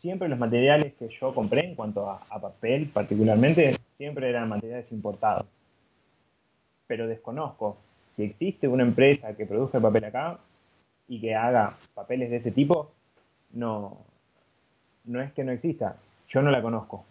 siempre 0.00 0.28
los 0.28 0.38
materiales 0.38 0.94
que 0.94 1.08
yo 1.08 1.34
compré 1.34 1.66
en 1.66 1.74
cuanto 1.74 2.08
a, 2.08 2.20
papel 2.40 2.88
particularmente, 2.88 3.76
siempre 3.98 4.30
eran 4.30 4.48
materiales 4.48 4.90
importados. 4.92 5.46
Pero 6.86 7.06
desconozco 7.06 7.76
si 8.16 8.24
existe 8.24 8.66
una 8.66 8.82
empresa 8.82 9.36
que 9.36 9.44
produzca 9.44 9.78
papel 9.78 10.04
acá 10.04 10.38
y 11.06 11.20
que 11.20 11.34
haga 11.34 11.76
papeles 11.94 12.30
de 12.30 12.36
ese 12.36 12.50
tipo, 12.50 12.92
no, 13.52 13.98
no 15.04 15.20
es 15.20 15.32
que 15.32 15.44
no 15.44 15.52
exista, 15.52 15.96
yo 16.30 16.40
no 16.40 16.50
la 16.50 16.62
conozco. 16.62 17.04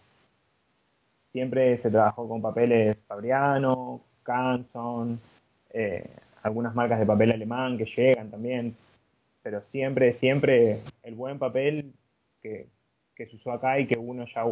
Siempre 1.30 1.78
se 1.78 1.90
trabajó 1.90 2.28
con 2.28 2.42
papeles 2.42 2.96
Fabriano, 3.06 4.00
Canson, 4.28 5.18
eh, 5.70 6.04
algunas 6.42 6.74
marcas 6.74 6.98
de 6.98 7.06
papel 7.06 7.32
alemán 7.32 7.78
que 7.78 7.86
llegan 7.86 8.30
también, 8.30 8.76
pero 9.42 9.62
siempre, 9.72 10.12
siempre 10.12 10.80
el 11.02 11.14
buen 11.14 11.38
papel 11.38 11.94
que, 12.42 12.66
que 13.14 13.26
se 13.26 13.36
usó 13.36 13.52
acá 13.52 13.80
y 13.80 13.86
que 13.86 13.96
uno 13.96 14.26
ya 14.34 14.44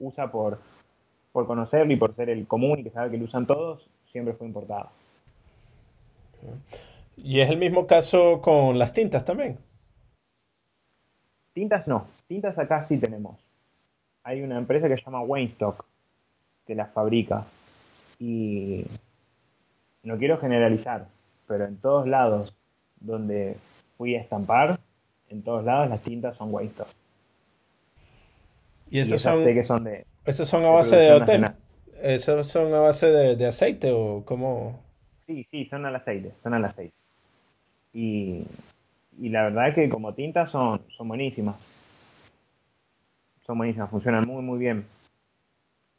usa 0.00 0.32
por, 0.32 0.58
por 1.30 1.46
conocerlo 1.46 1.92
y 1.92 1.96
por 1.96 2.14
ser 2.14 2.30
el 2.30 2.46
común 2.46 2.78
y 2.78 2.84
que 2.84 2.90
sabe 2.90 3.10
que 3.10 3.18
lo 3.18 3.26
usan 3.26 3.46
todos, 3.46 3.86
siempre 4.10 4.32
fue 4.32 4.46
importado. 4.46 4.88
¿Y 7.18 7.40
es 7.40 7.50
el 7.50 7.58
mismo 7.58 7.86
caso 7.86 8.40
con 8.40 8.78
las 8.78 8.94
tintas 8.94 9.26
también? 9.26 9.58
Tintas 11.52 11.86
no, 11.86 12.06
tintas 12.28 12.58
acá 12.58 12.84
sí 12.84 12.96
tenemos. 12.96 13.36
Hay 14.22 14.40
una 14.40 14.56
empresa 14.56 14.88
que 14.88 14.96
se 14.96 15.04
llama 15.04 15.20
Weinstock 15.20 15.84
que 16.66 16.74
las 16.74 16.90
fabrica 16.92 17.44
y 18.18 18.84
no 20.08 20.16
quiero 20.16 20.38
generalizar, 20.38 21.06
pero 21.46 21.66
en 21.66 21.76
todos 21.76 22.08
lados 22.08 22.56
donde 22.98 23.56
fui 23.98 24.16
a 24.16 24.20
estampar, 24.20 24.80
en 25.28 25.42
todos 25.42 25.64
lados 25.64 25.90
las 25.90 26.00
tintas 26.00 26.34
son 26.36 26.52
Weinstock. 26.52 26.88
¿Y 28.90 29.00
esos 29.00 29.20
son, 29.20 29.44
que 29.44 29.62
son 29.62 29.84
de... 29.84 30.06
¿Esos 30.24 30.48
son 30.48 30.64
a 30.64 30.70
base 30.70 30.96
de, 30.96 31.12
hotel? 31.12 31.50
¿Esos 32.00 32.46
son 32.46 32.72
a 32.72 32.78
base 32.78 33.06
de, 33.06 33.46
aceite 33.46 33.92
o 33.92 34.22
cómo? 34.24 34.80
Sí, 35.26 35.46
sí, 35.50 35.66
son 35.66 35.84
al 35.84 35.94
aceite, 35.94 36.32
son 36.42 36.54
al 36.54 36.64
aceite. 36.64 36.94
Y, 37.92 38.44
y 39.20 39.28
la 39.28 39.42
verdad 39.44 39.68
es 39.68 39.74
que 39.74 39.88
como 39.90 40.14
tintas 40.14 40.50
son, 40.50 40.80
son 40.96 41.06
buenísimas. 41.06 41.56
Son 43.44 43.58
buenísimas, 43.58 43.90
funcionan 43.90 44.26
muy, 44.26 44.42
muy 44.42 44.58
bien. 44.58 44.86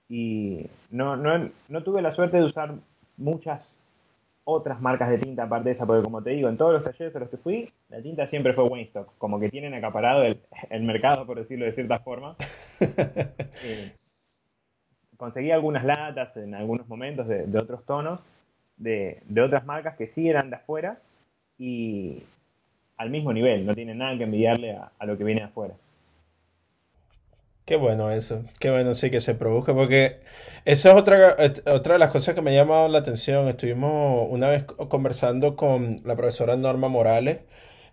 Y 0.10 0.66
no, 0.90 1.16
no, 1.16 1.52
no 1.68 1.84
tuve 1.84 2.02
la 2.02 2.16
suerte 2.16 2.38
de 2.38 2.46
usar 2.46 2.74
muchas 3.18 3.62
otras 4.50 4.82
marcas 4.82 5.10
de 5.10 5.18
tinta 5.18 5.44
aparte 5.44 5.70
de 5.70 5.74
esa, 5.74 5.86
porque 5.86 6.04
como 6.04 6.22
te 6.22 6.32
digo, 6.32 6.50
en 6.50 6.58
todos 6.58 6.74
los 6.74 6.84
talleres 6.84 7.16
a 7.16 7.20
los 7.20 7.30
que 7.30 7.38
fui, 7.38 7.72
la 7.90 8.02
tinta 8.02 8.28
siempre 8.28 8.54
fue 8.54 8.66
Weinstock, 8.66 9.18
como 9.18 9.40
que 9.40 9.50
tienen 9.50 9.74
acaparado 9.74 10.24
el, 10.24 10.84
mercado, 10.84 11.26
por 11.26 11.38
decirlo 11.38 11.66
de 11.66 11.74
cierta 11.74 12.00
forma. 12.00 12.36
Eh, 13.62 13.92
conseguí 15.18 15.52
algunas 15.52 15.84
latas 15.84 16.38
en 16.38 16.56
algunos 16.56 16.88
momentos 16.88 17.28
de, 17.28 17.58
otros 17.58 17.86
tonos, 17.86 18.22
de, 18.78 19.22
otras 19.44 19.66
marcas 19.66 19.98
que 19.98 20.08
sí 20.08 20.30
eran 20.30 20.50
de 20.50 20.56
afuera 20.56 21.00
y 21.58 22.24
al 22.96 23.10
mismo 23.10 23.34
nivel, 23.34 23.66
no 23.66 23.76
tienen 23.76 23.98
nada 23.98 24.18
que 24.18 24.24
envidiarle 24.24 24.78
a, 24.78 24.94
a 24.98 25.06
lo 25.06 25.18
que 25.18 25.26
viene 25.26 25.42
de 25.42 25.48
afuera. 25.48 25.74
Qué 27.70 27.76
bueno 27.76 28.10
eso, 28.10 28.46
qué 28.60 28.72
bueno 28.72 28.96
sí 28.96 29.12
que 29.12 29.22
se 29.22 29.36
produzca, 29.36 29.76
porque 29.76 30.22
esa 30.66 30.90
es 30.90 30.96
otra, 30.96 31.36
otra 31.68 31.94
de 31.94 32.00
las 32.00 32.10
cosas 32.10 32.34
que 32.34 32.42
me 32.42 32.50
ha 32.50 32.64
llamado 32.64 32.88
la 32.88 32.98
atención. 32.98 33.48
Estuvimos 33.48 34.28
una 34.32 34.50
vez 34.50 34.64
conversando 34.64 35.56
con 35.56 36.02
la 36.04 36.16
profesora 36.16 36.56
Norma 36.58 36.90
Morales 36.90 37.42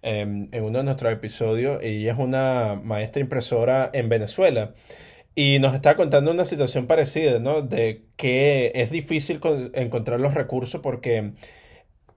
em, 0.01 0.49
en 0.53 0.65
uno 0.65 0.79
de 0.79 0.85
nuestros 0.85 1.13
episodios, 1.13 1.83
y 1.85 1.89
ella 1.89 2.13
es 2.13 2.19
una 2.19 2.81
maestra 2.83 3.21
impresora 3.21 3.91
en 3.93 4.09
Venezuela. 4.09 4.73
Y 5.35 5.59
nos 5.61 5.75
está 5.75 5.95
contando 5.97 6.31
una 6.31 6.47
situación 6.47 6.87
parecida, 6.87 7.39
¿no? 7.39 7.61
De 7.61 8.07
que 8.17 8.73
es 8.77 8.91
difícil 8.91 9.41
encontrar 9.75 10.21
los 10.21 10.33
recursos 10.33 10.81
porque 10.81 11.33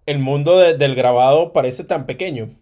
el 0.05 0.19
mundo 0.19 0.59
del 0.59 0.95
grabado 0.95 1.53
parece 1.53 1.83
tan 1.83 2.05
pequeño 2.05 2.58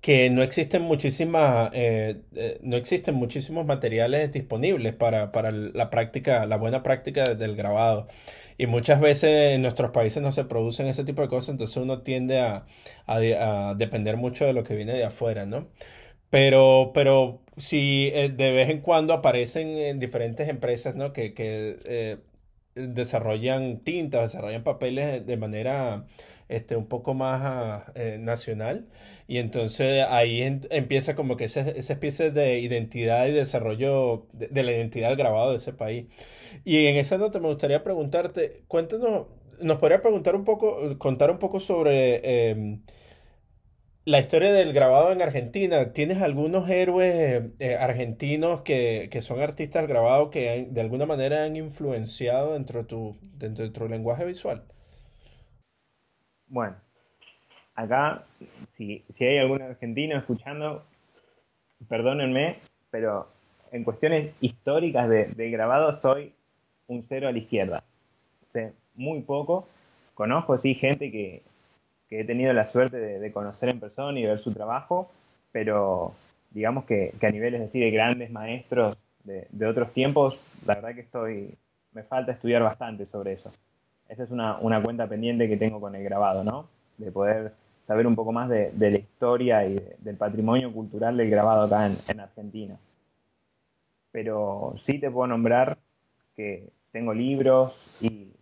que 0.00 0.30
no 0.30 0.42
existen 0.42 0.82
muchísimas, 0.82 1.70
eh, 1.74 2.22
eh, 2.34 2.58
no 2.62 2.76
existen 2.76 3.14
muchísimos 3.16 3.66
materiales 3.66 4.30
disponibles 4.32 4.94
para, 4.94 5.30
la 5.50 5.90
práctica, 5.90 6.46
la 6.46 6.56
buena 6.56 6.82
práctica 6.82 7.24
del 7.34 7.56
grabado. 7.56 8.06
Y 8.58 8.66
muchas 8.66 9.00
veces 9.00 9.54
en 9.54 9.62
nuestros 9.62 9.90
países 9.90 10.22
no 10.22 10.32
se 10.32 10.44
producen 10.44 10.86
ese 10.86 11.04
tipo 11.04 11.22
de 11.22 11.28
cosas, 11.28 11.50
entonces 11.50 11.76
uno 11.78 12.02
tiende 12.02 12.40
a, 12.40 12.66
depender 13.76 14.16
mucho 14.16 14.44
de 14.46 14.52
lo 14.52 14.64
que 14.64 14.74
viene 14.76 14.92
de 14.94 15.04
afuera, 15.04 15.46
¿no? 15.46 15.68
Pero, 16.30 16.92
pero 16.94 17.42
si 17.56 18.10
eh, 18.14 18.28
de 18.30 18.52
vez 18.52 18.70
en 18.70 18.80
cuando 18.82 19.14
aparecen 19.14 19.68
en 19.78 19.98
diferentes 19.98 20.48
empresas, 20.48 20.94
¿no? 20.96 21.12
Que, 21.12 21.34
que 21.34 22.18
desarrollan 22.74 23.80
tintas, 23.80 24.32
desarrollan 24.32 24.62
papeles 24.64 25.26
de 25.26 25.36
manera 25.36 26.06
este, 26.48 26.76
un 26.76 26.86
poco 26.86 27.14
más 27.14 27.40
ah, 27.44 27.92
eh, 27.94 28.18
nacional. 28.20 28.88
Y 29.26 29.38
entonces 29.38 30.04
ahí 30.08 30.42
empieza 30.70 31.14
como 31.14 31.36
que 31.36 31.44
esa, 31.44 31.60
esa, 31.60 31.92
especie 31.92 32.30
de 32.30 32.60
identidad 32.60 33.26
y 33.26 33.32
desarrollo 33.32 34.26
de, 34.32 34.62
la 34.62 34.72
identidad 34.72 35.16
grabado 35.16 35.50
de 35.52 35.58
ese 35.58 35.72
país. 35.72 36.06
Y 36.64 36.86
en 36.86 36.96
esa 36.96 37.18
nota 37.18 37.38
me 37.40 37.48
gustaría 37.48 37.84
preguntarte, 37.84 38.64
cuéntanos, 38.68 39.26
nos 39.60 39.78
podría 39.78 40.02
preguntar 40.02 40.36
un 40.36 40.44
poco, 40.44 40.98
contar 40.98 41.30
un 41.30 41.38
poco 41.38 41.60
sobre 41.60 42.50
em, 42.50 42.82
la 44.04 44.18
historia 44.20 44.52
del 44.52 44.72
grabado 44.72 45.12
en 45.12 45.20
Argentina. 45.22 45.92
¿Tienes 45.92 46.22
algunos 46.22 46.68
héroes 46.70 47.42
eh, 47.58 47.76
argentinos 47.76 48.62
que, 48.62 49.08
que, 49.10 49.20
son 49.22 49.40
artistas 49.40 49.82
del 49.82 49.90
grabado 49.90 50.30
que 50.30 50.66
de 50.70 50.80
alguna 50.80 51.06
manera 51.06 51.44
han 51.44 51.56
influenciado 51.56 52.54
dentro 52.54 52.86
tu, 52.86 53.16
dentro 53.20 53.64
de 53.64 53.70
tu 53.70 53.86
lenguaje 53.88 54.24
visual? 54.24 54.64
Bueno, 56.48 56.76
acá, 57.74 58.24
si, 58.76 59.04
si 59.16 59.24
hay 59.24 59.38
algún 59.38 59.62
argentino 59.62 60.16
escuchando, 60.16 60.84
perdónenme, 61.88 62.58
pero 62.90 63.28
en 63.70 63.84
cuestiones 63.84 64.34
históricas 64.40 65.08
de, 65.08 65.50
grabado 65.50 66.00
soy 66.00 66.32
un 66.86 67.04
cero 67.08 67.28
a 67.28 67.32
la 67.32 67.38
izquierda. 67.38 67.84
Sé 68.52 68.72
muy 68.94 69.20
poco. 69.20 69.68
Conozco, 70.14 70.58
sí, 70.58 70.74
gente 70.74 71.10
que, 71.10 71.42
he 72.10 72.24
tenido 72.24 72.54
la 72.54 72.72
suerte 72.72 72.96
de, 72.96 73.32
conocer 73.32 73.68
en 73.68 73.80
persona 73.80 74.18
y 74.18 74.24
ver 74.24 74.38
su 74.40 74.52
trabajo, 74.52 75.10
pero 75.52 76.14
digamos 76.50 76.86
que, 76.86 77.12
a 77.20 77.30
niveles 77.30 77.68
así 77.68 77.78
de 77.78 77.90
grandes 77.90 78.30
maestros 78.30 78.96
de, 79.24 79.46
de, 79.50 79.66
otros 79.66 79.92
tiempos, 79.92 80.40
la 80.66 80.76
verdad 80.76 80.94
que 80.94 81.02
estoy, 81.02 81.54
me 81.92 82.02
falta 82.04 82.32
estudiar 82.32 82.62
bastante 82.62 83.04
sobre 83.04 83.34
eso 83.34 83.52
esa 84.08 84.22
es 84.24 84.30
una, 84.30 84.58
cuenta 84.82 85.06
pendiente 85.06 85.48
que 85.48 85.56
tengo 85.56 85.80
con 85.80 85.94
el 85.94 86.02
grabado, 86.02 86.42
¿no? 86.42 86.68
De 86.96 87.12
poder 87.12 87.52
saber 87.86 88.06
un 88.06 88.16
poco 88.16 88.32
más 88.32 88.48
de, 88.48 88.72
la 88.76 88.98
historia 88.98 89.66
y 89.66 89.78
del 89.98 90.16
patrimonio 90.16 90.72
cultural 90.72 91.16
del 91.16 91.30
grabado 91.30 91.62
acá 91.62 91.86
en, 91.86 92.20
Argentina. 92.20 92.78
Pero 94.10 94.74
sí 94.84 94.98
te 94.98 95.10
puedo 95.10 95.26
nombrar 95.26 95.78
que 96.36 96.70
tengo 96.90 97.12
libros 97.12 97.76
y 98.00 98.32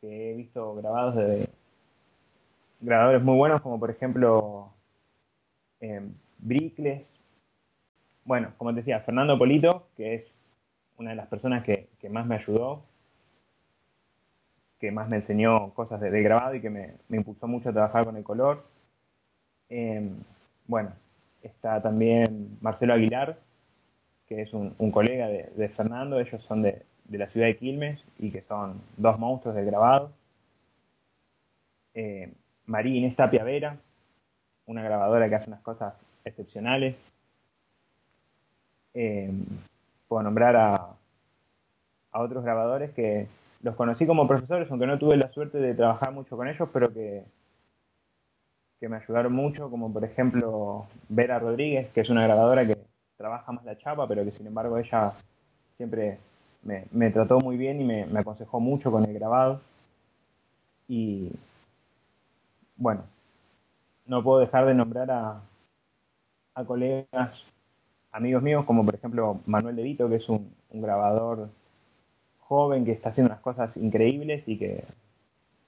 que 0.00 0.30
he 0.32 0.34
visto 0.34 0.74
grabados 0.76 1.16
de 1.16 1.48
grabadores 2.80 3.22
muy 3.22 3.36
buenos, 3.36 3.60
como 3.60 3.78
por 3.78 3.90
ejemplo 3.90 4.70
eh. 5.80 6.00
Bueno, 8.24 8.52
como 8.56 8.70
te 8.70 8.76
decía, 8.76 9.00
Fernando 9.00 9.38
Polito, 9.38 9.88
que 9.96 10.14
es 10.14 10.32
una 10.96 11.10
de 11.10 11.16
las 11.16 11.28
personas 11.28 11.64
que 11.64 11.88
más 12.10 12.26
me 12.26 12.36
ayudó 12.36 12.82
que 14.82 14.90
más 14.90 15.08
me 15.08 15.14
enseñó 15.14 15.72
cosas 15.74 16.00
de, 16.00 16.22
grabado 16.22 16.56
y 16.56 16.60
que 16.60 16.68
me, 16.68 16.96
impulsó 17.08 17.46
mucho 17.46 17.68
a 17.68 17.72
trabajar 17.72 18.04
con 18.04 18.16
el 18.16 18.24
color. 18.24 18.64
Em, 19.68 20.16
bueno, 20.66 20.90
está 21.40 21.80
también 21.80 22.58
Marcelo 22.60 22.92
Aguilar, 22.92 23.38
que 24.26 24.42
es 24.42 24.52
un, 24.52 24.74
colega 24.90 25.28
de, 25.28 25.68
Fernando, 25.68 26.18
ellos 26.18 26.42
son 26.48 26.62
de, 26.62 26.82
la 27.10 27.28
ciudad 27.28 27.46
de 27.46 27.56
Quilmes 27.58 28.00
y 28.18 28.32
que 28.32 28.42
son 28.42 28.82
dos 28.96 29.20
monstruos 29.20 29.54
del 29.54 29.66
grabado. 29.66 30.10
Eh, 31.94 32.32
María 32.66 32.98
Inés 32.98 33.14
Tapia 33.14 33.44
Vera, 33.44 33.76
una 34.66 34.82
grabadora 34.82 35.28
que 35.28 35.36
hace 35.36 35.46
unas 35.46 35.62
cosas 35.62 35.94
excepcionales. 36.24 36.96
Em, 38.94 39.44
puedo 40.08 40.24
nombrar 40.24 40.56
a, 40.56 40.74
a 42.10 42.20
otros 42.20 42.42
grabadores 42.42 42.90
que, 42.90 43.28
los 43.62 43.76
conocí 43.76 44.06
como 44.06 44.28
profesores, 44.28 44.70
aunque 44.70 44.86
no 44.86 44.98
tuve 44.98 45.16
la 45.16 45.32
suerte 45.32 45.58
de 45.58 45.74
trabajar 45.74 46.12
mucho 46.12 46.36
con 46.36 46.48
ellos, 46.48 46.68
pero 46.72 46.92
que, 46.92 47.24
que 48.80 48.88
me 48.88 48.96
ayudaron 48.96 49.32
mucho, 49.32 49.70
como 49.70 49.92
por 49.92 50.04
ejemplo 50.04 50.86
Vera 51.08 51.38
Rodríguez, 51.38 51.90
que 51.90 52.00
es 52.00 52.10
una 52.10 52.24
grabadora 52.24 52.66
que 52.66 52.76
trabaja 53.16 53.52
más 53.52 53.64
la 53.64 53.78
chapa, 53.78 54.08
pero 54.08 54.24
que 54.24 54.32
sin 54.32 54.46
embargo 54.46 54.78
ella 54.78 55.12
siempre 55.76 56.18
me, 56.62 57.10
trató 57.10 57.38
muy 57.40 57.56
bien 57.56 57.80
y 57.80 57.84
me, 57.84 58.18
aconsejó 58.18 58.60
mucho 58.60 58.90
con 58.90 59.04
el 59.04 59.14
grabado. 59.14 59.60
Y 60.88 61.30
bueno, 62.76 63.04
no 64.06 64.22
puedo 64.22 64.40
dejar 64.40 64.66
de 64.66 64.74
nombrar 64.74 65.10
a, 65.10 65.40
a 66.54 66.64
colegas, 66.64 67.44
amigos 68.10 68.42
míos, 68.42 68.64
como 68.64 68.84
por 68.84 68.94
ejemplo 68.94 69.40
Manuel 69.46 69.76
De 69.76 69.82
Vito, 69.82 70.08
que 70.08 70.16
es 70.16 70.28
un, 70.28 70.52
grabador 70.70 71.48
joven 72.52 72.84
que 72.84 72.92
está 72.92 73.08
haciendo 73.08 73.32
unas 73.32 73.42
cosas 73.42 73.76
increíbles 73.76 74.42
y 74.46 74.58
que 74.58 74.84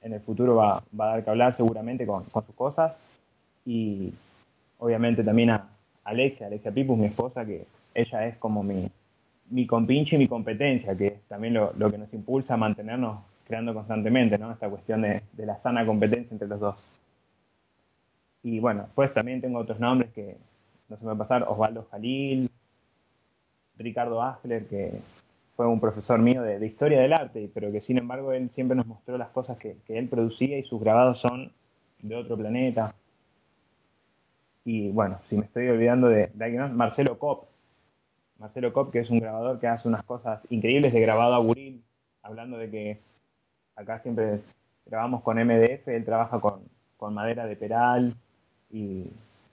en 0.03 0.13
el 0.13 0.21
futuro 0.21 0.55
va, 0.57 0.77
a 0.77 0.83
dar 0.93 1.25
que 1.25 1.31
hablar 1.31 1.55
seguramente 1.55 2.07
con, 2.07 2.25
sus 2.31 2.55
cosas. 2.55 2.93
Y 3.65 4.13
obviamente 4.79 5.25
también 5.25 5.51
a 5.51 5.69
Alexia, 6.05 6.47
Alexia 6.47 6.73
Pipus, 6.73 6.99
mi 6.99 7.07
esposa, 7.07 7.47
que 7.47 7.67
ella 7.95 8.27
es 8.27 8.37
como 8.37 8.63
mi, 8.63 8.87
mi 9.51 9.67
compinche 9.67 10.17
y 10.17 10.19
mi 10.19 10.29
competencia, 10.29 10.95
que 10.95 11.07
es 11.07 11.23
también 11.23 11.55
lo, 11.55 11.91
que 11.91 11.99
nos 11.99 12.13
impulsa 12.13 12.55
a 12.55 12.59
mantenernos 12.59 13.21
creando 13.47 13.73
constantemente, 13.73 14.37
¿no? 14.39 14.53
Esta 14.53 14.69
cuestión 14.69 15.03
de, 15.03 15.23
de 15.33 15.47
la 15.47 15.57
sana 15.63 15.87
competencia 15.87 16.33
entre 16.33 16.49
los 16.49 16.61
dos. 16.61 16.77
Y 18.43 18.61
bueno, 18.61 18.89
pues 18.95 19.13
también 19.15 19.41
tengo 19.41 19.59
otros 19.59 19.81
nombres 19.81 20.13
que 20.13 20.37
no 20.91 20.97
se 20.99 21.03
me 21.03 21.09
va 21.09 21.15
a 21.15 21.27
pasar, 21.27 21.45
Osvaldo 21.49 21.87
Jalil, 21.91 22.51
Ricardo 23.79 24.23
Asler, 24.23 24.67
que 24.67 25.01
fue 25.57 25.67
un 25.67 25.81
profesor 25.81 26.19
mío 26.19 26.43
de, 26.43 26.65
historia 26.67 27.01
del 27.01 27.13
arte, 27.13 27.51
pero 27.53 27.71
que 27.71 27.81
sin 27.81 27.99
embargo 27.99 28.33
él 28.33 28.51
siempre 28.51 28.77
nos 28.77 28.87
mostró 28.87 29.17
las 29.17 29.29
cosas 29.29 29.57
que, 29.59 29.77
él 29.89 30.09
producía 30.09 30.59
y 30.59 30.65
sus 30.65 30.81
grabados 30.81 31.21
son 31.21 31.53
de 32.01 32.17
otro 32.17 32.37
planeta. 32.37 32.95
Y 34.65 34.91
bueno, 34.91 35.21
si 35.29 35.37
me 35.37 35.45
estoy 35.45 35.69
olvidando 35.69 36.09
de, 36.09 36.31
alguien 36.41 36.63
más, 36.63 36.73
Marcelo 36.73 37.19
Cop. 37.19 37.45
Marcelo 38.39 38.73
Cop, 38.73 38.91
que 38.91 39.01
es 39.01 39.11
un 39.11 39.21
grabador 39.21 39.61
que 39.61 39.69
hace 39.69 39.87
unas 39.87 40.03
cosas 40.03 40.41
increíbles 40.51 40.93
de 40.93 41.01
grabado 41.01 41.35
a 41.35 41.39
buril, 41.39 41.83
hablando 42.23 42.59
de 42.59 42.71
que 42.71 43.01
acá 43.77 44.01
siempre 44.01 44.41
grabamos 44.87 45.23
con 45.23 45.37
MDF, 45.37 45.87
él 45.89 46.05
trabaja 46.05 46.41
con, 46.41 46.63
madera 47.13 47.45
de 47.45 47.55
peral 47.55 48.15
y 48.73 49.05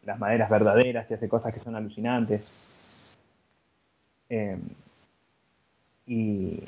las 0.05 0.17
maderas 0.17 0.49
verdaderas 0.49 1.11
y 1.11 1.13
hace 1.13 1.27
cosas 1.27 1.53
que 1.53 1.59
son 1.59 1.75
alucinantes. 1.75 2.41
Eh, 4.29 4.57
y 6.11 6.63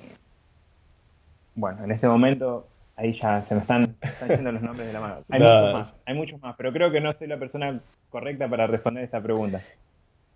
bueno, 1.56 1.84
en 1.84 1.92
este 1.92 2.08
momento 2.08 2.68
ahí 2.96 3.20
ya 3.22 3.42
se 3.42 3.56
me 3.56 3.62
están, 3.62 3.96
están 4.02 4.44
los 4.44 4.62
nombres 4.62 4.88
de 4.88 4.94
la 4.94 5.00
mano. 5.02 5.16
Hay 5.30 5.40
muchos 5.40 5.74
más, 5.74 5.94
hay 6.06 6.16
muchos 6.16 6.42
más, 6.42 6.56
pero 6.58 6.72
creo 6.72 6.92
que 6.92 7.02
no 7.02 7.14
soy 7.14 7.28
la 7.28 7.38
persona 7.38 7.82
correcta 8.10 8.48
para 8.48 8.68
responder 8.68 9.04
esta 9.04 9.22
pregunta. 9.22 9.62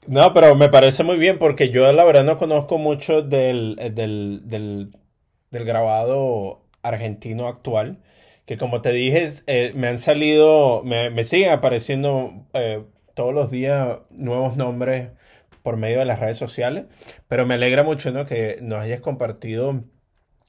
No, 0.07 0.33
pero 0.33 0.55
me 0.55 0.69
parece 0.69 1.03
muy 1.03 1.17
bien 1.17 1.39
porque 1.39 1.69
yo 1.69 1.91
la 1.93 2.03
verdad 2.03 2.25
no 2.25 2.37
conozco 2.37 2.77
mucho 2.77 3.21
del, 3.21 3.75
del, 3.93 4.41
del, 4.43 4.91
del 5.51 5.65
grabado 5.65 6.61
argentino 6.83 7.47
actual 7.47 7.97
que 8.45 8.57
como 8.57 8.81
te 8.81 8.91
dije, 8.93 9.29
eh, 9.47 9.73
me 9.75 9.89
han 9.89 9.99
salido, 9.99 10.81
me, 10.83 11.23
siguen 11.25 11.51
apareciendo 11.51 12.31
eh, 12.53 12.81
todos 13.13 13.33
los 13.33 13.51
días 13.51 13.99
nuevos 14.09 14.55
nombres 14.55 15.09
por 15.67 15.75
medio 15.75 15.99
de 15.99 16.05
las 16.05 16.21
redes 16.21 16.37
sociales, 16.37 16.85
pero 17.27 17.45
me 17.45 17.55
alegra 17.55 17.83
mucho 17.83 18.09
¿no? 18.13 18.25
que 18.25 18.57
nos 18.61 18.79
hayas 18.79 19.01
compartido 19.01 19.83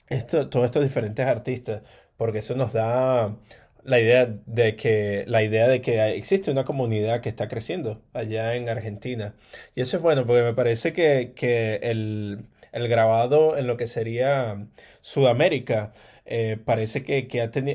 esto, 0.07 0.49
todos 0.49 0.67
estos 0.67 0.85
diferentes 0.85 1.27
artistas, 1.27 1.83
porque 2.17 2.39
eso 2.39 2.55
nos 2.55 2.73
da 2.73 3.37
la 3.83 3.99
idea 3.99 4.27
de 4.47 4.77
que 4.77 5.25
la 5.27 5.43
idea 5.43 5.67
de 5.67 5.83
que 5.83 6.01
existe 6.11 6.53
una 6.53 6.63
comunidad 6.65 7.21
que 7.21 7.31
está 7.31 7.49
creciendo 7.49 8.01
allá 8.13 8.55
en 8.55 8.69
Argentina. 8.69 9.35
Y 9.75 9.81
eso 9.81 9.97
es 9.97 10.05
bueno, 10.05 10.25
porque 10.25 10.43
me 10.45 10.55
parece 10.55 10.93
que, 10.93 11.81
el, 11.83 12.45
el 12.71 12.87
grabado 12.87 13.57
en 13.57 13.67
lo 13.67 13.77
que 13.77 13.89
sería 13.89 14.69
Sudamérica 15.01 15.95
eh, 16.27 16.59
parece 16.65 17.03
que, 17.03 17.27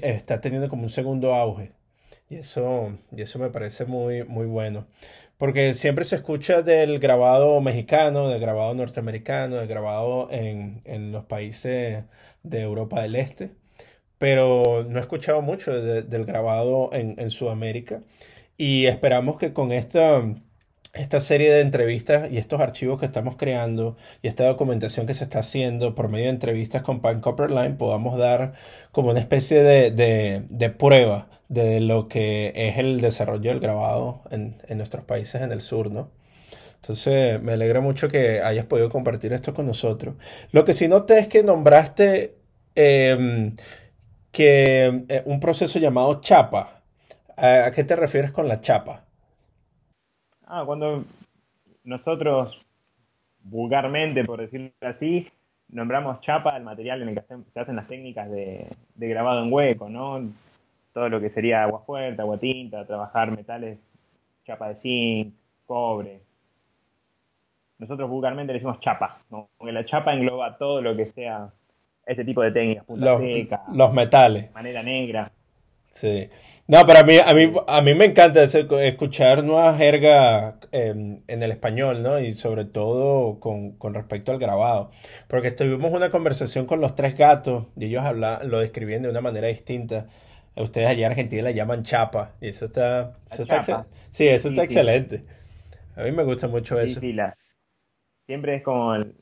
está 0.02 0.40
teniendo 0.40 0.70
como 0.70 0.84
un 0.84 0.90
segundo 0.90 1.36
auge. 1.36 1.74
Y 2.30 2.36
eso, 2.36 2.98
y 3.12 3.22
eso 3.22 3.38
me 3.38 3.50
parece 3.50 3.84
muy, 3.84 4.24
muy 4.24 4.46
bueno. 4.46 4.88
Porque 5.44 5.74
siempre 5.74 6.06
se 6.06 6.16
escucha 6.16 6.62
del 6.62 7.00
grabado 7.00 7.60
mexicano, 7.60 8.30
del 8.30 8.40
grabado 8.40 8.74
norteamericano, 8.76 9.58
del 9.58 9.68
grabado 9.68 10.30
en, 10.32 11.12
los 11.12 11.26
países 11.26 12.06
de 12.44 12.62
Europa 12.62 13.02
del 13.02 13.18
Este. 13.18 13.52
Pero 14.18 14.86
no 14.88 15.00
he 15.00 15.02
escuchado 15.02 15.42
mucho 15.42 15.74
del 15.74 16.24
grabado 16.24 16.92
en, 16.94 17.16
en 17.20 17.30
Sudamérica. 17.30 18.04
Y 18.56 18.86
esperamos 18.86 19.38
que 19.38 19.52
con 19.52 19.74
esta 19.74 20.24
esta 20.94 21.20
serie 21.20 21.52
de 21.52 21.62
entrevistas 21.62 22.32
y 22.32 22.38
estos 22.38 22.62
archivos 22.62 23.00
que 23.00 23.08
estamos 23.08 23.36
creando 23.36 23.98
y 24.22 24.28
esta 24.28 24.46
documentación 24.46 25.08
que 25.08 25.16
se 25.16 25.24
está 25.24 25.40
haciendo 25.40 25.96
por 25.96 26.08
medio 26.08 26.26
de 26.26 26.32
entrevistas 26.32 26.84
con 26.84 27.02
Pan 27.02 27.22
Line 27.50 27.72
podamos 27.72 28.18
dar 28.18 28.54
como 28.92 29.10
una 29.10 29.20
especie 29.20 29.64
de, 29.64 30.70
prueba 30.78 31.30
de 31.50 31.80
lo 31.82 32.08
que 32.08 32.54
es 32.56 32.78
el 32.78 33.02
desarrollo 33.02 33.50
del 33.50 33.60
grabado 33.60 34.22
en, 34.30 34.58
nuestros 34.78 35.04
países 35.04 35.42
en 35.42 35.52
el 35.52 35.62
sur, 35.62 35.92
¿no? 35.92 36.12
Entonces 36.82 37.42
me 37.42 37.54
alegra 37.54 37.82
mucho 37.82 38.10
que 38.10 38.42
hayas 38.42 38.66
podido 38.66 38.90
compartir 38.90 39.34
esto 39.34 39.54
con 39.54 39.66
nosotros. 39.66 40.16
Lo 40.52 40.66
que 40.66 40.74
sí 40.74 40.88
noté 40.88 41.20
es 41.20 41.28
que 41.28 41.44
nombraste 41.44 42.36
em, 42.76 43.56
que 44.32 45.06
eh, 45.10 45.24
un 45.26 45.40
proceso 45.40 45.80
llamado 45.80 46.22
chapa. 46.22 46.84
¿A 47.38 47.72
qué 47.72 47.84
te 47.84 47.96
refieres 47.96 48.32
con 48.32 48.48
la 48.48 48.62
chapa? 48.62 49.03
Ah, 50.48 50.64
cuando 50.66 51.06
nosotros, 51.84 52.58
vulgarmente, 53.44 54.24
por 54.24 54.40
decirlo 54.40 54.72
así, 54.82 55.28
nombramos 55.70 56.22
chapa 56.22 56.56
el 56.56 56.64
material 56.64 57.02
en 57.02 57.10
el 57.10 57.16
que 57.16 57.22
se 57.54 57.60
hacen 57.60 57.76
las 57.76 57.88
técnicas 57.88 58.30
de, 58.30 58.68
grabado 58.96 59.44
en 59.44 59.52
hueco, 59.52 59.90
¿no? 59.90 60.22
Todo 60.94 61.10
lo 61.10 61.20
que 61.20 61.30
sería 61.30 61.64
agua 61.64 61.84
fuerte, 61.86 62.22
agua 62.22 62.38
tinta, 62.38 62.86
trabajar 62.86 63.32
metales, 63.32 63.80
chapa 64.46 64.70
de 64.70 64.76
zinc, 64.76 65.34
cobre. 65.66 66.22
Nosotros 67.80 68.10
vulgarmente 68.10 68.54
le 68.54 68.60
decimos 68.60 68.80
chapa, 68.80 69.20
¿no? 69.30 69.50
porque 69.58 69.74
la 69.74 69.86
chapa 69.86 70.14
engloba 70.14 70.58
todo 70.58 70.82
lo 70.82 70.96
que 70.96 71.08
sea 71.08 71.52
ese 72.06 72.24
tipo 72.24 72.42
de 72.42 72.52
técnicas, 72.52 72.86
punta 72.86 73.18
seca, 73.18 73.64
los 73.74 73.94
metales. 73.94 74.54
Manera 74.54 74.84
negra. 74.84 75.32
Sí. 75.94 76.30
No, 76.68 76.86
pero 76.88 77.00
a 77.00 77.04
mí, 77.04 77.18
a 77.24 77.34
mí, 77.34 77.54
a 77.68 77.82
mí 77.82 77.94
me 77.94 78.06
encanta 78.06 78.44
escuchar 78.44 79.44
nueva 79.44 79.76
jerga 79.76 80.58
em, 80.72 81.22
en 81.28 81.44
el 81.44 81.52
español, 81.52 82.02
¿no? 82.02 82.20
Y 82.20 82.34
sobre 82.34 82.66
todo 82.66 83.40
con, 83.40 83.78
respecto 83.94 84.32
al 84.32 84.40
grabado. 84.40 84.90
Porque 85.28 85.52
tuvimos 85.52 85.94
una 85.94 86.10
conversación 86.10 86.66
con 86.66 86.82
los 86.82 86.96
tres 86.96 87.16
gatos 87.16 87.68
y 87.78 87.86
ellos 87.86 88.04
hablan, 88.04 88.50
lo 88.50 88.60
describían 88.60 89.04
de 89.04 89.10
una 89.10 89.22
manera 89.22 89.48
distinta. 89.48 90.08
Ustedes 90.56 90.88
allá 90.88 91.06
en 91.06 91.12
Argentina 91.12 91.44
la 91.44 91.52
llaman 91.52 91.84
chapa. 91.84 92.34
Y 92.42 92.48
eso 92.48 92.66
está, 92.66 93.14
eso 93.32 93.44
está 93.44 93.86
sí, 94.10 94.28
eso 94.28 94.50
está 94.50 94.64
excelente. 94.64 95.24
A 95.96 96.04
mí 96.04 96.12
me 96.12 96.24
gusta 96.24 96.48
mucho 96.48 96.80
eso. 96.80 97.02
Siempre 98.26 98.56
es 98.56 98.64
como 98.64 98.96
el, 98.96 99.16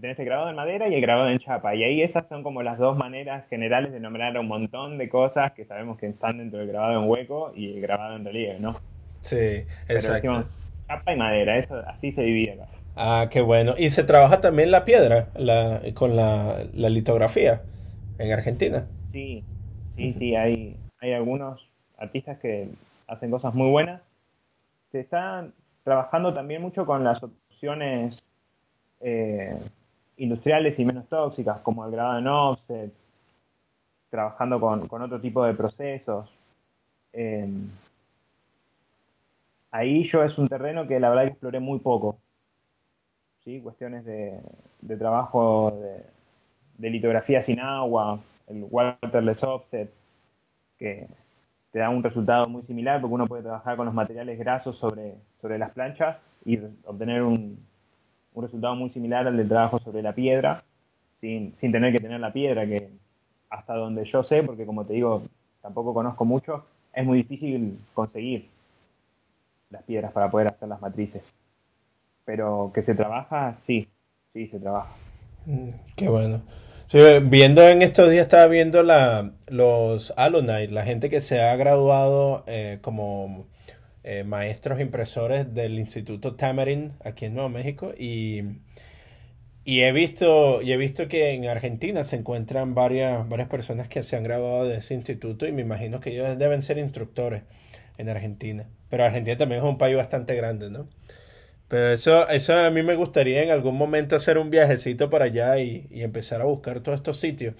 tenés 0.00 0.18
el 0.18 0.24
grabado 0.24 0.50
en 0.50 0.56
madera 0.56 0.88
y 0.88 0.94
el 0.94 1.00
grabado 1.00 1.28
en 1.28 1.38
chapa. 1.38 1.74
Y 1.74 1.84
ahí 1.84 2.02
esas 2.02 2.26
son 2.28 2.42
como 2.42 2.62
las 2.62 2.78
dos 2.78 2.96
maneras 2.96 3.46
generales 3.48 3.92
de 3.92 4.00
nombrar 4.00 4.38
un 4.38 4.48
montón 4.48 4.98
de 4.98 5.08
cosas 5.08 5.52
que 5.52 5.64
sabemos 5.64 5.98
que 5.98 6.06
están 6.06 6.38
dentro 6.38 6.58
del 6.58 6.68
grabado 6.68 7.02
en 7.02 7.08
hueco 7.08 7.52
y 7.54 7.74
el 7.74 7.80
grabado 7.80 8.16
en 8.16 8.24
relieve, 8.24 8.60
¿no? 8.60 8.76
Sí, 9.20 9.64
exacto. 9.88 10.46
chapa 10.86 11.12
y 11.12 11.16
madera, 11.16 11.58
eso 11.58 11.76
así 11.86 12.12
se 12.12 12.22
divide 12.22 12.52
acá. 12.52 12.66
Ah, 12.96 13.28
qué 13.30 13.40
bueno. 13.40 13.74
¿Y 13.76 13.90
se 13.90 14.04
trabaja 14.04 14.40
también 14.40 14.70
la 14.70 14.84
piedra 14.84 15.28
con 15.94 16.16
la, 16.16 16.64
litografía 16.72 17.62
en 18.18 18.32
Argentina? 18.32 18.86
Sí, 19.12 19.44
sí, 19.96 20.14
sí, 20.18 20.34
hay, 20.34 20.76
hay 21.00 21.12
algunos 21.12 21.68
artistas 21.98 22.38
que 22.38 22.68
hacen 23.06 23.30
cosas 23.30 23.54
muy 23.54 23.70
buenas. 23.70 24.00
Se 24.92 25.00
están 25.00 25.52
trabajando 25.84 26.32
también 26.32 26.62
mucho 26.62 26.86
con 26.86 27.04
las 27.04 27.22
opciones 27.22 28.16
eh, 29.00 29.56
industriales 30.16 30.78
y 30.78 30.84
menos 30.84 31.08
tóxicas, 31.08 31.60
como 31.60 31.84
el 31.84 31.92
grabado 31.92 32.18
en 32.18 32.28
offset, 32.28 32.92
trabajando 34.10 34.60
con, 34.60 35.02
otro 35.02 35.20
tipo 35.20 35.44
de 35.44 35.54
procesos. 35.54 36.30
Em, 37.12 37.68
ahí 39.70 40.04
yo 40.04 40.22
es 40.22 40.38
un 40.38 40.48
terreno 40.48 40.86
que 40.86 41.00
la 41.00 41.10
verdad 41.10 41.24
que 41.24 41.30
exploré 41.30 41.60
muy 41.60 41.78
poco. 41.80 42.18
¿sí? 43.44 43.60
Cuestiones 43.60 44.04
de, 44.04 44.40
trabajo 44.98 45.78
de, 46.78 46.90
litografía 46.90 47.42
sin 47.42 47.60
agua, 47.60 48.20
el 48.48 48.66
waterless 48.70 49.42
offset, 49.42 49.90
que 50.78 51.06
te 51.72 51.78
da 51.78 51.90
un 51.90 52.02
resultado 52.02 52.48
muy 52.48 52.62
similar 52.62 53.00
porque 53.00 53.14
uno 53.14 53.26
puede 53.26 53.42
trabajar 53.42 53.76
con 53.76 53.86
los 53.86 53.94
materiales 53.94 54.38
grasos 54.38 54.76
sobre, 54.76 55.14
sobre 55.40 55.58
las 55.58 55.72
planchas 55.72 56.16
y 56.44 56.58
obtener 56.84 57.22
un, 57.22 57.58
un 58.36 58.42
resultado 58.42 58.76
muy 58.76 58.90
similar 58.90 59.26
al 59.26 59.36
del 59.36 59.48
trabajo 59.48 59.78
sobre 59.78 60.02
la 60.02 60.14
piedra, 60.14 60.62
sin, 61.20 61.54
tener 61.58 61.90
que 61.90 62.00
tener 62.00 62.20
la 62.20 62.32
piedra, 62.32 62.66
que 62.66 62.90
hasta 63.48 63.74
donde 63.74 64.04
yo 64.04 64.22
sé, 64.22 64.42
porque 64.42 64.66
como 64.66 64.84
te 64.84 64.92
digo, 64.92 65.22
tampoco 65.62 65.94
conozco 65.94 66.26
mucho, 66.26 66.66
es 66.92 67.04
muy 67.04 67.18
difícil 67.18 67.78
conseguir 67.94 68.46
las 69.70 69.82
piedras 69.84 70.12
para 70.12 70.30
poder 70.30 70.48
hacer 70.48 70.68
las 70.68 70.82
matrices. 70.82 71.22
Pero 72.26 72.70
que 72.74 72.82
se 72.82 72.94
trabaja, 72.94 73.56
sí, 73.64 73.88
sí, 74.34 74.48
se 74.48 74.58
trabaja. 74.58 74.92
Mm, 75.46 75.70
qué 75.96 76.08
bueno. 76.10 76.42
viendo 77.22 77.62
en 77.62 77.80
estos 77.80 78.10
días, 78.10 78.24
estaba 78.24 78.48
viendo 78.48 78.82
la, 78.82 79.30
los 79.46 80.12
alumni, 80.14 80.66
la 80.68 80.84
gente 80.84 81.08
que 81.08 81.22
se 81.22 81.40
ha 81.40 81.56
graduado 81.56 82.44
eh, 82.46 82.80
como 82.82 83.46
eh, 84.06 84.24
maestros 84.24 84.80
impresores 84.80 85.52
del 85.52 85.78
Instituto 85.78 86.36
Tamarin 86.36 86.92
aquí 87.04 87.24
en 87.24 87.34
Nuevo 87.34 87.48
México 87.48 87.92
y, 87.98 88.42
y, 89.64 89.80
he 89.80 89.90
visto, 89.90 90.60
he 90.62 90.76
visto 90.76 91.08
que 91.08 91.32
en 91.32 91.46
Argentina 91.46 92.04
se 92.04 92.16
encuentran 92.16 92.74
varias, 92.74 93.28
varias 93.28 93.48
personas 93.48 93.88
que 93.88 94.02
se 94.04 94.16
han 94.16 94.22
graduado 94.22 94.64
de 94.64 94.76
ese 94.76 94.94
instituto 94.94 95.46
y 95.46 95.52
me 95.52 95.62
imagino 95.62 96.00
que 96.00 96.12
ellos 96.12 96.38
deben 96.38 96.62
ser 96.62 96.78
instructores 96.78 97.42
en 97.98 98.08
Argentina. 98.08 98.68
Pero 98.88 99.04
Argentina 99.04 99.36
también 99.36 99.62
es 99.62 99.68
un 99.68 99.78
país 99.78 99.96
bastante 99.96 100.34
grande, 100.36 100.70
¿no? 100.70 100.88
Pero 101.68 101.92
eso, 101.92 102.28
eso 102.28 102.54
a 102.56 102.70
mí 102.70 102.82
me 102.82 102.94
gustaría 102.94 103.42
en 103.42 103.50
algún 103.50 103.76
momento 103.76 104.14
hacer 104.14 104.38
un 104.38 104.50
viajecito 104.50 105.10
para 105.10 105.24
allá 105.26 105.58
y, 105.58 105.88
empezar 105.90 106.40
a 106.40 106.44
buscar 106.44 106.80
todos 106.80 106.98
estos 106.98 107.18
sitios. 107.18 107.54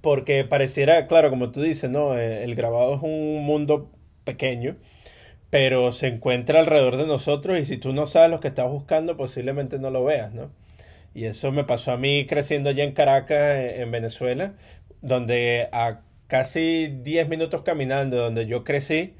Porque 0.00 0.44
pareciera, 0.44 1.06
claro, 1.06 1.30
como 1.30 1.52
tú 1.52 1.62
dices, 1.62 1.88
¿no? 1.88 2.18
Eh, 2.18 2.42
el 2.44 2.56
grabado 2.56 2.96
es 2.96 3.02
un 3.02 3.44
mundo 3.44 3.92
pequeño, 4.24 4.76
pero 5.52 5.92
se 5.92 6.06
encuentra 6.06 6.60
alrededor 6.60 6.96
de 6.96 7.06
nosotros 7.06 7.58
y 7.58 7.66
si 7.66 7.76
tú 7.76 7.92
no 7.92 8.06
sabes 8.06 8.30
lo 8.30 8.40
que 8.40 8.48
estás 8.48 8.70
buscando, 8.70 9.18
posiblemente 9.18 9.78
no 9.78 9.90
lo 9.90 10.02
veas, 10.02 10.32
¿no? 10.32 10.50
Y 11.14 11.26
eso 11.26 11.52
me 11.52 11.64
pasó 11.64 11.92
a 11.92 11.98
mí 11.98 12.24
creciendo 12.26 12.70
allá 12.70 12.84
en 12.84 12.92
Caracas, 12.92 13.58
en 13.76 13.90
Venezuela, 13.90 14.54
donde 15.02 15.68
a 15.72 16.00
casi 16.26 16.86
10 17.02 17.28
minutos 17.28 17.60
caminando, 17.64 18.16
donde 18.16 18.46
yo 18.46 18.64
crecí, 18.64 19.12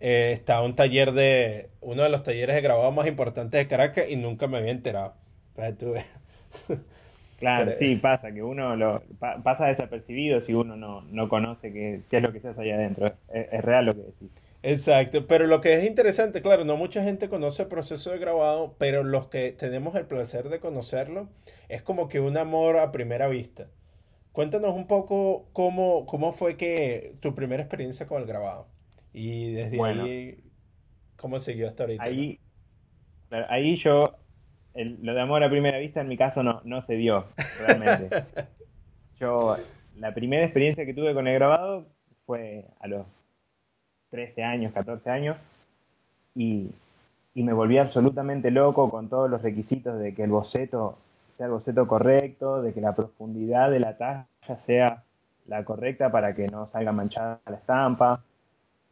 eh, 0.00 0.30
estaba 0.32 0.62
un 0.64 0.74
taller 0.74 1.12
de, 1.12 1.68
uno 1.82 2.02
de 2.02 2.08
los 2.08 2.22
talleres 2.22 2.56
de 2.56 2.62
grabado 2.62 2.90
más 2.90 3.06
importantes 3.06 3.58
de 3.60 3.68
Caracas 3.68 4.06
y 4.08 4.16
nunca 4.16 4.46
me 4.46 4.56
había 4.56 4.72
enterado. 4.72 5.14
Claro, 7.38 7.72
sí, 7.78 7.96
pasa, 7.96 8.32
que 8.32 8.42
uno 8.42 8.74
lo 8.74 9.02
pasa 9.18 9.66
desapercibido 9.66 10.40
si 10.40 10.54
uno 10.54 10.76
no, 10.76 11.02
no 11.02 11.28
conoce 11.28 11.72
qué, 11.72 12.00
qué, 12.08 12.18
es 12.18 12.22
lo 12.22 12.32
que 12.32 12.40
se 12.40 12.48
hace 12.48 12.62
allá 12.62 12.76
adentro. 12.76 13.06
Es, 13.28 13.48
es, 13.52 13.62
real 13.62 13.84
lo 13.84 13.94
que 13.94 14.02
decís. 14.02 14.30
Exacto, 14.66 15.26
pero 15.26 15.46
lo 15.46 15.60
que 15.60 15.74
es 15.74 15.84
interesante, 15.84 16.40
claro, 16.40 16.64
no 16.64 16.78
mucha 16.78 17.04
gente 17.04 17.28
conoce 17.28 17.64
el 17.64 17.68
proceso 17.68 18.12
de 18.12 18.18
grabado, 18.18 18.76
pero 18.78 19.04
los 19.04 19.26
que 19.26 19.52
tenemos 19.52 19.94
el 19.94 20.06
placer 20.06 20.48
de 20.48 20.58
conocerlo, 20.58 21.28
es 21.68 21.82
como 21.82 22.08
que 22.08 22.18
un 22.18 22.38
amor 22.38 22.78
a 22.78 22.90
primera 22.90 23.28
vista. 23.28 23.68
Cuéntanos 24.32 24.74
un 24.74 24.86
poco 24.86 25.50
cómo, 25.52 26.06
cómo 26.06 26.32
fue 26.32 26.56
que 26.56 27.14
tu 27.20 27.34
primera 27.34 27.62
experiencia 27.62 28.06
con 28.06 28.22
el 28.22 28.26
grabado. 28.26 28.68
Y 29.12 29.52
desde 29.52 29.84
ahí, 29.84 30.42
¿cómo 31.16 31.40
siguió 31.40 31.68
hasta 31.68 31.82
ahorita? 31.82 32.02
Ahí, 32.02 32.40
ahí 33.50 33.76
yo, 33.76 34.16
lo 34.74 35.12
de 35.12 35.20
amor 35.20 35.44
a 35.44 35.50
primera 35.50 35.76
vista 35.76 36.00
en 36.00 36.08
mi 36.08 36.16
caso 36.16 36.42
no, 36.42 36.62
no 36.64 36.80
se 36.86 36.94
dio, 36.94 37.26
realmente. 37.66 38.08
yo, 39.20 39.58
la 39.96 40.14
primera 40.14 40.42
experiencia 40.42 40.86
que 40.86 40.94
tuve 40.94 41.12
con 41.12 41.28
el 41.28 41.34
grabado 41.34 41.86
fue 42.24 42.64
a 42.80 42.88
los 42.88 43.06
13 44.14 44.44
años, 44.44 44.72
14 44.72 45.10
años, 45.10 45.36
y, 46.36 46.70
y 47.34 47.42
me 47.42 47.52
volví 47.52 47.78
absolutamente 47.78 48.52
loco 48.52 48.88
con 48.88 49.08
todos 49.08 49.28
los 49.28 49.42
requisitos 49.42 49.98
de 49.98 50.14
que 50.14 50.22
el 50.22 50.30
boceto 50.30 50.98
sea 51.32 51.46
el 51.46 51.52
boceto 51.52 51.88
correcto, 51.88 52.62
de 52.62 52.72
que 52.72 52.80
la 52.80 52.94
profundidad 52.94 53.72
de 53.72 53.80
la 53.80 53.96
talla 53.96 54.28
sea 54.64 55.02
la 55.48 55.64
correcta 55.64 56.12
para 56.12 56.32
que 56.32 56.46
no 56.46 56.68
salga 56.68 56.92
manchada 56.92 57.40
la 57.46 57.56
estampa, 57.56 58.22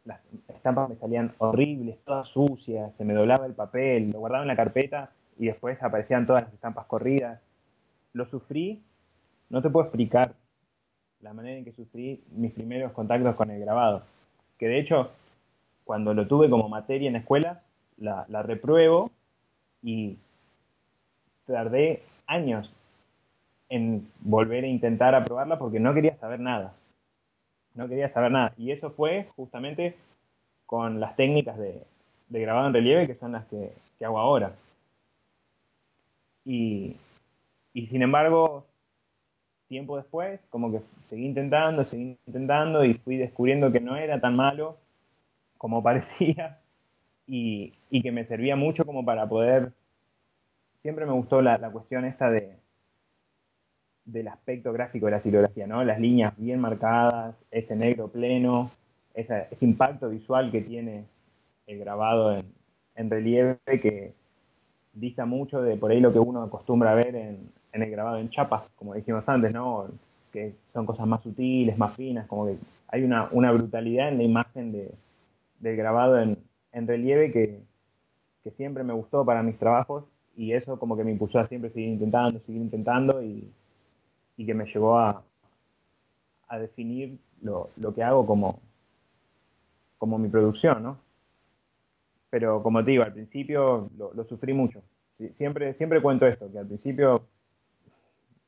las 0.03 0.19
estampas 0.49 0.89
me 0.89 0.97
salían 0.97 1.31
horribles, 1.37 1.99
todas 2.03 2.27
sucias, 2.27 2.91
se 2.97 3.05
me 3.05 3.13
doblaba 3.13 3.45
el 3.45 3.53
papel, 3.53 4.11
lo 4.11 4.19
guardaba 4.19 4.43
en 4.43 4.49
la 4.49 4.57
carpeta 4.57 5.11
y 5.39 5.45
después 5.45 5.81
aparecían 5.81 6.27
todas 6.27 6.43
las 6.43 6.53
estampas 6.53 6.85
corridas. 6.85 7.39
Lo 8.11 8.25
sufrí, 8.25 8.83
no 9.49 9.61
te 9.61 9.69
puedo 9.69 9.85
explicar 9.85 10.33
la 11.21 11.33
manera 11.33 11.57
en 11.59 11.63
que 11.63 11.71
sufrí 11.71 12.21
mis 12.31 12.51
primeros 12.51 12.91
contactos 12.91 13.35
con 13.35 13.49
el 13.49 13.61
grabado. 13.61 14.03
Que 14.63 14.69
de 14.69 14.79
hecho, 14.79 15.11
cuando 15.83 16.13
lo 16.13 16.25
tuve 16.25 16.49
como 16.49 16.69
materia 16.69 17.07
en 17.07 17.13
la 17.13 17.19
escuela, 17.19 17.63
la, 17.97 18.25
repruebo 18.43 19.11
y 19.81 20.15
tardé 21.45 22.01
años 22.27 22.71
en 23.67 24.07
volver 24.21 24.63
a 24.63 24.67
intentar 24.67 25.15
aprobarla 25.15 25.59
porque 25.59 25.81
no 25.81 25.93
quería 25.93 26.15
saber 26.15 26.39
nada 26.39 26.73
no 27.75 27.89
quería 27.89 28.13
saber 28.13 28.31
nada. 28.31 28.53
Y 28.57 28.71
eso 28.71 28.91
fue 28.91 29.27
justamente 29.35 29.97
con 30.65 31.01
las 31.01 31.17
técnicas 31.17 31.57
de, 31.57 31.81
grabado 32.29 32.67
en 32.67 32.73
relieve, 32.73 33.07
que 33.07 33.15
son 33.15 33.33
las 33.33 33.45
que, 33.47 33.73
hago 34.01 34.17
ahora. 34.17 34.53
Y, 36.45 36.95
sin 37.73 38.01
embargo, 38.01 38.63
tiempo 39.67 39.97
después, 39.97 40.39
como 40.49 40.71
que 40.71 40.81
seguí 41.09 41.25
intentando, 41.25 41.85
seguí 41.85 42.17
intentando 42.27 42.85
y 42.85 42.93
fui 42.93 43.17
descubriendo 43.17 43.71
que 43.71 43.79
no 43.79 43.95
era 43.95 44.19
tan 44.19 44.35
malo 44.35 44.77
como 45.57 45.81
parecía 45.83 46.59
y, 47.27 47.73
que 48.01 48.11
me 48.11 48.25
servía 48.25 48.55
mucho 48.55 48.85
como 48.85 49.05
para 49.05 49.27
poder... 49.27 49.71
Siempre 50.81 51.05
me 51.05 51.13
gustó 51.13 51.41
la 51.41 51.71
cuestión 51.71 52.03
esta 52.03 52.29
de, 52.29 52.57
del 54.05 54.27
aspecto 54.27 54.73
gráfico 54.73 55.05
de 55.05 55.13
la 55.13 55.19
silografía, 55.19 55.67
¿no? 55.67 55.83
Las 55.83 55.99
líneas 55.99 56.33
bien 56.37 56.59
marcadas, 56.59 57.35
ese 57.51 57.75
negro 57.75 58.07
pleno, 58.09 58.69
ese, 59.13 59.47
impacto 59.61 60.09
visual 60.09 60.51
que 60.51 60.61
tiene 60.61 61.05
el 61.67 61.79
grabado 61.79 62.37
en, 62.95 63.09
relieve 63.09 63.57
que 63.65 64.13
dista 64.93 65.25
mucho 65.25 65.61
de 65.61 65.75
por 65.77 65.91
ahí 65.91 65.99
lo 65.99 66.13
que 66.13 66.19
uno 66.19 66.43
acostumbra 66.43 66.91
a 66.91 66.95
ver 66.95 67.15
en, 67.15 67.49
el 67.81 67.89
grabado 67.89 68.17
en 68.17 68.29
chapas, 68.29 68.69
como 68.75 68.93
dijimos 68.93 69.27
antes, 69.27 69.51
¿no? 69.53 69.87
Que 70.31 70.53
son 70.73 70.85
cosas 70.85 71.07
más 71.07 71.21
sutiles, 71.23 71.77
más 71.77 71.95
finas, 71.95 72.27
como 72.27 72.45
que 72.45 72.57
hay 72.87 73.03
una, 73.03 73.51
brutalidad 73.51 74.09
en 74.09 74.19
la 74.19 74.23
imagen 74.23 74.71
de, 74.71 74.91
del 75.59 75.75
grabado 75.75 76.19
en, 76.19 76.37
relieve 76.71 77.31
que, 77.31 77.59
que 78.43 78.51
siempre 78.51 78.83
me 78.83 78.93
gustó 78.93 79.25
para 79.25 79.41
mis 79.41 79.57
trabajos 79.57 80.05
y 80.35 80.53
eso 80.53 80.77
como 80.77 80.95
que 80.95 81.03
me 81.03 81.11
impulsó 81.11 81.39
a 81.39 81.47
siempre 81.47 81.71
seguir 81.71 81.89
intentando, 81.89 82.39
seguir 82.41 82.61
intentando 82.61 83.23
y, 83.23 83.51
y 84.37 84.45
que 84.45 84.53
me 84.53 84.65
llevó 84.65 84.99
a, 84.99 85.23
a 86.47 86.59
definir 86.59 87.17
lo, 87.41 87.69
lo, 87.77 87.93
que 87.93 88.03
hago 88.03 88.25
como, 88.25 88.59
como 89.97 90.17
mi 90.19 90.29
producción, 90.29 90.83
¿no? 90.83 90.99
Pero 92.29 92.61
como 92.61 92.83
te 92.83 92.91
digo, 92.91 93.03
al 93.03 93.13
principio 93.13 93.89
lo, 93.97 94.13
lo 94.13 94.23
sufrí 94.25 94.53
mucho. 94.53 94.81
Siempre, 95.33 95.73
siempre 95.73 96.01
cuento 96.01 96.25
esto, 96.27 96.51
que 96.51 96.59
al 96.59 96.67
principio 96.67 97.23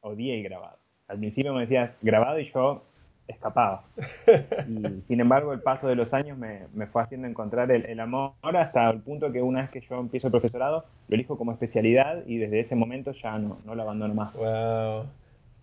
odié 0.06 0.38
el 0.38 0.44
grabado. 0.44 0.78
Al 1.08 1.18
principio 1.18 1.54
me 1.54 1.62
decías 1.62 1.92
grabado 2.02 2.40
y 2.40 2.52
yo 2.52 2.84
escapaba. 3.28 3.84
Y 4.68 5.02
sin 5.08 5.20
embargo, 5.20 5.54
el 5.54 5.62
paso 5.62 5.88
de 5.88 5.96
los 5.96 6.14
años 6.14 6.38
me, 6.38 6.68
me 6.74 6.88
fue 6.88 7.02
haciendo 7.02 7.28
encontrar 7.28 7.72
el, 7.72 7.86
el, 7.86 8.00
amor 8.00 8.34
hasta 8.42 8.90
el 8.90 9.02
punto 9.02 9.32
que 9.32 9.42
una 9.42 9.62
vez 9.62 9.70
que 9.70 9.82
yo 9.82 10.00
empiezo 10.00 10.28
el 10.28 10.32
profesorado, 10.32 10.86
lo 11.08 11.16
elijo 11.16 11.38
como 11.38 11.52
especialidad 11.52 12.24
y 12.26 12.38
desde 12.38 12.60
ese 12.60 12.76
momento 12.76 13.12
ya 13.12 13.38
no, 13.38 13.60
no 13.66 13.76
lo 13.76 13.82
abandono 13.82 14.14
más. 14.14 14.34
Wow. 14.36 15.06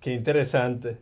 Qué 0.00 0.14
interesante. 0.14 0.98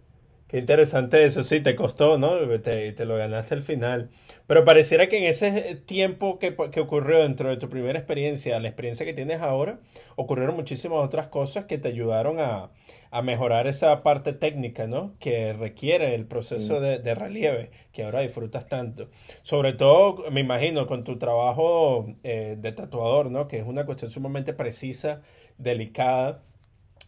Qué 0.50 0.58
interesante 0.58 1.24
eso, 1.24 1.44
sí, 1.44 1.60
te 1.60 1.76
costó, 1.76 2.18
¿no? 2.18 2.36
Te, 2.58 2.90
te, 2.90 3.04
lo 3.04 3.16
ganaste 3.16 3.54
al 3.54 3.62
final. 3.62 4.10
Pero 4.48 4.64
pareciera 4.64 5.06
que 5.06 5.18
en 5.18 5.22
ese 5.22 5.76
tiempo 5.76 6.40
que, 6.40 6.56
que, 6.72 6.80
ocurrió 6.80 7.20
dentro 7.20 7.50
de 7.50 7.56
tu 7.56 7.68
primera 7.68 7.96
experiencia, 7.96 8.58
la 8.58 8.66
experiencia 8.66 9.06
que 9.06 9.14
tienes 9.14 9.42
ahora, 9.42 9.78
ocurrieron 10.16 10.56
muchísimas 10.56 11.04
otras 11.04 11.28
cosas 11.28 11.66
que 11.66 11.78
te 11.78 11.86
ayudaron 11.86 12.40
a, 12.40 12.72
a 13.12 13.22
mejorar 13.22 13.68
esa 13.68 14.02
parte 14.02 14.32
técnica, 14.32 14.88
¿no? 14.88 15.14
Que 15.20 15.52
requiere 15.52 16.16
el 16.16 16.26
proceso 16.26 16.80
de, 16.80 16.98
de, 16.98 17.14
relieve, 17.14 17.70
que 17.92 18.02
ahora 18.02 18.18
disfrutas 18.18 18.66
tanto. 18.66 19.08
Sobre 19.42 19.72
todo, 19.72 20.28
me 20.32 20.40
imagino, 20.40 20.88
con 20.88 21.04
tu 21.04 21.16
trabajo 21.16 22.08
eh, 22.24 22.56
de 22.58 22.72
tatuador, 22.72 23.30
¿no? 23.30 23.46
Que 23.46 23.58
es 23.58 23.64
una 23.64 23.86
cuestión 23.86 24.10
sumamente 24.10 24.52
precisa, 24.52 25.22
delicada 25.58 26.42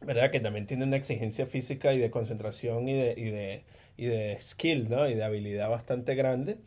¿verdad? 0.04 0.30
Que 0.30 0.40
también 0.40 0.66
tiene 0.66 0.84
una 0.84 0.96
exigencia 0.96 1.46
física 1.46 1.92
y 1.92 1.98
de 1.98 2.10
concentración 2.10 2.88
y 2.88 2.94
de, 2.94 3.14
y 3.16 3.30
de, 3.30 3.64
y 3.96 4.06
de 4.06 4.38
skill, 4.40 4.88
¿no? 4.90 5.08
Y 5.08 5.14
de 5.14 5.24
habilidad 5.24 5.70
bastante 5.70 6.14
grande. 6.14 6.58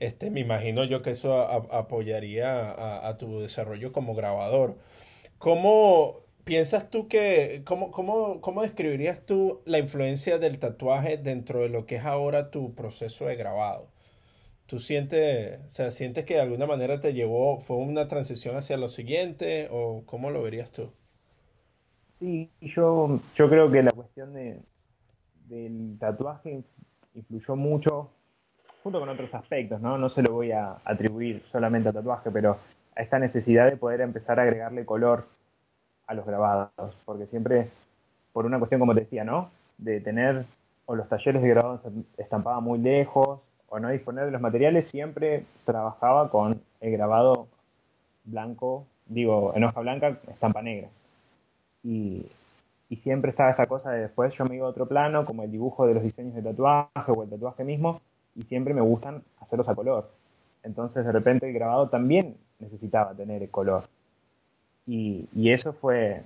Este, 0.00 0.30
me 0.30 0.40
imagino 0.40 0.84
yo 0.84 1.02
que 1.02 1.10
eso 1.10 1.40
apoyaría 1.40 3.08
a, 3.08 3.18
tu 3.18 3.40
desarrollo 3.40 3.92
como 3.92 4.14
grabador. 4.14 4.76
¿Cómo 5.38 6.22
piensas 6.44 6.90
tú 6.90 7.08
que, 7.08 7.62
cómo, 7.64 7.92
cómo, 7.92 8.40
cómo 8.40 8.62
describirías 8.62 9.24
tú 9.26 9.62
la 9.64 9.78
influencia 9.78 10.38
del 10.38 10.58
tatuaje 10.58 11.18
dentro 11.18 11.60
de 11.60 11.68
lo 11.68 11.86
que 11.86 11.96
es 11.96 12.04
ahora 12.04 12.50
tu 12.50 12.74
proceso 12.74 13.26
de 13.26 13.36
grabado? 13.36 13.88
¿Tú 14.66 14.80
sientes, 14.80 15.60
o 15.68 15.70
sea, 15.70 15.90
sientes 15.92 16.24
que 16.24 16.34
de 16.34 16.40
alguna 16.40 16.66
manera 16.66 17.00
te 17.00 17.14
llevó, 17.14 17.60
fue 17.60 17.76
una 17.76 18.08
transición 18.08 18.56
hacia 18.56 18.76
lo 18.78 18.88
siguiente 18.88 19.68
o 19.70 20.04
cómo 20.06 20.30
lo 20.30 20.42
verías 20.42 20.72
tú? 20.72 20.92
Sí, 22.22 22.48
yo, 22.60 23.18
yo 23.34 23.50
creo 23.50 23.68
que 23.68 23.82
la 23.82 23.90
cuestión 23.90 24.32
de, 24.32 24.60
del 25.48 25.96
tatuaje 25.98 26.62
influyó 27.16 27.56
mucho, 27.56 28.10
junto 28.84 29.00
con 29.00 29.08
otros 29.08 29.34
aspectos, 29.34 29.80
¿no? 29.80 29.98
No 29.98 30.08
se 30.08 30.22
lo 30.22 30.30
voy 30.30 30.52
a 30.52 30.76
atribuir 30.84 31.42
solamente 31.50 31.88
a 31.88 31.92
tatuaje, 31.92 32.30
pero 32.30 32.58
a 32.94 33.02
esta 33.02 33.18
necesidad 33.18 33.68
de 33.68 33.76
poder 33.76 34.02
empezar 34.02 34.38
a 34.38 34.44
agregarle 34.44 34.86
color 34.86 35.26
a 36.06 36.14
los 36.14 36.24
grabados, 36.24 36.96
porque 37.04 37.26
siempre, 37.26 37.66
por 38.32 38.46
una 38.46 38.60
cuestión, 38.60 38.78
como 38.78 38.94
te 38.94 39.00
decía, 39.00 39.24
¿no? 39.24 39.50
De 39.78 40.00
tener, 40.00 40.44
o 40.86 40.94
los 40.94 41.08
talleres 41.08 41.42
de 41.42 41.48
grabados 41.48 41.80
estampaban 42.18 42.62
muy 42.62 42.78
lejos, 42.78 43.40
o 43.68 43.80
no 43.80 43.88
disponer 43.88 44.26
de 44.26 44.30
los 44.30 44.40
materiales, 44.40 44.86
siempre 44.86 45.44
trabajaba 45.64 46.30
con 46.30 46.62
el 46.80 46.92
grabado 46.92 47.48
blanco, 48.22 48.86
digo, 49.06 49.54
en 49.56 49.64
hoja 49.64 49.80
blanca, 49.80 50.20
estampa 50.28 50.62
negra. 50.62 50.88
Y, 51.84 52.26
y 52.88 52.96
siempre 52.96 53.30
estaba 53.30 53.50
esta 53.50 53.66
cosa 53.66 53.90
de 53.90 54.02
después 54.02 54.34
yo 54.34 54.44
me 54.44 54.56
iba 54.56 54.66
a 54.66 54.70
otro 54.70 54.86
plano, 54.86 55.24
como 55.24 55.42
el 55.44 55.50
dibujo 55.50 55.86
de 55.86 55.94
los 55.94 56.02
diseños 56.02 56.34
de 56.34 56.42
tatuaje 56.42 57.10
o 57.10 57.22
el 57.22 57.30
tatuaje 57.30 57.64
mismo, 57.64 58.00
y 58.34 58.42
siempre 58.42 58.74
me 58.74 58.82
gustan 58.82 59.22
hacerlos 59.40 59.68
a 59.68 59.74
color. 59.74 60.10
Entonces 60.62 61.04
de 61.04 61.12
repente 61.12 61.48
el 61.48 61.54
grabado 61.54 61.88
también 61.88 62.36
necesitaba 62.58 63.14
tener 63.14 63.42
el 63.42 63.50
color. 63.50 63.84
Y, 64.86 65.26
y 65.34 65.52
eso 65.52 65.72
fue, 65.72 66.22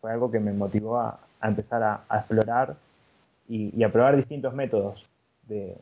fue 0.00 0.12
algo 0.12 0.30
que 0.30 0.40
me 0.40 0.52
motivó 0.52 0.98
a, 0.98 1.20
a 1.40 1.48
empezar 1.48 1.82
a, 1.82 2.04
a 2.08 2.18
explorar 2.18 2.76
y, 3.48 3.74
y, 3.74 3.82
a 3.82 3.90
probar 3.90 4.16
distintos 4.16 4.52
métodos 4.54 5.06
de, 5.48 5.76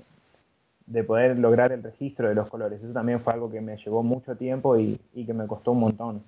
de, 0.87 1.05
poder 1.05 1.37
lograr 1.39 1.73
el 1.73 1.83
registro 1.83 2.29
de 2.29 2.35
los 2.35 2.49
colores. 2.49 2.81
Eso 2.81 2.93
también 2.93 3.21
fue 3.21 3.33
algo 3.33 3.51
que 3.51 3.61
me 3.61 3.77
llevó 3.77 4.03
mucho 4.03 4.37
tiempo 4.37 4.79
y, 4.79 5.01
y 5.15 5.27
que 5.27 5.35
me 5.35 5.47
costó 5.47 5.73
un 5.73 5.81
montón. 5.81 6.23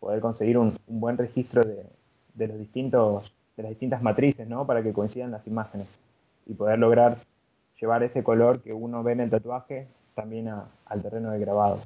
Poder 0.00 0.20
conseguir 0.20 0.58
un, 0.58 0.76
un 0.88 1.00
buen 1.00 1.16
registro 1.16 1.62
de, 1.62 1.86
de, 2.34 2.48
los 2.48 2.58
distintos, 2.58 3.32
de 3.56 3.62
las 3.62 3.70
distintas 3.70 4.02
matrices, 4.02 4.48
¿no? 4.48 4.66
Para 4.66 4.82
que 4.82 4.92
coincidan 4.92 5.30
las 5.30 5.46
imágenes 5.46 5.86
y 6.46 6.54
poder 6.54 6.78
lograr 6.78 7.18
llevar 7.80 8.02
ese 8.02 8.22
color 8.22 8.60
que 8.60 8.72
uno 8.72 9.02
ve 9.02 9.12
en 9.12 9.20
el 9.20 9.30
tatuaje 9.30 9.88
también 10.14 10.48
al 10.48 11.02
terreno 11.02 11.30
de 11.30 11.38
grabado. 11.40 11.80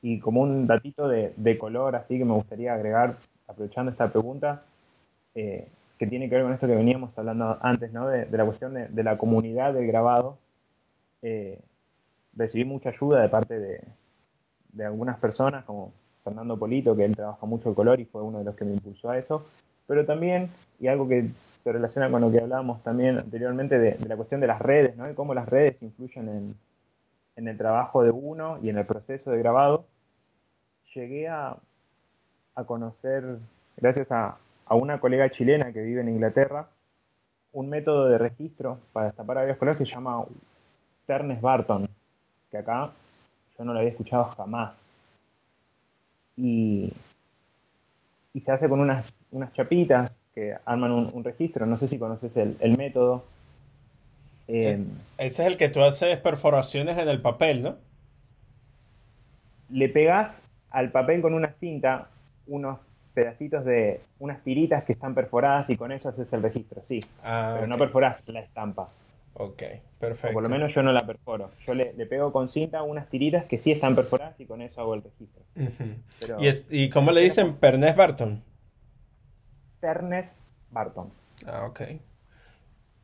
Y 0.00 0.20
como 0.20 0.40
un 0.42 0.66
datito 0.66 1.08
de, 1.08 1.58
color 1.58 1.96
así 1.96 2.18
que 2.18 2.24
me 2.24 2.32
gustaría 2.32 2.74
agregar, 2.74 3.16
aprovechando 3.46 3.90
esta 3.90 4.08
pregunta, 4.08 4.62
eh, 5.34 5.68
que 5.98 6.06
tiene 6.06 6.28
que 6.28 6.36
ver 6.36 6.44
con 6.44 6.52
esto 6.52 6.66
que 6.66 6.74
veníamos 6.74 7.16
hablando 7.18 7.58
antes, 7.60 7.92
¿no? 7.92 8.06
de, 8.08 8.26
la 8.30 8.44
cuestión 8.44 8.74
de, 8.74 9.02
la 9.02 9.18
comunidad 9.18 9.74
del 9.74 9.86
grabado. 9.86 10.38
Eh, 11.22 11.58
recibí 12.34 12.64
mucha 12.64 12.90
ayuda 12.90 13.20
de 13.20 13.28
parte 13.28 13.58
de, 13.58 13.80
de, 14.72 14.84
algunas 14.84 15.18
personas, 15.18 15.64
como 15.64 15.92
Fernando 16.26 16.58
Polito, 16.58 16.96
que 16.96 17.04
él 17.04 17.14
trabaja 17.14 17.46
mucho 17.46 17.68
el 17.68 17.76
color 17.76 18.00
y 18.00 18.04
fue 18.04 18.20
uno 18.20 18.38
de 18.38 18.44
los 18.44 18.56
que 18.56 18.64
me 18.64 18.72
impulsó 18.72 19.10
a 19.10 19.18
eso, 19.18 19.46
pero 19.86 20.04
también, 20.04 20.50
y 20.80 20.88
algo 20.88 21.06
que 21.06 21.30
se 21.62 21.72
relaciona 21.72 22.10
con 22.10 22.20
lo 22.20 22.32
que 22.32 22.40
hablábamos 22.40 22.82
también 22.82 23.18
anteriormente 23.18 23.78
de, 23.78 23.96
la 24.08 24.16
cuestión 24.16 24.40
de 24.40 24.48
las 24.48 24.60
redes, 24.60 24.96
¿no? 24.96 25.08
Y 25.08 25.14
cómo 25.14 25.34
las 25.34 25.48
redes 25.48 25.80
influyen 25.80 26.56
en, 27.36 27.48
el 27.48 27.56
trabajo 27.56 28.02
de 28.02 28.10
uno 28.10 28.58
y 28.60 28.70
en 28.70 28.78
el 28.78 28.86
proceso 28.86 29.30
de 29.30 29.38
grabado. 29.38 29.86
Llegué 30.94 31.28
a, 31.28 31.56
conocer, 32.66 33.38
gracias 33.76 34.10
a, 34.10 34.38
una 34.70 34.98
colega 34.98 35.30
chilena 35.30 35.72
que 35.72 35.82
vive 35.82 36.00
en 36.00 36.08
Inglaterra, 36.08 36.70
un 37.52 37.68
método 37.68 38.08
de 38.08 38.18
registro 38.18 38.80
para 38.92 39.06
destapar 39.06 39.38
avios 39.38 39.58
colores 39.58 39.78
que 39.78 39.86
se 39.86 39.92
llama 39.92 40.24
Ternes 41.06 41.40
Barton, 41.40 41.88
que 42.50 42.58
acá 42.58 42.90
yo 43.56 43.64
no 43.64 43.72
lo 43.72 43.78
había 43.78 43.92
escuchado 43.92 44.24
jamás. 44.24 44.85
Y, 46.36 46.92
y 48.34 48.40
se 48.40 48.52
hace 48.52 48.68
con 48.68 48.80
unas, 48.80 49.12
unas 49.30 49.52
chapitas 49.52 50.12
que 50.34 50.54
arman 50.64 50.92
un, 50.92 51.10
un, 51.12 51.24
registro. 51.24 51.66
No 51.66 51.76
sé 51.76 51.88
si 51.88 51.98
conoces 51.98 52.36
el, 52.36 52.56
el 52.60 52.76
método. 52.76 53.24
Eh, 54.48 54.84
Ese 55.18 55.42
es 55.42 55.48
el 55.48 55.56
que 55.56 55.68
tú 55.68 55.82
haces 55.82 56.18
perforaciones 56.18 56.98
en 56.98 57.08
el 57.08 57.20
papel, 57.20 57.62
¿no? 57.62 57.76
Le 59.70 59.88
pegas 59.88 60.34
al 60.70 60.90
papel 60.90 61.22
con 61.22 61.34
una 61.34 61.52
cinta 61.52 62.08
unos 62.46 62.78
pedacitos 63.14 63.64
de 63.64 64.02
unas 64.18 64.42
tiritas 64.42 64.84
que 64.84 64.92
están 64.92 65.14
perforadas 65.14 65.70
y 65.70 65.76
con 65.76 65.90
eso 65.90 66.10
haces 66.10 66.30
el 66.34 66.42
registro, 66.42 66.82
sí. 66.86 67.00
Ah, 67.24 67.52
pero 67.54 67.64
okay. 67.64 67.70
no 67.70 67.78
perforas 67.78 68.22
la 68.26 68.40
estampa. 68.40 68.90
Ok, 69.38 69.62
perfecto. 69.98 70.30
O 70.30 70.32
por 70.32 70.42
lo 70.42 70.48
menos 70.48 70.72
yo 70.74 70.82
no 70.82 70.92
la 70.92 71.06
perforo. 71.06 71.50
Yo 71.66 71.74
le, 71.74 71.92
le, 71.92 72.06
pego 72.06 72.32
con 72.32 72.48
cinta 72.48 72.82
unas 72.82 73.08
tiritas 73.10 73.44
que 73.44 73.58
sí 73.58 73.70
están 73.70 73.94
perforadas 73.94 74.40
y 74.40 74.46
con 74.46 74.62
eso 74.62 74.80
hago 74.80 74.94
el 74.94 75.02
registro. 75.02 75.42
Uh 75.56 75.60
-huh. 75.60 75.96
pero, 76.20 76.40
¿Y, 76.40 76.48
es, 76.48 76.68
¿Y 76.70 76.88
cómo 76.88 77.12
le 77.12 77.20
dicen? 77.20 77.56
Pernés 77.56 77.94
Barton. 77.94 78.42
Ternes 79.80 80.34
Barton. 80.70 81.10
Ah, 81.46 81.66
ok. 81.66 81.80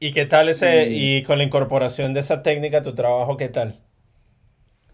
¿Y 0.01 0.13
qué 0.13 0.25
tal 0.25 0.49
ese, 0.49 0.89
y, 0.89 1.19
y 1.19 1.23
con 1.23 1.39
la 1.39 1.45
incorporación 1.45 2.15
de 2.15 2.21
esa 2.21 2.43
técnica, 2.43 2.83
tu 2.83 2.95
trabajo, 2.95 3.37
qué 3.37 3.49
tal? 3.49 3.79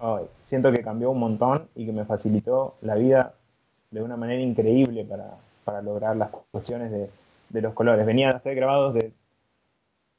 Oh, 0.00 0.20
siento 0.48 0.72
que 0.72 0.82
cambió 0.82 1.10
un 1.10 1.18
montón 1.18 1.68
y 1.74 1.86
que 1.86 1.92
me 1.92 2.04
facilitó 2.04 2.76
la 2.82 2.94
vida 2.94 3.34
de 3.90 4.02
una 4.02 4.16
manera 4.16 4.42
increíble 4.42 5.04
para, 5.04 5.36
para 5.64 5.82
lograr 5.82 6.16
las 6.16 6.30
cuestiones 6.50 6.90
de, 6.90 7.08
de, 7.48 7.62
los 7.62 7.74
colores. 7.74 8.04
Venía 8.04 8.30
a 8.30 8.40
ser 8.40 8.54
grabados 8.54 8.94
de 8.94 9.12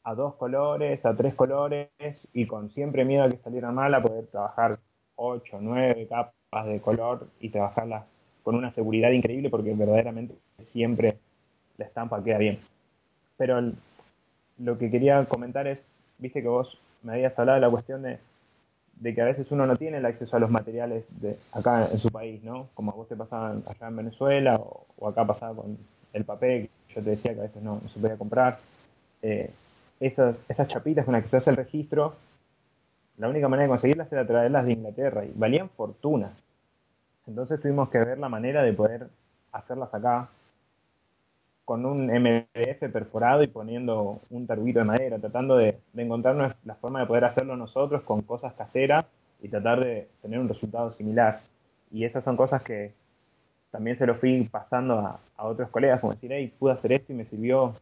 a 0.10 0.16
dos 0.16 0.36
colores, 0.36 1.06
a 1.06 1.14
tres 1.14 1.36
colores 1.36 1.90
y 2.34 2.48
con 2.48 2.72
siempre 2.72 3.06
miedo 3.06 3.24
a 3.24 3.30
que 3.30 3.38
salieran 3.38 3.76
mal 3.76 3.94
a 3.94 4.02
poder 4.02 4.26
trabajar 4.26 4.80
ocho, 5.16 5.60
nueve 5.62 6.08
capas 6.10 6.66
de 6.66 6.82
color 6.82 7.28
y 7.40 7.50
trabajarlas 7.50 8.06
con 8.42 8.56
una 8.56 8.72
seguridad 8.72 9.12
increíble 9.12 9.52
porque 9.52 9.72
verdaderamente 9.76 10.34
siempre 10.64 11.20
la 11.78 11.86
estampa 11.86 12.24
queda 12.24 12.40
bien. 12.40 12.58
Pero 13.38 13.62
lo 14.58 14.78
que 14.80 14.90
quería 14.90 15.24
comentar 15.26 15.68
es, 15.68 15.78
viste 16.18 16.42
que 16.42 16.48
vos 16.48 16.80
me 17.04 17.14
habías 17.14 17.38
hablado 17.38 17.58
de 17.58 17.62
la 17.62 17.70
cuestión 17.70 18.02
de, 18.02 18.18
que 19.14 19.22
a 19.22 19.26
veces 19.26 19.52
uno 19.52 19.68
no 19.68 19.76
tiene 19.76 20.00
el 20.00 20.06
acceso 20.08 20.36
a 20.36 20.40
los 20.40 20.50
materiales 20.50 21.06
de 21.22 21.38
acá 21.52 21.88
en 21.92 22.00
su 22.00 22.10
país, 22.10 22.44
¿no? 22.44 22.68
Como 22.74 22.92
a 22.92 22.96
vos 22.96 23.08
te 23.08 23.16
pasaba 23.16 23.52
allá 23.52 23.88
en 23.88 23.96
Venezuela 23.96 24.56
o, 24.58 25.08
acá 25.08 25.24
pasaba 25.28 25.62
con 25.62 25.78
el 26.14 26.26
papel, 26.26 26.68
yo 26.96 27.04
te 27.04 27.12
decía 27.12 27.36
que 27.36 27.42
a 27.42 27.44
veces 27.44 27.62
no, 27.62 27.80
no 27.84 27.90
se 27.90 28.00
podía 28.00 28.18
comprar. 28.18 28.58
Eh, 29.22 29.52
esas, 30.00 30.40
esas 30.48 30.68
chapitas 30.68 31.06
con 31.06 31.14
las 31.14 31.24
que 31.24 31.30
se 31.30 31.38
hace 31.38 31.50
el 31.50 31.58
registro, 31.58 32.16
la 33.18 33.30
única 33.30 33.48
manera 33.48 33.64
de 33.64 33.70
conseguirlas 33.70 34.12
era 34.12 34.26
traerlas 34.26 34.66
de 34.66 34.74
Inglaterra 34.74 35.26
y 35.26 35.34
valían 35.36 35.70
fortuna. 35.70 36.32
Entonces 37.28 37.60
tuvimos 37.60 37.90
que 37.90 38.00
ver 38.00 38.18
la 38.18 38.30
manera 38.30 38.64
de 38.64 38.74
poder 38.74 39.10
hacerlas 39.52 39.94
acá 39.94 40.30
con 41.66 41.86
un 41.86 42.08
MDF 42.08 42.92
perforado 42.92 43.44
y 43.44 43.48
poniendo 43.48 44.22
un 44.32 44.48
taruguito 44.48 44.80
de 44.80 44.86
madera, 44.86 45.20
tratando 45.20 45.56
de, 45.56 45.78
de 45.94 46.04
encontrar 46.04 46.56
la 46.66 46.76
forma 46.76 47.02
de 47.02 47.06
poder 47.06 47.26
hacerlo 47.26 47.56
nosotros 47.56 48.02
con 48.02 48.22
cosas 48.22 48.54
caseras 48.54 49.06
y 49.42 49.50
tratar 49.50 49.84
de 49.84 50.08
tener 50.22 50.40
un 50.40 50.50
resultado 50.50 50.92
similar. 50.94 51.42
Y 51.92 52.06
esas 52.06 52.24
son 52.24 52.38
cosas 52.38 52.64
que 52.64 52.94
también 53.72 53.96
se 53.96 54.08
lo 54.08 54.16
fui 54.16 54.44
pasando 54.52 55.00
a, 55.00 55.20
a 55.38 55.46
otros 55.46 55.70
colegas, 55.70 56.00
como 56.00 56.14
decir, 56.14 56.32
hey, 56.34 56.52
pude 56.58 56.74
hacer 56.74 56.92
esto 56.92 57.14
y 57.14 57.16
me 57.16 57.26
sirvió, 57.26 57.76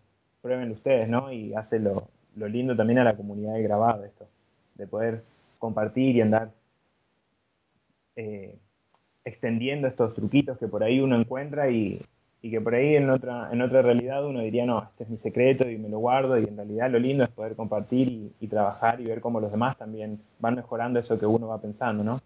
pruébenlo 0.48 0.76
ustedes, 0.76 1.10
¿no? 1.10 1.30
Y 1.30 1.54
hace 1.56 1.78
lo, 1.78 2.08
lindo 2.36 2.74
también 2.74 3.00
a 3.00 3.04
la 3.04 3.18
comunidad 3.18 3.56
de 3.56 3.64
grabado 3.64 4.06
esto, 4.06 4.26
de 4.76 4.88
poder 4.88 5.24
compartir 5.60 6.16
y 6.16 6.22
andar 6.22 6.52
eh, 8.16 8.56
extendiendo 9.26 9.90
estos 9.90 10.14
truquitos 10.14 10.58
que 10.58 10.70
por 10.70 10.84
ahí 10.84 11.02
uno 11.02 11.20
encuentra 11.20 11.70
y, 11.70 12.02
y 12.42 12.50
que 12.50 12.62
por 12.62 12.76
ahí 12.76 12.96
en 12.96 13.10
otra, 13.10 13.50
en 13.52 13.62
otra 13.62 13.82
realidad 13.82 14.26
uno 14.26 14.40
diría, 14.40 14.66
no, 14.66 14.84
este 14.84 15.04
es 15.04 15.10
mi 15.10 15.18
secreto 15.18 15.70
y 15.70 15.78
me 15.78 15.90
lo 15.90 16.00
guardo 16.00 16.40
y 16.40 16.46
en 16.46 16.56
realidad 16.56 16.90
lo 16.92 17.00
lindo 17.00 17.26
es 17.26 17.30
poder 17.30 17.58
compartir 17.58 18.08
y, 18.08 18.32
y 18.40 18.48
trabajar 18.48 19.02
y 19.02 19.06
ver 19.06 19.20
cómo 19.20 19.42
los 19.42 19.52
demás 19.52 19.76
también 19.78 20.22
van 20.40 20.56
mejorando 20.56 20.98
eso 20.98 21.20
que 21.20 21.26
uno 21.26 21.48
va 21.48 21.60
pensando, 21.60 22.06
¿no? 22.06 22.22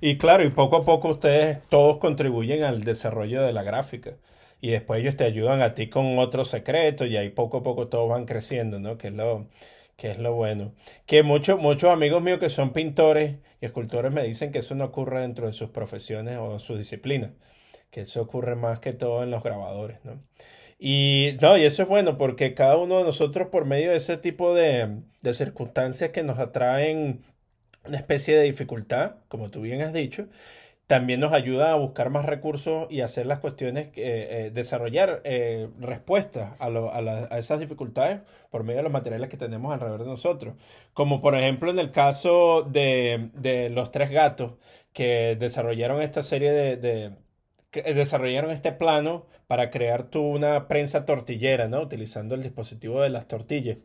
Y 0.00 0.18
claro, 0.18 0.42
y 0.42 0.50
poco 0.50 0.78
a 0.78 0.84
poco 0.84 1.10
ustedes 1.10 1.64
todos 1.68 1.98
contribuyen 1.98 2.64
al 2.64 2.82
desarrollo 2.82 3.42
de 3.42 3.52
la 3.52 3.62
gráfica. 3.62 4.14
Y 4.60 4.70
después 4.70 5.00
ellos 5.00 5.16
te 5.16 5.24
ayudan 5.24 5.62
a 5.62 5.74
ti 5.74 5.88
con 5.88 6.18
otros 6.18 6.48
secretos 6.48 7.08
y 7.08 7.16
ahí 7.16 7.30
poco 7.30 7.58
a 7.58 7.62
poco 7.62 7.88
todos 7.88 8.08
van 8.08 8.26
creciendo, 8.26 8.78
¿no? 8.78 8.98
Que 8.98 9.08
es 9.08 9.14
lo, 9.14 9.48
que 9.96 10.10
es 10.10 10.18
lo 10.18 10.34
bueno. 10.34 10.74
Que 11.06 11.22
muchos 11.22 11.60
muchos 11.60 11.90
amigos 11.90 12.22
míos 12.22 12.38
que 12.38 12.50
son 12.50 12.72
pintores 12.72 13.36
y 13.60 13.66
escultores 13.66 14.12
me 14.12 14.22
dicen 14.24 14.52
que 14.52 14.58
eso 14.60 14.74
no 14.74 14.86
ocurre 14.86 15.20
dentro 15.22 15.46
de 15.46 15.52
sus 15.52 15.70
profesiones 15.70 16.38
o 16.38 16.58
sus 16.58 16.78
disciplinas 16.78 17.32
que 17.90 18.02
eso 18.02 18.22
ocurre 18.22 18.56
más 18.56 18.80
que 18.80 18.92
todo 18.92 19.22
en 19.22 19.30
los 19.30 19.42
grabadores, 19.42 19.98
¿no? 20.04 20.22
Y, 20.78 21.36
no, 21.42 21.58
y 21.58 21.64
eso 21.64 21.82
es 21.82 21.88
bueno 21.88 22.16
porque 22.16 22.54
cada 22.54 22.76
uno 22.78 22.98
de 22.98 23.04
nosotros 23.04 23.48
por 23.48 23.66
medio 23.66 23.90
de 23.90 23.96
ese 23.98 24.16
tipo 24.16 24.54
de, 24.54 25.02
de 25.20 25.34
circunstancias 25.34 26.10
que 26.10 26.22
nos 26.22 26.38
atraen 26.38 27.22
una 27.84 27.98
especie 27.98 28.36
de 28.36 28.44
dificultad, 28.44 29.16
como 29.28 29.50
tú 29.50 29.60
bien 29.60 29.82
has 29.82 29.92
dicho, 29.92 30.28
también 30.90 31.20
nos 31.20 31.32
ayuda 31.32 31.70
a 31.70 31.76
buscar 31.76 32.10
más 32.10 32.26
recursos 32.26 32.88
y 32.90 33.02
hacer 33.02 33.24
las 33.24 33.38
cuestiones, 33.38 33.90
eh, 33.94 34.46
eh, 34.46 34.50
desarrollar 34.52 35.20
eh, 35.22 35.68
respuestas 35.78 36.54
a, 36.58 36.66
a, 36.66 36.98
a, 37.30 37.38
esas 37.38 37.60
dificultades 37.60 38.22
por 38.50 38.64
medio 38.64 38.78
de 38.78 38.82
los 38.82 38.92
materiales 38.92 39.28
que 39.28 39.36
tenemos 39.36 39.72
alrededor 39.72 40.00
de 40.00 40.08
nosotros. 40.08 40.56
Como 40.92 41.22
por 41.22 41.36
ejemplo 41.36 41.70
en 41.70 41.78
el 41.78 41.92
caso 41.92 42.62
de, 42.68 43.30
de 43.34 43.70
los 43.70 43.92
tres 43.92 44.10
gatos 44.10 44.54
que 44.92 45.36
desarrollaron 45.38 46.02
esta 46.02 46.24
serie 46.24 46.50
de, 46.50 47.12
que 47.70 47.82
desarrollaron 47.94 48.50
este 48.50 48.72
plano 48.72 49.26
para 49.46 49.70
crear 49.70 50.10
tú 50.10 50.22
una 50.22 50.66
prensa 50.66 51.04
tortillera, 51.06 51.68
¿no? 51.68 51.82
Utilizando 51.82 52.34
el 52.34 52.42
dispositivo 52.42 53.00
de 53.00 53.10
las 53.10 53.28
tortillas. 53.28 53.78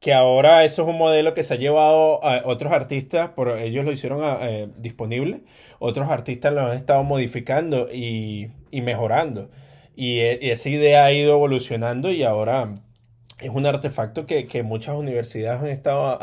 Que 0.00 0.12
ahora 0.14 0.64
eso 0.64 0.82
es 0.82 0.88
un 0.88 0.98
modelo 0.98 1.34
que 1.34 1.42
se 1.42 1.54
ha 1.54 1.56
llevado 1.56 2.22
a 2.24 2.42
otros 2.44 2.72
artistas, 2.72 3.30
por 3.30 3.58
ellos 3.58 3.84
lo 3.84 3.92
hicieron 3.92 4.20
eh, 4.42 4.68
disponible, 4.76 5.40
otros 5.78 6.10
artistas 6.10 6.52
lo 6.52 6.60
han 6.60 6.76
estado 6.76 7.02
modificando 7.02 7.88
y, 7.92 8.50
y 8.70 8.82
mejorando. 8.82 9.50
Y, 9.96 10.20
y, 10.20 10.50
esa 10.50 10.68
idea 10.68 11.04
ha 11.06 11.12
ido 11.12 11.32
evolucionando 11.32 12.12
y 12.12 12.22
ahora 12.22 12.74
es 13.40 13.50
un 13.50 13.66
artefacto 13.66 14.26
que, 14.26 14.62
muchas 14.62 14.96
universidades 14.96 15.60
han 15.60 15.68
estado 15.68 16.18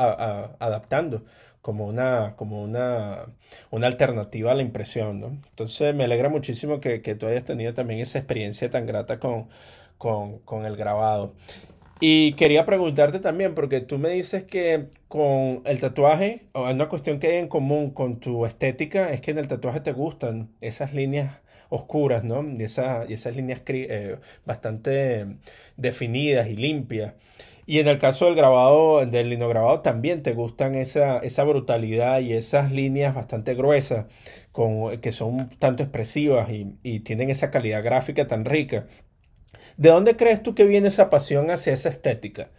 adaptando 0.59 1.23
como 1.61 1.85
una, 1.87 2.35
como 2.35 2.61
una, 2.61 3.27
una 3.71 3.87
alternativa 3.87 4.51
a 4.51 4.55
la 4.55 4.63
impresión. 4.63 5.41
Entonces 5.49 5.95
me 5.95 6.05
alegra 6.05 6.29
muchísimo 6.29 6.79
que, 6.79 6.99
tú 6.99 7.27
hayas 7.27 7.45
tenido 7.45 7.73
también 7.73 7.99
esa 7.99 8.17
experiencia 8.19 8.69
tan 8.69 8.85
grata 8.85 9.19
con, 9.19 9.47
con, 9.97 10.65
el 10.65 10.75
grabado. 10.75 11.33
Y 12.05 12.33
quería 12.33 12.65
preguntarte 12.65 13.19
también, 13.19 13.55
porque 13.55 13.79
tú 13.79 13.97
me 13.97 14.09
dices 14.09 14.43
que 14.43 14.89
con 15.07 15.61
el 15.63 15.79
tatuaje, 15.79 16.41
una 16.53 16.89
cuestión 16.89 17.17
que 17.17 17.27
hay 17.27 17.37
en 17.37 17.47
común 17.47 17.91
con 17.91 18.19
tu 18.19 18.45
estética 18.45 19.13
es 19.13 19.21
que 19.21 19.31
en 19.31 19.37
el 19.37 19.47
tatuaje 19.47 19.79
te 19.79 19.93
gustan 19.93 20.49
esas 20.59 20.93
líneas 20.93 21.39
oscuras, 21.69 22.25
¿no? 22.25 22.43
Y, 22.43 22.59
y 22.61 23.13
esas 23.13 23.35
líneas 23.37 23.61
eh, 23.67 24.17
bastante 24.45 25.37
definidas 25.77 26.49
y 26.49 26.57
limpias. 26.57 27.13
Y 27.65 27.79
en 27.79 27.87
el 27.87 27.99
caso 27.99 28.25
del 28.25 28.35
grabado, 28.35 29.05
del 29.05 29.29
linograbado, 29.29 29.79
también 29.79 30.23
te 30.23 30.33
gustan 30.33 30.75
esa, 30.75 31.19
esa 31.19 31.45
brutalidad 31.45 32.19
y 32.19 32.33
esas 32.33 32.73
líneas 32.73 33.15
bastante 33.15 33.55
gruesas, 33.55 34.07
con, 34.51 34.99
que 34.99 35.13
son 35.13 35.49
tanto 35.57 35.83
expresivas 35.83 36.49
y, 36.49 36.75
y 36.83 36.99
tienen 36.99 37.29
esa 37.29 37.49
calidad 37.49 37.81
gráfica 37.81 38.27
tan 38.27 38.43
rica. 38.43 38.87
¿De 39.77 39.89
dónde 39.89 40.15
crees 40.15 40.43
tú 40.43 40.55
que 40.55 40.65
viene 40.65 40.87
esa 40.87 41.09
pasión 41.09 41.51
hacia 41.51 41.73
esa 41.73 41.89
estética 41.89 42.49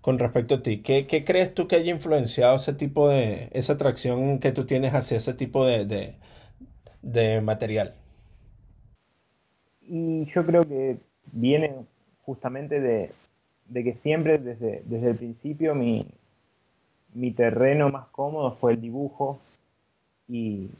con 0.00 0.18
respecto 0.18 0.56
a 0.56 0.62
ti? 0.62 0.82
¿Qué, 0.82 1.06
crees 1.24 1.54
tú 1.54 1.68
que 1.68 1.76
haya 1.76 1.92
influenciado 1.92 2.56
ese 2.56 2.72
tipo 2.72 3.08
de, 3.08 3.48
esa 3.52 3.74
atracción 3.74 4.38
que 4.38 4.52
tú 4.52 4.66
tienes 4.66 4.94
hacia 4.94 5.16
ese 5.16 5.34
tipo 5.34 5.66
de, 5.66 5.84
de, 5.84 6.14
de 7.02 7.40
material? 7.40 7.94
Y 9.82 10.26
yo 10.26 10.44
creo 10.44 10.64
que 10.64 10.96
viene 11.32 11.72
justamente 12.22 12.80
de, 12.80 13.12
de 13.68 13.84
que 13.84 13.94
siempre 13.94 14.38
desde, 14.38 14.82
desde 14.84 15.10
el 15.10 15.16
principio 15.16 15.74
mi, 15.74 16.06
mi 17.14 17.30
terreno 17.32 17.88
más 17.88 18.06
cómodo 18.08 18.56
fue 18.56 18.72
el 18.72 18.80
dibujo 18.80 19.38
y, 20.28 20.70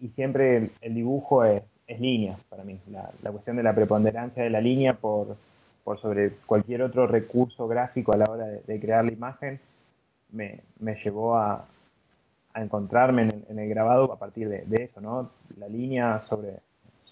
y 0.00 0.08
siempre 0.08 0.70
el, 0.80 0.94
dibujo 0.94 1.44
es, 1.44 1.62
es, 1.86 2.00
línea 2.00 2.38
para 2.48 2.64
mí. 2.64 2.78
La, 2.90 3.10
la, 3.22 3.30
cuestión 3.30 3.56
de 3.56 3.62
la 3.62 3.74
preponderancia 3.74 4.42
de 4.42 4.50
la 4.50 4.60
línea 4.60 4.94
por, 4.94 5.36
por, 5.82 6.00
sobre 6.00 6.30
cualquier 6.46 6.82
otro 6.82 7.06
recurso 7.06 7.68
gráfico 7.68 8.12
a 8.12 8.16
la 8.16 8.24
hora 8.30 8.46
de, 8.46 8.80
crear 8.80 9.04
la 9.04 9.12
imagen 9.12 9.60
me, 10.32 10.60
me 10.80 10.96
llevó 10.96 11.36
a, 11.36 11.66
a 12.52 12.62
encontrarme 12.62 13.22
en, 13.22 13.44
en, 13.48 13.58
el 13.58 13.68
grabado 13.68 14.12
a 14.12 14.18
partir 14.18 14.48
de, 14.48 14.64
de, 14.66 14.84
eso, 14.84 15.00
¿no? 15.00 15.30
La 15.58 15.68
línea 15.68 16.22
sobre, 16.28 16.58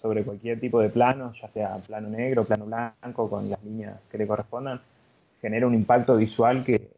sobre 0.03 0.25
cualquier 0.25 0.59
tipo 0.59 0.81
de 0.81 0.89
plano, 0.89 1.33
ya 1.41 1.47
sea 1.47 1.77
plano 1.77 2.09
negro, 2.09 2.43
plano 2.43 2.65
blanco, 2.65 3.29
con 3.29 3.49
las 3.49 3.63
líneas 3.63 3.97
que 4.11 4.17
le 4.17 4.27
correspondan, 4.27 4.81
genera 5.41 5.65
un 5.65 5.73
impacto 5.73 6.17
visual 6.17 6.63
que, 6.65 6.89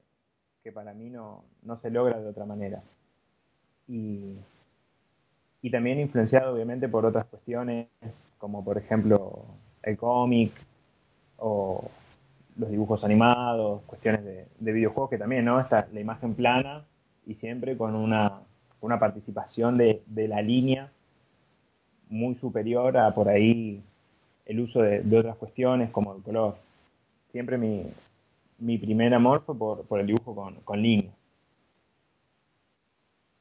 para 0.73 0.91
mí 0.93 1.11
no, 1.11 1.43
se 1.83 1.91
logra 1.91 2.19
de 2.19 2.27
otra 2.27 2.45
manera. 2.45 2.81
Y, 3.87 4.35
también 5.69 5.99
influenciado 5.99 6.53
obviamente 6.53 6.87
por 6.87 7.05
otras 7.05 7.25
cuestiones, 7.25 7.87
como 8.37 8.63
por 8.63 8.77
ejemplo 8.77 9.45
el 9.83 9.97
cómic 9.97 10.51
o 11.37 11.89
los 12.57 12.69
dibujos 12.69 13.03
animados, 13.03 13.81
cuestiones 13.85 14.23
de, 14.23 14.71
videojuegos 14.71 15.09
que 15.09 15.17
también, 15.17 15.45
¿no? 15.45 15.59
Está 15.59 15.87
la 15.93 15.99
imagen 15.99 16.33
plana 16.33 16.85
y 17.25 17.35
siempre 17.35 17.77
con 17.77 17.95
una, 17.95 18.39
participación 18.99 19.77
de, 19.77 20.01
la 20.27 20.41
línea 20.41 20.91
muy 22.09 22.35
superior 22.35 22.97
a 22.97 23.13
por 23.13 23.27
ahí 23.27 23.81
el 24.45 24.59
uso 24.59 24.81
de, 24.81 25.01
de 25.01 25.19
otras 25.19 25.35
cuestiones 25.37 25.89
como 25.89 26.15
el 26.15 26.21
color. 26.21 26.55
Siempre 27.31 27.57
mi, 27.57 27.83
mi 28.59 28.77
primer 28.77 29.13
amor 29.13 29.43
fue 29.45 29.57
por, 29.57 29.99
el 29.99 30.07
dibujo 30.07 30.35
con, 30.35 30.55
con 30.61 30.81
líneas. 30.81 31.13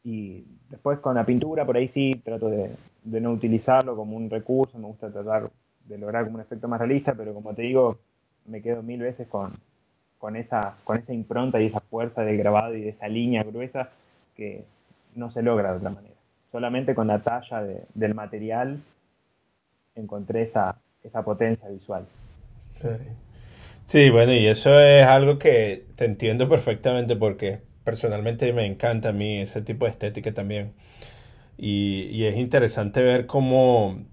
Y 0.03 0.45
después 0.75 0.99
con 0.99 1.15
la 1.15 1.25
pintura, 1.25 1.65
por 1.65 1.77
ahí 1.77 1.87
sí 1.87 2.21
trato 2.25 2.51
de, 2.51 2.69
no 3.05 3.31
utilizarlo 3.31 3.95
como 3.95 4.17
un 4.17 4.29
recurso, 4.29 4.77
me 4.77 4.87
gusta 4.87 5.09
tratar 5.09 5.49
de 5.87 5.99
lograr 5.99 6.25
como 6.25 6.37
un 6.37 6.41
efecto 6.41 6.67
más 6.67 6.81
realista, 6.81 7.15
pero 7.15 7.33
como 7.33 7.55
te 7.55 7.63
digo, 7.63 7.99
me 8.47 8.61
quedo 8.61 8.83
mil 8.83 9.01
veces 9.01 9.29
con, 9.29 9.53
con, 10.19 10.35
esa, 10.35 10.75
con 10.83 10.99
esa 10.99 11.13
impronta 11.13 11.61
y 11.61 11.67
esa 11.67 11.79
fuerza 11.79 12.23
del 12.23 12.39
grabado 12.39 12.75
y 12.75 12.81
de 12.81 12.89
esa 12.89 13.07
línea 13.07 13.45
gruesa 13.45 13.91
que 14.37 14.65
no 15.15 15.31
se 15.31 15.43
logra 15.43 15.71
de 15.71 15.79
otra 15.79 15.91
manera. 15.91 16.15
Solamente 16.51 16.95
con 16.95 17.07
la 17.07 17.21
talla 17.21 17.63
del 17.95 18.15
material 18.15 18.81
encontré 19.95 20.43
esa, 20.43 20.77
esa 21.05 21.23
potencia 21.23 21.69
visual. 21.69 22.05
Sí, 23.87 24.11
bueno, 24.11 24.33
y 24.33 24.47
eso 24.47 24.81
es 24.81 25.07
algo 25.07 25.39
que 25.39 25.85
te 25.95 26.05
entiendo 26.05 26.49
perfectamente 26.49 27.15
porque 27.15 27.61
personalmente 27.85 28.53
me 28.53 28.67
encanta 28.67 29.11
a 29.11 29.13
mí 29.13 29.39
ese 29.39 29.63
tipo 29.63 29.85
de 29.85 29.93
estética 29.93 30.33
también. 30.33 30.73
Y, 31.57 32.25
es 32.25 32.37
interesante 32.37 33.03
ver 33.03 33.27
cómo, 33.27 34.05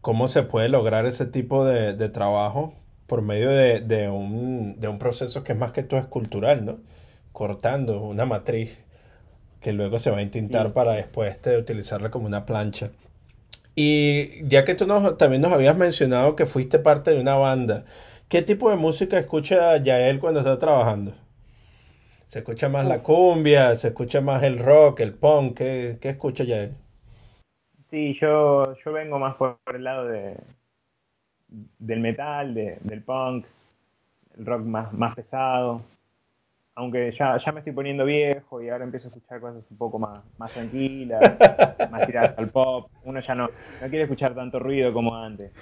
cómo 0.00 0.28
se 0.28 0.42
puede 0.44 0.68
lograr 0.68 1.06
ese 1.06 1.26
tipo 1.26 1.64
de, 1.64 2.08
trabajo 2.10 2.74
por 3.06 3.22
medio 3.22 3.50
de, 3.50 4.08
un, 4.08 4.78
de 4.78 4.88
un 4.88 4.98
proceso 4.98 5.42
que 5.42 5.52
es 5.52 5.58
más 5.58 5.72
que 5.72 5.82
todo 5.82 5.98
escultural, 5.98 6.64
¿no? 6.64 6.78
Cortando 7.32 8.02
una 8.02 8.26
matriz 8.26 8.78
que 9.60 9.72
luego 9.72 9.98
se 9.98 10.10
va 10.10 10.18
a 10.18 10.22
intentar 10.22 10.72
para 10.72 10.92
después 10.92 11.26
de 11.26 11.32
este, 11.32 11.56
utilizarla 11.58 12.10
como 12.10 12.26
una 12.26 12.46
plancha. 12.46 12.92
Y 13.74 14.46
ya 14.48 14.64
que 14.64 14.74
tú 14.74 14.86
nos, 14.86 15.18
también 15.18 15.42
nos 15.42 15.52
habías 15.52 15.76
mencionado 15.76 16.36
que 16.36 16.46
fuiste 16.46 16.78
parte 16.78 17.12
de 17.12 17.20
una 17.20 17.34
banda, 17.34 17.84
¿Qué 18.30 18.42
tipo 18.42 18.70
de 18.70 18.76
música 18.76 19.18
escucha 19.18 19.76
Yael 19.78 20.20
cuando 20.20 20.38
está 20.38 20.56
trabajando? 20.56 21.14
¿Se 22.30 22.38
escucha 22.38 22.68
más 22.68 22.86
la 22.86 23.02
cumbia? 23.02 23.74
¿Se 23.74 23.88
escucha 23.88 24.20
más 24.20 24.44
el 24.44 24.60
rock, 24.60 25.00
el 25.00 25.14
punk? 25.14 25.58
¿Qué, 25.58 25.98
qué 26.00 26.10
escucha 26.10 26.44
Yael? 26.44 26.76
Sí, 27.90 28.16
yo, 28.20 28.72
yo 28.84 28.92
vengo 28.92 29.18
más 29.18 29.34
por, 29.34 29.58
el 29.74 29.82
lado 29.82 30.06
de, 30.06 30.36
del 31.48 31.98
metal, 31.98 32.54
del 32.54 33.02
punk, 33.02 33.46
el 34.38 34.46
rock 34.46 34.62
más, 34.62 34.92
más 34.92 35.16
pesado 35.16 35.82
aunque 36.76 37.12
ya, 37.18 37.36
ya 37.36 37.52
me 37.52 37.58
estoy 37.58 37.72
poniendo 37.72 38.04
viejo 38.04 38.62
y 38.62 38.70
ahora 38.70 38.84
empiezo 38.84 39.08
a 39.08 39.10
escuchar 39.10 39.40
cosas 39.40 39.64
un 39.68 39.76
poco 39.76 39.98
más, 39.98 40.22
más 40.38 40.54
tranquilas, 40.54 41.20
más 41.90 42.06
tiradas 42.06 42.38
al 42.38 42.48
pop, 42.48 42.90
uno 43.04 43.20
ya 43.20 43.34
no, 43.34 43.48
no 43.82 43.88
quiere 43.88 44.04
escuchar 44.04 44.34
tanto 44.34 44.58
ruido 44.60 44.92
como 44.92 45.16
antes. 45.16 45.52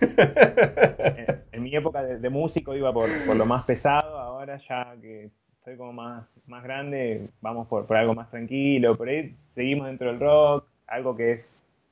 En, 1.52 1.62
mi 1.62 1.74
época 1.74 2.02
de, 2.02 2.28
músico 2.28 2.74
iba 2.74 2.92
por, 2.92 3.08
por, 3.26 3.34
lo 3.34 3.46
más 3.46 3.64
pesado, 3.64 4.18
ahora 4.18 4.58
ya 4.68 4.94
que 5.00 5.30
soy 5.66 5.76
como 5.76 5.92
más, 5.92 6.24
más 6.46 6.62
grande, 6.62 7.26
vamos 7.40 7.66
por, 7.66 7.86
por 7.86 7.96
algo 7.96 8.14
más 8.14 8.30
tranquilo, 8.30 8.96
por 8.96 9.08
ahí 9.08 9.34
seguimos 9.56 9.88
dentro 9.88 10.06
del 10.06 10.20
rock, 10.20 10.64
algo 10.86 11.16
que 11.16 11.32
es 11.32 11.40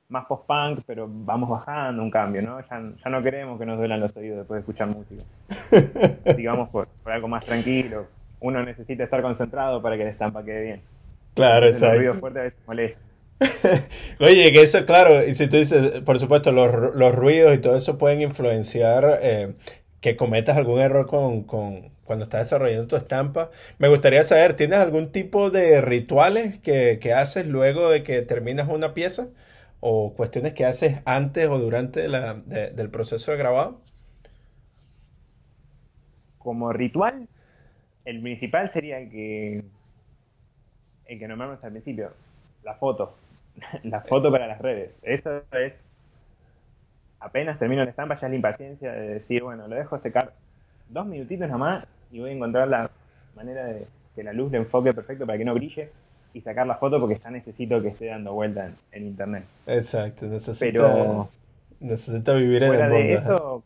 más 0.08 0.26
post-punk, 0.26 0.82
pero 0.86 1.08
vamos 1.10 1.50
bajando 1.50 2.00
un 2.00 2.10
cambio, 2.10 2.40
¿no? 2.40 2.60
Ya, 2.60 2.80
ya, 3.02 3.10
no 3.10 3.20
queremos 3.20 3.58
que 3.58 3.66
nos 3.66 3.76
duelan 3.76 3.98
los 3.98 4.16
oídos 4.16 4.38
después 4.38 4.58
de 4.58 4.60
escuchar 4.60 4.86
música. 4.86 5.24
Así 6.24 6.46
vamos 6.46 6.68
por, 6.68 6.86
por 6.86 7.10
algo 7.10 7.26
más 7.26 7.44
tranquilo, 7.44 8.06
uno 8.38 8.62
necesita 8.62 9.02
estar 9.02 9.20
concentrado 9.22 9.82
para 9.82 9.96
que 9.96 10.04
la 10.04 10.10
estampa 10.10 10.44
quede 10.44 10.62
bien. 10.62 10.80
Claro, 11.34 11.66
exacto. 11.66 12.00
El 12.00 12.14
fuerte 12.14 12.38
a 12.38 12.42
veces 12.44 12.60
molesta. 12.68 13.00
Oye, 14.20 14.52
que 14.52 14.62
eso, 14.62 14.86
claro, 14.86 15.26
y 15.26 15.34
si 15.34 15.48
tú 15.48 15.56
dices, 15.56 16.00
por 16.02 16.20
supuesto, 16.20 16.52
los, 16.52 16.94
los 16.94 17.12
ruidos 17.12 17.52
y 17.52 17.58
todo 17.58 17.76
eso 17.76 17.98
pueden 17.98 18.20
influenciar 18.20 19.18
eh, 19.20 19.54
que 20.04 20.16
cometas 20.16 20.58
algún 20.58 20.80
error 20.80 21.06
con, 21.06 21.44
con, 21.44 21.88
cuando 22.04 22.24
estás 22.24 22.42
desarrollando 22.42 22.86
tu 22.86 22.96
estampa. 22.96 23.50
Me 23.78 23.88
gustaría 23.88 24.22
saber, 24.22 24.54
¿tienes 24.54 24.78
algún 24.78 25.10
tipo 25.12 25.48
de 25.48 25.80
rituales 25.80 26.58
que, 26.58 26.98
que 27.00 27.14
haces 27.14 27.46
luego 27.46 27.88
de 27.88 28.02
que 28.02 28.20
terminas 28.20 28.68
una 28.68 28.92
pieza? 28.92 29.28
¿O 29.80 30.12
cuestiones 30.14 30.52
que 30.52 30.66
haces 30.66 31.00
antes 31.06 31.48
o 31.48 31.58
durante 31.58 32.06
la, 32.08 32.34
del 32.34 32.90
proceso 32.90 33.30
de 33.30 33.38
grabado? 33.38 33.80
Como 36.36 36.70
ritual, 36.74 37.26
el 38.04 38.20
principal 38.20 38.70
sería 38.74 38.98
el 38.98 39.10
que, 39.10 39.64
el 41.06 41.18
que 41.18 41.28
nombramos 41.28 41.64
al 41.64 41.70
principio, 41.70 42.12
la 42.62 42.74
foto. 42.74 43.14
la 43.84 44.02
foto 44.02 44.30
para 44.30 44.48
las 44.48 44.60
redes. 44.60 44.90
Eso 45.02 45.42
es, 45.52 45.72
apenas 47.24 47.58
termino 47.58 47.82
la 47.82 47.90
estampa, 47.90 48.18
ya 48.20 48.26
es 48.26 48.30
la 48.30 48.36
impaciencia 48.36 48.92
de 48.92 49.14
decir, 49.14 49.42
bueno, 49.42 49.66
lo 49.66 49.74
dejo 49.74 49.98
secar 49.98 50.32
dos 50.88 51.06
minutitos 51.06 51.48
nomás 51.48 51.86
y 52.12 52.20
voy 52.20 52.30
a 52.30 52.32
encontrar 52.34 52.68
la 52.68 52.90
manera 53.34 53.64
de 53.64 53.86
que 54.14 54.22
la 54.22 54.32
luz 54.32 54.52
le 54.52 54.58
enfoque 54.58 54.92
perfecto 54.92 55.26
para 55.26 55.38
que 55.38 55.44
no 55.44 55.54
brille 55.54 55.90
y 56.34 56.40
sacar 56.40 56.66
la 56.66 56.76
foto 56.76 57.00
porque 57.00 57.18
ya 57.22 57.30
necesito 57.30 57.80
que 57.80 57.88
esté 57.88 58.06
dando 58.06 58.34
vuelta 58.34 58.70
en, 58.92 59.06
internet. 59.06 59.44
Exacto, 59.66 60.26
necesita, 60.26 61.28
necesita 61.80 62.34
vivir 62.34 62.62
en 62.64 62.74
el 62.74 62.80
mundo. 62.82 62.96
De 62.96 63.12
eso, 63.14 63.64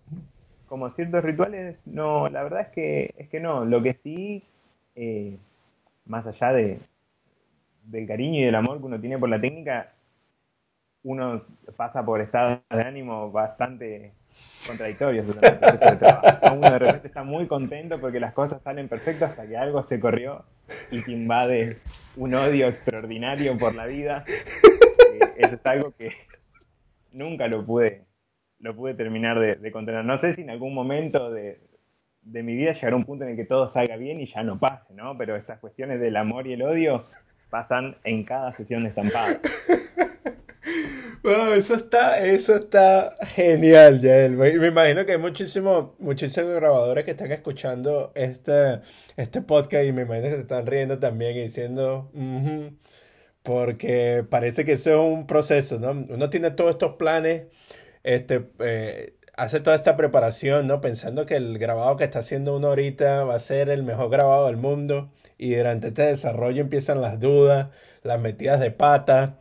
como 0.68 0.90
ciertos 0.90 1.24
rituales, 1.24 1.76
no, 1.86 2.28
la 2.28 2.42
verdad 2.42 2.60
es 2.60 2.68
que, 2.68 3.14
es 3.16 3.28
que 3.28 3.40
no. 3.40 3.64
Lo 3.64 3.82
que 3.82 3.94
sí, 4.02 4.44
eh, 4.94 5.36
más 6.06 6.26
allá 6.26 6.52
de, 6.52 6.78
del 7.84 8.06
cariño 8.06 8.40
y 8.40 8.44
del 8.44 8.54
amor 8.54 8.78
que 8.78 8.86
uno 8.86 9.00
tiene 9.00 9.18
por 9.18 9.28
la 9.28 9.40
técnica, 9.40 9.92
uno 11.02 11.42
pasa 11.76 12.04
por 12.04 12.20
estados 12.20 12.60
de 12.70 12.82
ánimo 12.82 13.30
bastante 13.30 14.12
contradictorios. 14.66 15.26
Uno 15.26 16.70
de 16.70 16.78
repente 16.78 17.08
está 17.08 17.24
muy 17.24 17.46
contento 17.46 17.98
porque 18.00 18.20
las 18.20 18.32
cosas 18.32 18.62
salen 18.62 18.88
perfectas 18.88 19.30
hasta 19.30 19.46
que 19.46 19.56
algo 19.56 19.82
se 19.82 20.00
corrió 20.00 20.44
y 20.90 21.02
te 21.02 21.12
invade 21.12 21.78
un 22.16 22.34
odio 22.34 22.68
extraordinario 22.68 23.56
por 23.56 23.74
la 23.74 23.86
vida. 23.86 24.24
Eso 25.36 25.54
es 25.54 25.66
algo 25.66 25.92
que 25.96 26.12
nunca 27.12 27.46
lo 27.48 27.64
pude, 27.64 28.04
lo 28.60 28.74
pude 28.74 28.94
terminar 28.94 29.38
de, 29.38 29.72
contener. 29.72 30.04
No 30.04 30.18
sé 30.20 30.34
si 30.34 30.42
en 30.42 30.50
algún 30.50 30.74
momento 30.74 31.30
de, 31.30 31.60
de 32.22 32.42
mi 32.42 32.54
vida 32.54 32.72
llegará 32.72 32.96
un 32.96 33.04
punto 33.04 33.24
en 33.24 33.30
el 33.30 33.36
que 33.36 33.44
todo 33.44 33.72
salga 33.72 33.96
bien 33.96 34.20
y 34.20 34.32
ya 34.32 34.42
no 34.42 34.58
pase, 34.58 34.92
¿no? 34.94 35.16
Pero 35.16 35.36
estas 35.36 35.58
cuestiones 35.60 36.00
del 36.00 36.16
amor 36.16 36.46
y 36.46 36.54
el 36.54 36.62
odio 36.62 37.06
pasan 37.50 37.96
en 38.04 38.24
cada 38.24 38.52
sesión 38.52 38.82
de 38.82 38.90
estampado. 38.90 39.38
Bueno, 41.22 41.52
eso 41.52 41.74
está, 41.74 42.24
eso 42.24 42.54
está 42.56 43.14
genial, 43.26 44.00
Yael. 44.00 44.36
Me 44.36 44.66
imagino 44.68 45.04
que 45.04 45.12
hay 45.12 45.18
muchísimos, 45.18 45.90
muchísimos 45.98 46.54
grabadores 46.54 47.04
que 47.04 47.10
están 47.12 47.32
escuchando 47.32 48.12
este, 48.14 48.80
este 49.16 49.42
podcast 49.42 49.84
y 49.84 49.92
me 49.92 50.02
imagino 50.02 50.28
que 50.28 50.34
se 50.36 50.40
están 50.42 50.66
riendo 50.66 50.98
también 50.98 51.36
y 51.36 51.42
diciendo, 51.42 52.10
porque 53.42 54.24
parece 54.28 54.64
que 54.64 54.72
eso 54.72 54.90
es 54.90 54.96
un 54.96 55.26
proceso, 55.26 55.80
¿no? 55.80 55.90
Uno 55.90 56.30
tiene 56.30 56.50
todos 56.52 56.70
estos 56.72 56.96
planes, 56.96 57.46
este, 58.04 58.50
eh, 58.60 59.14
hace 59.36 59.60
toda 59.60 59.76
esta 59.76 59.96
preparación, 59.96 60.66
¿no? 60.66 60.80
Pensando 60.80 61.26
que 61.26 61.36
el 61.36 61.58
grabado 61.58 61.96
que 61.96 62.04
está 62.04 62.20
haciendo 62.20 62.56
uno 62.56 62.68
ahorita 62.68 63.24
va 63.24 63.34
a 63.36 63.40
ser 63.40 63.70
el 63.70 63.82
mejor 63.82 64.10
grabado 64.10 64.46
del 64.46 64.56
mundo 64.56 65.12
y 65.38 65.54
durante 65.54 65.88
este 65.88 66.02
desarrollo 66.02 66.60
empiezan 66.62 67.00
las 67.00 67.20
dudas, 67.20 67.68
las 68.02 68.20
metidas 68.20 68.60
de 68.60 68.70
pata, 68.70 69.37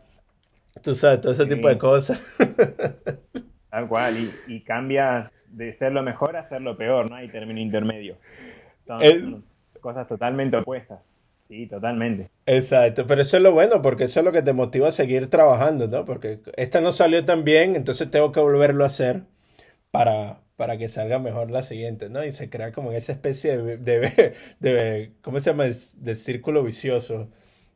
tú 0.88 0.96
sabes, 0.96 1.20
todo 1.20 1.34
ese 1.34 1.46
tipo 1.46 1.68
de 1.68 1.78
cosas. 1.78 2.18
Tal 3.70 3.90
cual, 3.90 4.16
y, 4.48 4.62
cambia 4.62 5.34
de 5.50 5.74
ser 5.74 5.92
lo 5.92 6.02
mejor 6.02 6.38
a 6.38 6.48
ser 6.48 6.62
lo 6.62 6.78
peor, 6.78 7.10
¿no? 7.10 7.18
Hay 7.18 7.28
término 7.28 7.60
intermedio. 7.60 8.16
Son 8.86 9.44
cosas 9.82 10.08
totalmente 10.08 10.56
opuestas. 10.56 11.00
Sí, 11.50 11.68
totalmente. 11.68 12.30
Exacto, 12.46 13.06
pero 13.06 13.22
eso 13.22 13.36
es 13.36 13.44
lo 13.44 13.52
bueno, 13.52 13.82
porque 13.82 14.06
eso 14.06 14.22
es 14.22 14.26
lo 14.26 14.32
que 14.32 14.42
te 14.42 14.54
motiva 14.54 14.88
a 14.88 14.92
seguir 14.94 15.30
trabajando, 15.30 15.90
¿no? 15.90 16.06
Porque 16.06 16.40
esta 16.56 16.80
no 16.80 16.94
salió 16.94 17.26
tan 17.26 17.44
bien, 17.44 17.76
entonces 17.76 18.10
tengo 18.10 18.32
que 18.32 18.40
volverlo 18.40 18.86
a 18.86 18.88
hacer 18.88 19.24
para, 19.92 20.40
para 20.56 20.78
que 20.78 20.88
salga 20.88 21.20
mejor 21.20 21.52
la 21.52 21.64
siguiente, 21.64 22.08
¿no? 22.08 22.24
Y 22.24 22.32
se 22.32 22.50
crea 22.50 22.72
como 22.72 22.94
esa 22.94 23.12
especie 23.12 23.58
de, 23.58 23.78
de, 24.60 25.12
¿cómo 25.22 25.42
se 25.42 25.50
llama? 25.50 25.66
De 25.66 26.16
círculo 26.16 26.64
vicioso, 26.64 27.30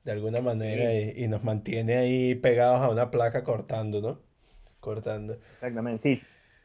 de 0.03 0.11
alguna 0.11 0.41
manera, 0.41 0.93
y, 0.93 1.27
nos 1.27 1.43
mantiene 1.43 1.97
ahí 1.97 2.35
pegados 2.35 2.81
a 2.81 2.89
una 2.89 3.11
placa 3.11 3.43
cortando, 3.43 4.01
¿no? 4.01 4.19
Cortando. 4.79 5.37
Exactamente, 5.55 6.17
sí, 6.17 6.21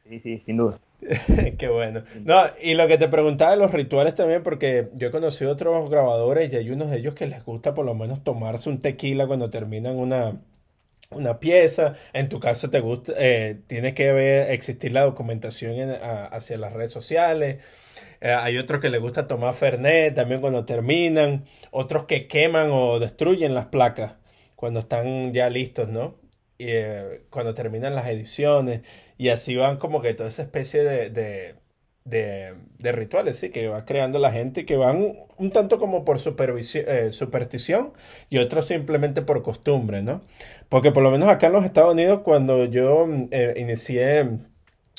sí, 0.08 0.20
sí, 0.20 0.42
sin 0.46 0.56
duda. 0.56 0.78
Qué 1.58 1.68
bueno. 1.68 2.02
No, 2.24 2.44
y 2.62 2.74
lo 2.74 2.88
que 2.88 2.96
te 2.98 3.08
preguntaba 3.08 3.50
de 3.50 3.58
los 3.58 3.70
rituales 3.70 4.14
también, 4.14 4.42
porque 4.42 4.88
yo 4.94 5.08
he 5.08 5.10
conocido 5.10 5.50
otros 5.52 5.90
grabadores 5.90 6.52
y 6.52 6.56
hay 6.56 6.70
unos 6.70 6.90
de 6.90 6.98
ellos 6.98 7.14
que 7.14 7.26
les 7.26 7.44
gusta 7.44 7.74
por 7.74 7.84
lo 7.84 7.94
menos 7.94 8.24
tomarse 8.24 8.70
un 8.70 8.80
tequila 8.80 9.26
cuando 9.26 9.50
terminan 9.50 9.96
una, 9.96 10.40
una 11.10 11.38
pieza. 11.38 11.94
En 12.14 12.28
tu 12.28 12.40
caso 12.40 12.70
te 12.70 12.80
gusta, 12.80 13.12
eh, 13.18 13.60
tiene 13.66 13.92
que 13.94 14.12
ver, 14.12 14.50
existir 14.50 14.92
la 14.92 15.02
documentación 15.02 15.90
hacia 16.32 16.56
las 16.56 16.72
redes 16.72 16.92
sociales. 16.92 17.58
Eh, 18.20 18.30
hay 18.32 18.58
otros 18.58 18.80
que 18.80 18.90
les 18.90 19.00
gusta 19.00 19.26
tomar 19.26 19.54
Fernet 19.54 20.14
también 20.14 20.40
cuando 20.40 20.64
terminan. 20.64 21.44
Otros 21.70 22.04
que 22.04 22.28
queman 22.28 22.70
o 22.72 22.98
destruyen 22.98 23.54
las 23.54 23.66
placas 23.66 24.14
cuando 24.56 24.80
están 24.80 25.32
ya 25.32 25.50
listos, 25.50 25.88
¿no? 25.88 26.16
Y, 26.58 26.66
eh, 26.68 27.22
cuando 27.30 27.54
terminan 27.54 27.94
las 27.94 28.08
ediciones. 28.08 28.82
Y 29.18 29.28
así 29.30 29.56
van 29.56 29.78
como 29.78 30.02
que 30.02 30.14
toda 30.14 30.28
esa 30.28 30.42
especie 30.42 30.82
de 30.82 31.56
de, 32.06 32.54
de, 32.78 32.92
rituales, 32.92 33.36
sí, 33.36 33.50
que 33.50 33.68
va 33.68 33.84
creando 33.84 34.18
la 34.18 34.32
gente, 34.32 34.64
que 34.64 34.76
van 34.76 35.14
un 35.38 35.50
tanto 35.50 35.78
como 35.78 36.04
por 36.04 36.18
eh, 36.18 37.10
superstición 37.10 37.92
y 38.30 38.38
otros 38.38 38.66
simplemente 38.66 39.22
por 39.22 39.42
costumbre, 39.42 40.02
¿no? 40.02 40.22
Porque 40.68 40.92
por 40.92 41.02
lo 41.02 41.10
menos 41.10 41.28
acá 41.28 41.48
en 41.48 41.54
los 41.54 41.64
Estados 41.64 41.94
Unidos, 41.94 42.20
cuando 42.24 42.64
yo 42.64 43.06
eh, 43.32 43.54
inicié 43.58 44.28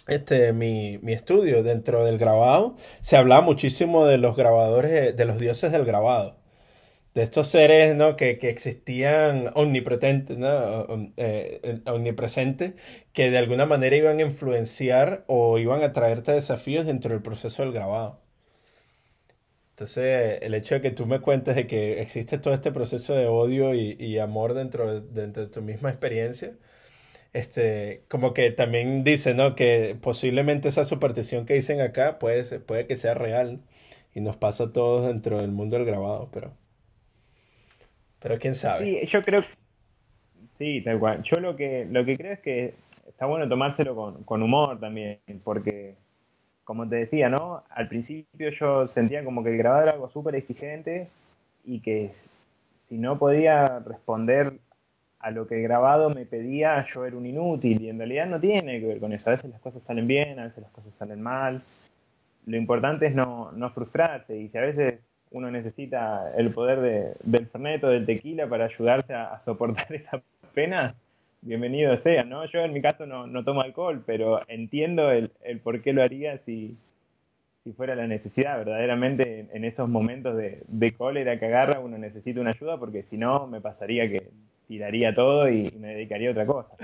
este, 0.07 0.53
mi, 0.53 0.99
mi, 1.01 1.13
estudio 1.13 1.63
dentro 1.63 2.05
del 2.05 2.17
grabado, 2.17 2.75
se 3.01 3.17
hablaba 3.17 3.41
muchísimo 3.41 4.05
de 4.05 4.17
los 4.17 4.35
grabadores, 4.35 5.15
de 5.15 5.25
los 5.25 5.39
dioses 5.39 5.71
del 5.71 5.85
grabado 5.85 6.37
de 7.17 7.23
estos 7.23 7.47
seres 7.47 7.95
¿no? 7.95 8.15
que, 8.15 8.37
que 8.37 8.49
existían 8.49 9.49
omnipresentes, 9.55 10.37
¿no? 10.37 10.85
Eh, 11.17 11.81
omnipresentes, 11.87 12.73
que 13.11 13.31
de 13.31 13.39
alguna 13.39 13.65
manera 13.65 13.95
iban 13.95 14.19
a 14.19 14.21
influenciar 14.21 15.23
o 15.27 15.57
iban 15.57 15.81
a 15.81 15.93
traerte 15.93 16.33
desafíos 16.33 16.85
dentro 16.85 17.13
del 17.13 17.23
proceso 17.23 17.63
del 17.63 17.73
grabado. 17.73 18.21
Entonces, 19.71 20.39
el 20.43 20.53
hecho 20.53 20.75
de 20.75 20.81
que 20.81 20.91
tú 20.91 21.07
me 21.07 21.19
cuentes 21.19 21.55
de 21.55 21.65
que 21.65 22.01
existe 22.01 22.37
todo 22.37 22.53
este 22.53 22.71
proceso 22.71 23.15
de 23.15 23.25
odio 23.25 23.73
y, 23.73 23.95
y 23.99 24.19
amor 24.19 24.53
dentro 24.53 25.01
de, 25.01 25.01
dentro 25.01 25.43
de 25.45 25.49
tu 25.51 25.63
misma 25.63 25.89
experiencia, 25.89 26.53
este, 27.33 28.03
como 28.09 28.33
que 28.33 28.51
también 28.51 29.03
dice, 29.03 29.33
¿no? 29.33 29.55
Que 29.55 29.95
posiblemente 30.01 30.67
esa 30.69 30.85
superstición 30.85 31.45
que 31.45 31.53
dicen 31.53 31.81
acá 31.81 32.19
puede, 32.19 32.59
puede 32.59 32.87
que 32.87 32.97
sea 32.97 33.13
real 33.13 33.59
y 34.13 34.21
nos 34.21 34.35
pasa 34.37 34.65
a 34.65 34.73
todos 34.73 35.07
dentro 35.07 35.39
del 35.39 35.51
mundo 35.51 35.77
del 35.77 35.85
grabado, 35.85 36.29
pero... 36.31 36.53
Pero 38.19 38.39
quién 38.39 38.55
sabe. 38.55 39.05
Yo 39.07 39.21
creo. 39.21 39.43
Sí, 40.57 40.81
tal 40.81 40.99
cual. 40.99 41.21
Yo 41.23 41.39
lo 41.39 41.55
que, 41.55 41.85
lo 41.89 42.03
que 42.03 42.17
creo 42.17 42.33
es 42.33 42.39
que 42.39 42.73
está 43.07 43.25
bueno 43.25 43.47
tomárselo 43.47 44.23
con, 44.25 44.43
humor 44.43 44.79
también, 44.79 45.19
porque, 45.43 45.95
como 46.63 46.87
te 46.87 46.97
decía, 46.97 47.29
¿no? 47.29 47.63
Al 47.69 47.87
principio 47.87 48.49
yo 48.49 48.87
sentía 48.87 49.23
como 49.23 49.43
que 49.43 49.51
el 49.51 49.57
grabado 49.57 49.83
era 49.83 49.91
algo 49.93 50.09
súper 50.09 50.35
exigente 50.35 51.07
y 51.63 51.79
que 51.79 52.11
si 52.89 52.97
no 52.97 53.17
podía 53.19 53.79
responder 53.79 54.53
a 55.19 55.31
lo 55.31 55.47
que 55.47 55.61
grabado 55.61 56.09
me 56.09 56.25
pedía, 56.25 56.85
yo 56.93 57.05
era 57.05 57.15
un 57.15 57.25
inútil 57.25 57.81
y 57.81 57.89
en 57.89 57.97
realidad 57.97 58.27
no 58.27 58.39
tiene 58.39 58.79
que 58.79 58.87
ver 58.87 58.99
con 58.99 59.13
eso. 59.13 59.29
A 59.29 59.33
veces 59.33 59.49
las 59.49 59.61
cosas 59.61 59.81
salen 59.83 60.07
bien, 60.07 60.39
a 60.39 60.45
veces 60.45 60.63
las 60.63 60.71
cosas 60.71 60.93
salen 60.97 61.21
mal. 61.21 61.61
Lo 62.45 62.57
importante 62.57 63.07
es 63.07 63.15
no, 63.15 63.51
no 63.51 63.69
frustrarse 63.71 64.37
y 64.37 64.49
si 64.49 64.57
a 64.57 64.61
veces 64.61 64.99
uno 65.31 65.51
necesita 65.51 66.31
el 66.37 66.51
poder 66.51 66.79
de, 66.79 67.13
del 67.23 67.47
fernet 67.47 67.83
o 67.83 67.89
del 67.89 68.05
tequila 68.05 68.47
para 68.47 68.65
ayudarse 68.65 69.13
a, 69.13 69.41
soportar 69.43 69.93
esa 69.93 70.21
pena, 70.53 70.95
bienvenido 71.41 71.97
sea, 71.97 72.23
¿no? 72.23 72.45
Yo 72.45 72.59
en 72.59 72.73
mi 72.73 72.81
caso 72.81 73.05
no, 73.05 73.27
no 73.27 73.43
tomo 73.43 73.61
alcohol, 73.61 74.03
pero 74.05 74.41
entiendo 74.47 75.11
el, 75.11 75.31
el, 75.43 75.59
por 75.59 75.81
qué 75.81 75.93
lo 75.93 76.03
haría 76.03 76.37
si, 76.45 76.77
si 77.63 77.73
fuera 77.73 77.95
la 77.95 78.07
necesidad. 78.07 78.57
Verdaderamente 78.59 79.47
en, 79.51 79.65
esos 79.65 79.89
momentos 79.89 80.37
de, 80.37 80.63
de, 80.67 80.93
cólera 80.93 81.39
que 81.39 81.47
agarra 81.47 81.79
uno 81.79 81.97
necesita 81.97 82.39
una 82.39 82.51
ayuda 82.51 82.77
porque 82.77 83.03
si 83.09 83.17
no 83.17 83.47
me 83.47 83.59
pasaría 83.59 84.09
que 84.09 84.29
tiraría 84.67 85.15
todo 85.15 85.49
y 85.49 85.71
me 85.79 85.89
dedicaría 85.89 86.29
a 86.29 86.31
otra 86.31 86.45
cosa. 86.45 86.77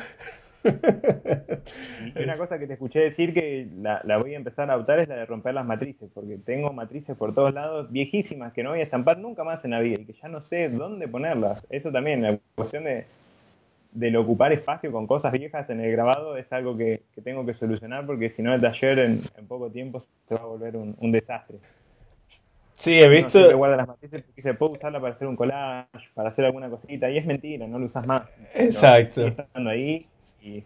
y 2.16 2.24
una 2.24 2.38
cosa 2.38 2.58
que 2.58 2.68
te 2.68 2.74
escuché 2.74 3.00
decir 3.00 3.34
que 3.34 3.68
la, 3.82 4.18
voy 4.18 4.34
a 4.34 4.38
empezar 4.38 4.70
a 4.70 4.74
adoptar 4.74 5.00
es 5.00 5.10
la 5.10 5.16
de 5.16 5.26
romper 5.26 5.54
las 5.54 5.66
matrices, 5.66 6.10
porque 6.14 6.38
tengo 6.38 6.72
matrices 6.72 7.18
por 7.18 7.36
todos 7.36 7.54
lados 7.54 7.92
viejísimas 7.92 8.54
que 8.54 8.64
no 8.64 8.70
voy 8.70 8.80
a 8.80 8.84
estampar 8.84 9.18
nunca 9.18 9.44
más 9.44 9.64
en 9.66 9.72
la 9.72 9.82
vida 9.82 10.00
y 10.00 10.06
que 10.06 10.14
ya 10.14 10.30
no 10.30 10.42
sé 10.42 10.70
dónde 10.70 11.08
ponerlas. 11.08 11.66
Eso 11.70 11.92
también, 11.92 12.22
la 12.22 12.40
cuestión 12.56 12.86
de 12.86 13.06
del 13.94 14.16
ocupar 14.16 14.52
espacio 14.52 14.92
con 14.92 15.08
cosas 15.08 15.32
viejas 15.32 15.70
en 15.70 15.80
el 15.80 15.92
grabado 15.92 16.36
es 16.36 16.52
algo 16.52 16.76
que, 16.76 17.04
tengo 17.24 17.46
que 17.46 17.54
solucionar 17.54 18.06
porque 18.06 18.32
si 18.32 18.42
no 18.42 18.54
el 18.54 18.62
taller 18.62 19.00
en, 19.00 19.22
poco 19.48 19.70
tiempo 19.70 20.04
se 20.28 20.36
va 20.36 20.42
a 20.42 20.46
volver 20.46 20.76
un, 20.76 21.12
desastre. 21.12 21.58
Sí, 22.74 23.00
he 23.00 23.08
visto. 23.08 23.40
No, 23.52 23.58
guarda 23.58 23.78
las 23.78 23.88
matrices 23.88 24.24
porque 24.24 24.42
se 24.42 24.54
puede 24.56 24.74
usarla 24.74 25.00
para 25.00 25.14
hacer 25.14 25.28
un 25.28 25.36
collage, 25.36 25.88
para 26.14 26.30
hacer 26.30 26.46
alguna 26.46 26.70
cosita, 26.70 27.10
y 27.10 27.18
es 27.18 27.26
mentira, 27.26 27.68
no 27.68 27.80
lo 27.80 27.86
usas 27.86 28.06
más. 28.06 28.24
Exacto. 28.56 29.28
estando 29.28 29.70
ahí 29.70 30.06
y 30.42 30.64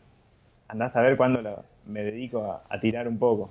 andás 0.68 0.96
a 0.96 1.02
ver 1.02 1.18
cuándo 1.18 1.42
me 1.86 2.04
dedico 2.04 2.62
a, 2.70 2.80
tirar 2.80 3.08
un 3.08 3.20
poco. 3.20 3.50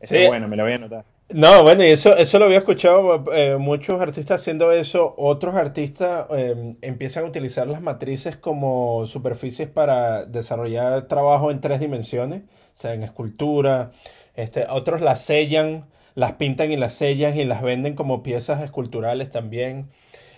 Eso 0.00 0.16
sí. 0.16 0.26
bueno, 0.26 0.48
me 0.48 0.56
lo 0.56 0.64
voy 0.64 0.72
a 0.72 0.76
anotar. 0.76 1.04
No, 1.30 1.62
bueno, 1.62 1.84
y 1.84 1.88
eso, 1.88 2.16
eso 2.16 2.38
lo 2.38 2.46
había 2.46 2.56
escuchado 2.56 3.22
eh, 3.34 3.58
muchos 3.58 4.00
artistas 4.00 4.40
haciendo 4.40 4.72
eso. 4.72 5.14
Otros 5.18 5.54
artistas 5.56 6.26
em, 6.30 6.72
empiezan 6.80 7.24
a 7.24 7.26
utilizar 7.26 7.66
las 7.66 7.82
matrices 7.82 8.38
como 8.38 9.06
superficies 9.06 9.68
para 9.68 10.24
desarrollar 10.24 11.06
trabajo 11.06 11.50
en 11.50 11.60
tres 11.60 11.80
dimensiones, 11.80 12.44
o 12.44 12.70
sea, 12.72 12.94
en 12.94 13.02
escultura. 13.02 13.90
Este, 14.36 14.64
otros 14.70 15.02
las 15.02 15.20
sellan, 15.20 15.84
las 16.18 16.32
pintan 16.32 16.72
y 16.72 16.76
las 16.76 16.94
sellan 16.94 17.36
y 17.36 17.44
las 17.44 17.62
venden 17.62 17.94
como 17.94 18.24
piezas 18.24 18.60
esculturales 18.64 19.30
también. 19.30 19.88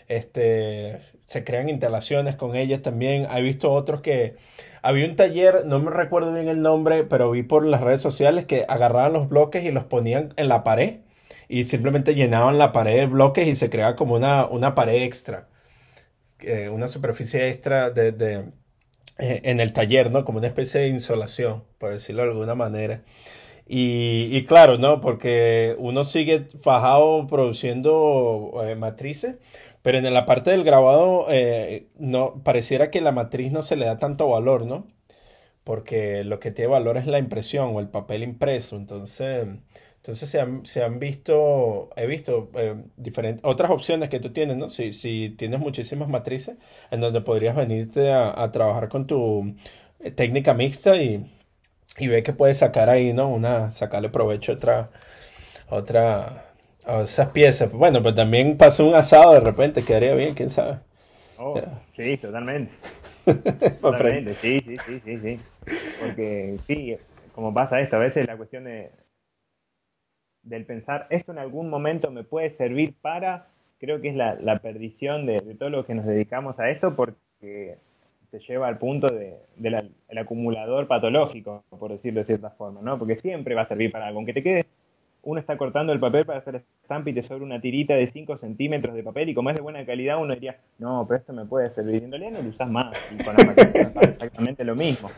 Este, 0.08 1.00
se 1.24 1.42
crean 1.42 1.70
instalaciones 1.70 2.36
con 2.36 2.54
ellas 2.54 2.82
también. 2.82 3.26
He 3.34 3.40
visto 3.40 3.72
otros 3.72 4.02
que 4.02 4.36
había 4.82 5.06
un 5.06 5.16
taller, 5.16 5.64
no 5.64 5.78
me 5.78 5.90
recuerdo 5.90 6.34
bien 6.34 6.48
el 6.48 6.60
nombre, 6.60 7.04
pero 7.04 7.30
vi 7.30 7.42
por 7.42 7.64
las 7.64 7.80
redes 7.80 8.02
sociales 8.02 8.44
que 8.44 8.66
agarraban 8.68 9.14
los 9.14 9.30
bloques 9.30 9.64
y 9.64 9.70
los 9.70 9.84
ponían 9.84 10.34
en 10.36 10.48
la 10.48 10.64
pared 10.64 10.98
y 11.48 11.64
simplemente 11.64 12.14
llenaban 12.14 12.58
la 12.58 12.72
pared 12.72 12.96
de 12.98 13.06
bloques 13.06 13.48
y 13.48 13.56
se 13.56 13.70
creaba 13.70 13.96
como 13.96 14.16
una, 14.16 14.44
una 14.46 14.74
pared 14.74 15.02
extra, 15.02 15.48
una 16.70 16.88
superficie 16.88 17.48
extra 17.48 17.88
de, 17.88 18.12
de 18.12 18.44
eh, 19.16 19.40
en 19.44 19.60
el 19.60 19.72
taller, 19.72 20.10
¿no? 20.10 20.26
Como 20.26 20.40
una 20.40 20.48
especie 20.48 20.82
de 20.82 20.88
insolación, 20.88 21.64
por 21.78 21.90
decirlo 21.90 22.22
de 22.22 22.32
alguna 22.32 22.54
manera. 22.54 23.00
Y, 23.72 24.46
claro, 24.46 24.78
¿no? 24.78 25.00
Porque 25.00 25.76
uno 25.78 26.02
sigue 26.02 26.48
fajado 26.60 27.28
produciendo 27.28 28.52
eh, 28.64 28.74
matrices, 28.74 29.36
pero 29.82 29.98
en 29.98 30.12
la 30.12 30.26
parte 30.26 30.50
del 30.50 30.64
grabado 30.64 31.26
eh, 31.30 31.86
no 31.96 32.42
pareciera 32.42 32.90
que 32.90 33.00
la 33.00 33.12
matriz 33.12 33.52
no 33.52 33.62
se 33.62 33.76
le 33.76 33.86
da 33.86 33.98
tanto 33.98 34.28
valor, 34.28 34.66
¿no? 34.66 34.88
Porque 35.64 36.24
lo 36.24 36.40
que 36.40 36.52
tiene 36.52 36.70
valor 36.72 36.96
es 36.96 37.06
la 37.06 37.18
impresión 37.18 37.76
o 37.76 37.80
el 37.80 37.88
papel 37.88 38.24
impreso. 38.24 38.76
Entonces, 38.76 39.46
entonces 39.96 40.28
se 40.28 40.40
han, 40.40 40.66
se 40.66 40.82
han 40.82 40.98
visto, 40.98 41.90
he 41.96 42.06
visto 42.06 42.50
eh, 42.56 42.74
diferentes, 42.96 43.44
otras 43.44 43.70
opciones 43.70 44.10
que 44.10 44.20
tú 44.20 44.32
tienes, 44.32 44.56
¿no? 44.56 44.70
Si, 44.70 44.92
si 44.92 45.30
tienes 45.38 45.60
muchísimas 45.60 46.08
matrices 46.08 46.56
en 46.90 47.00
donde 47.00 47.20
podrías 47.20 47.54
venirte 47.56 48.10
a, 48.12 48.42
a 48.42 48.50
trabajar 48.52 48.88
con 48.88 49.06
tu 49.06 49.54
técnica 50.16 50.54
mixta 50.54 50.96
y 50.96 51.24
y 51.98 52.08
ve 52.08 52.22
que 52.22 52.32
puede 52.32 52.54
sacar 52.54 52.88
ahí, 52.88 53.12
¿no? 53.12 53.28
Una, 53.28 53.70
sacarle 53.70 54.08
provecho 54.08 54.52
a 54.52 54.54
otra, 54.54 54.90
otra, 55.68 56.44
a 56.84 57.02
esas 57.02 57.30
piezas. 57.30 57.72
Bueno, 57.72 58.02
pues 58.02 58.14
también 58.14 58.56
pasó 58.56 58.86
un 58.86 58.94
asado 58.94 59.34
de 59.34 59.40
repente, 59.40 59.84
quedaría 59.84 60.14
bien, 60.14 60.34
quién 60.34 60.50
sabe. 60.50 60.78
Oh, 61.38 61.60
sí, 61.96 62.16
totalmente. 62.16 62.72
totalmente, 63.80 64.34
sí, 64.34 64.60
sí, 64.60 64.76
sí, 64.86 65.00
sí, 65.04 65.18
sí. 65.18 65.40
Porque 66.00 66.56
sí, 66.66 66.96
como 67.34 67.52
pasa 67.52 67.80
esto, 67.80 67.96
a 67.96 68.00
veces 68.00 68.26
la 68.26 68.36
cuestión 68.36 68.64
de 68.64 68.90
del 70.42 70.64
pensar, 70.64 71.06
esto 71.10 71.32
en 71.32 71.38
algún 71.38 71.68
momento 71.68 72.10
me 72.10 72.24
puede 72.24 72.56
servir 72.56 72.94
para, 73.02 73.48
creo 73.78 74.00
que 74.00 74.08
es 74.08 74.16
la, 74.16 74.36
la 74.36 74.58
perdición 74.60 75.26
de, 75.26 75.38
de 75.38 75.54
todo 75.54 75.68
lo 75.68 75.84
que 75.84 75.94
nos 75.94 76.06
dedicamos 76.06 76.58
a 76.58 76.70
esto, 76.70 76.96
porque 76.96 77.76
se 78.30 78.38
lleva 78.38 78.68
al 78.68 78.78
punto 78.78 79.08
del 79.08 79.36
de, 79.56 80.20
acumulador 80.20 80.86
patológico, 80.86 81.64
por 81.70 81.90
decirlo 81.90 82.20
de 82.20 82.24
cierta 82.24 82.50
forma, 82.50 82.80
¿no? 82.80 82.98
Porque 82.98 83.16
siempre 83.16 83.54
va 83.54 83.62
a 83.62 83.68
servir 83.68 83.90
para 83.90 84.06
algo. 84.06 84.18
Aunque 84.18 84.32
te 84.32 84.42
quede, 84.42 84.66
uno 85.22 85.40
está 85.40 85.56
cortando 85.56 85.92
el 85.92 86.00
papel 86.00 86.24
para 86.24 86.38
hacer 86.38 86.62
estampa 86.82 87.10
y 87.10 87.14
te 87.14 87.22
sobra 87.22 87.44
una 87.44 87.60
tirita 87.60 87.94
de 87.94 88.06
5 88.06 88.38
centímetros 88.38 88.94
de 88.94 89.02
papel 89.02 89.28
y 89.28 89.34
como 89.34 89.50
es 89.50 89.56
de 89.56 89.62
buena 89.62 89.84
calidad 89.84 90.20
uno 90.20 90.34
diría, 90.34 90.58
no, 90.78 91.04
pero 91.06 91.18
esto 91.18 91.32
me 91.32 91.44
puede 91.44 91.70
servir. 91.70 92.02
Y 92.02 92.04
en 92.04 92.10
realidad 92.10 92.32
no 92.32 92.42
lo 92.42 92.48
usas 92.48 92.70
más. 92.70 93.12
Y 93.12 93.22
con 93.22 93.36
la 93.36 93.44
máquina 93.44 93.70
me 93.74 93.90
pasa 93.90 94.10
exactamente 94.10 94.64
lo 94.64 94.76
mismo. 94.76 95.08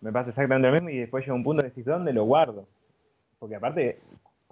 Me 0.00 0.12
pasa 0.12 0.30
exactamente 0.30 0.68
lo 0.68 0.74
mismo 0.74 0.90
y 0.90 0.98
después 0.98 1.24
llega 1.24 1.34
un 1.34 1.44
punto 1.44 1.62
de 1.62 1.68
decir, 1.68 1.84
¿dónde 1.84 2.12
lo 2.12 2.24
guardo? 2.24 2.66
Porque 3.38 3.56
aparte, 3.56 3.98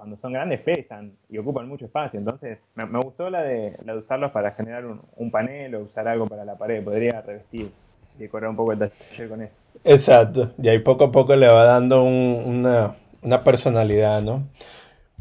cuando 0.03 0.19
son 0.21 0.33
grandes 0.33 0.59
pesan 0.59 1.13
y 1.31 1.39
ocupan 1.39 1.69
mucho 1.69 1.85
espacio. 1.85 2.19
Entonces, 2.19 2.59
me, 2.75 2.99
gustó 2.99 3.31
la 3.31 3.43
de, 3.43 3.77
la 3.85 3.93
de 3.93 4.01
usarlos 4.01 4.33
para 4.33 4.51
generar 4.51 4.85
un, 4.85 5.31
panel 5.31 5.77
o 5.77 5.83
usar 5.83 6.09
algo 6.09 6.27
para 6.27 6.45
la 6.45 6.57
pared. 6.59 6.83
Podría 6.83 7.21
revestir 7.21 7.71
y 8.17 8.19
decorar 8.19 8.51
un 8.51 8.57
poco 8.57 8.73
el 8.73 8.81
taller 8.81 9.29
con 9.29 9.43
eso. 9.43 9.53
Exacto. 9.85 10.51
Y 10.61 10.67
ahí 10.67 10.81
poco 10.81 11.05
a 11.05 11.13
poco 11.13 11.37
le 11.37 11.47
va 11.47 11.63
dando 11.67 12.03
una, 12.03 12.97
personalidad, 13.45 14.23
¿no? 14.23 14.43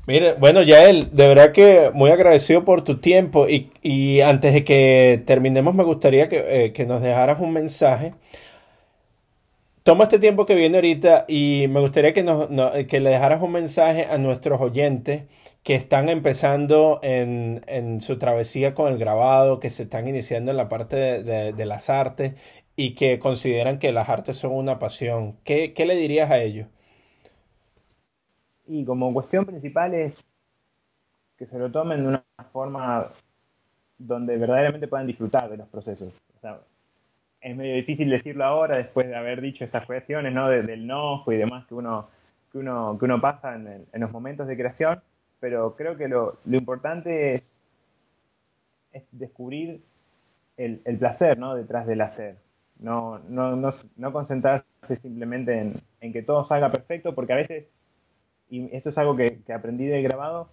Mire, 0.07 0.34
bueno, 0.34 0.63
Yael, 0.63 1.15
de 1.15 1.27
verdad 1.27 1.51
que 1.51 1.91
muy 1.93 2.09
agradecido 2.09 2.65
por 2.65 2.84
tu 2.84 2.97
tiempo 2.97 3.45
y, 3.47 4.21
antes 4.21 4.51
de 4.51 4.63
que 4.63 5.21
terminemos 5.27 5.75
me 5.75 5.84
gustaría 5.84 6.27
que, 6.27 6.65
eh, 6.65 6.73
que 6.73 6.88
nos 6.88 7.03
dejaras 7.03 7.39
un 7.39 7.53
mensaje 7.53 8.13
Toma 9.84 10.03
este 10.03 10.19
tiempo 10.19 10.45
que 10.45 10.53
viene 10.53 10.77
ahorita 10.77 11.25
y 11.27 11.65
me 11.67 11.79
gustaría 11.79 12.13
que, 12.13 12.21
nos, 12.21 12.47
que 12.88 12.99
le 12.99 13.09
dejaras 13.09 13.41
un 13.41 13.51
mensaje 13.51 14.05
a 14.05 14.19
nuestros 14.19 14.61
oyentes 14.61 15.23
que 15.63 15.73
están 15.73 16.07
empezando 16.07 16.99
en, 17.01 17.63
en, 17.65 17.99
su 17.99 18.19
travesía 18.19 18.75
con 18.75 18.93
el 18.93 18.99
grabado, 18.99 19.59
que 19.59 19.71
se 19.71 19.84
están 19.84 20.07
iniciando 20.07 20.51
en 20.51 20.57
la 20.57 20.69
parte 20.69 21.23
de, 21.23 21.53
de, 21.53 21.65
las 21.65 21.89
artes 21.89 22.36
y 22.75 22.93
que 22.93 23.17
consideran 23.17 23.79
que 23.79 23.91
las 23.91 24.07
artes 24.07 24.38
son 24.38 24.51
una 24.51 24.77
pasión. 24.77 25.38
¿Qué, 25.43 25.73
¿Qué, 25.73 25.88
le 25.88 25.95
dirías 25.95 26.29
a 26.29 26.38
ellos? 26.38 26.67
Y 28.67 28.86
como 28.86 29.11
cuestión 29.13 29.45
principal 29.45 29.95
es 29.95 30.13
que 31.38 31.47
se 31.47 31.57
lo 31.57 31.71
tomen 31.71 32.03
de 32.03 32.07
una 32.07 32.23
forma 32.53 33.11
donde 33.97 34.38
verdaderamente 34.38 34.88
puedan 34.88 35.07
disfrutar 35.07 35.49
de 35.49 35.57
los 35.57 35.67
procesos. 35.69 36.13
Es 37.42 37.58
medio 37.58 37.76
difícil 37.76 38.10
decirlo 38.10 38.46
ahora 38.46 38.78
después 38.78 39.08
de 39.08 39.16
haber 39.16 39.42
dicho 39.42 39.66
estas 39.66 39.86
cuestiones, 39.86 40.32
¿no? 40.34 40.48
del 40.48 40.70
enojo 40.70 41.32
y 41.32 41.38
demás 41.38 41.66
que 41.66 41.74
uno, 41.74 42.08
que 42.52 42.60
uno, 42.60 42.98
que 43.00 43.06
uno 43.06 43.20
pasa 43.20 43.56
en, 43.56 43.88
los 43.94 44.12
momentos 44.12 44.48
de 44.48 44.56
creación, 44.56 45.02
pero 45.39 45.76
creo 45.76 45.98
que 45.98 46.08
lo, 46.08 46.38
importante 46.46 47.36
es, 47.36 47.44
es 48.94 49.04
descubrir 49.12 49.82
el, 50.58 50.80
placer, 51.00 51.39
¿no? 51.39 51.56
Detrás 51.56 51.88
del 51.88 52.02
hacer. 52.02 52.38
No, 52.78 53.20
no, 53.28 53.56
no, 53.56 53.72
no 53.98 54.14
concentrarse 54.14 54.96
simplemente 55.02 55.74
en, 56.00 56.14
que 56.14 56.22
todo 56.22 56.46
salga 56.46 56.72
perfecto, 56.72 57.16
porque 57.16 57.34
a 57.34 57.38
veces, 57.38 57.66
y 58.50 58.70
esto 58.76 58.89
es 58.89 58.98
algo 59.00 59.16
que, 59.16 59.39
que 59.44 59.54
aprendí 59.54 59.88
de 59.88 60.04
grabado, 60.04 60.50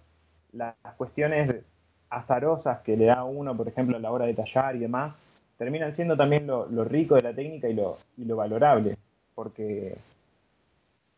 las 0.53 0.75
cuestiones 0.97 1.63
azarosas 2.09 2.79
que 2.79 2.97
le 2.97 3.05
da 3.05 3.23
uno, 3.23 3.55
por 3.55 3.67
ejemplo, 3.67 3.97
a 3.97 3.99
la 3.99 4.11
hora 4.11 4.25
de 4.25 4.33
tallar 4.33 4.75
y 4.75 4.79
demás, 4.79 5.13
terminan 5.59 5.93
siendo 5.93 6.15
también 6.15 6.47
lo, 6.47 6.83
rico 6.85 7.15
de 7.15 7.21
la 7.21 7.33
técnica 7.33 7.67
y 7.67 7.73
lo, 7.73 7.97
y 8.17 8.23
lo 8.23 8.37
valorable, 8.37 8.95
porque 9.35 9.93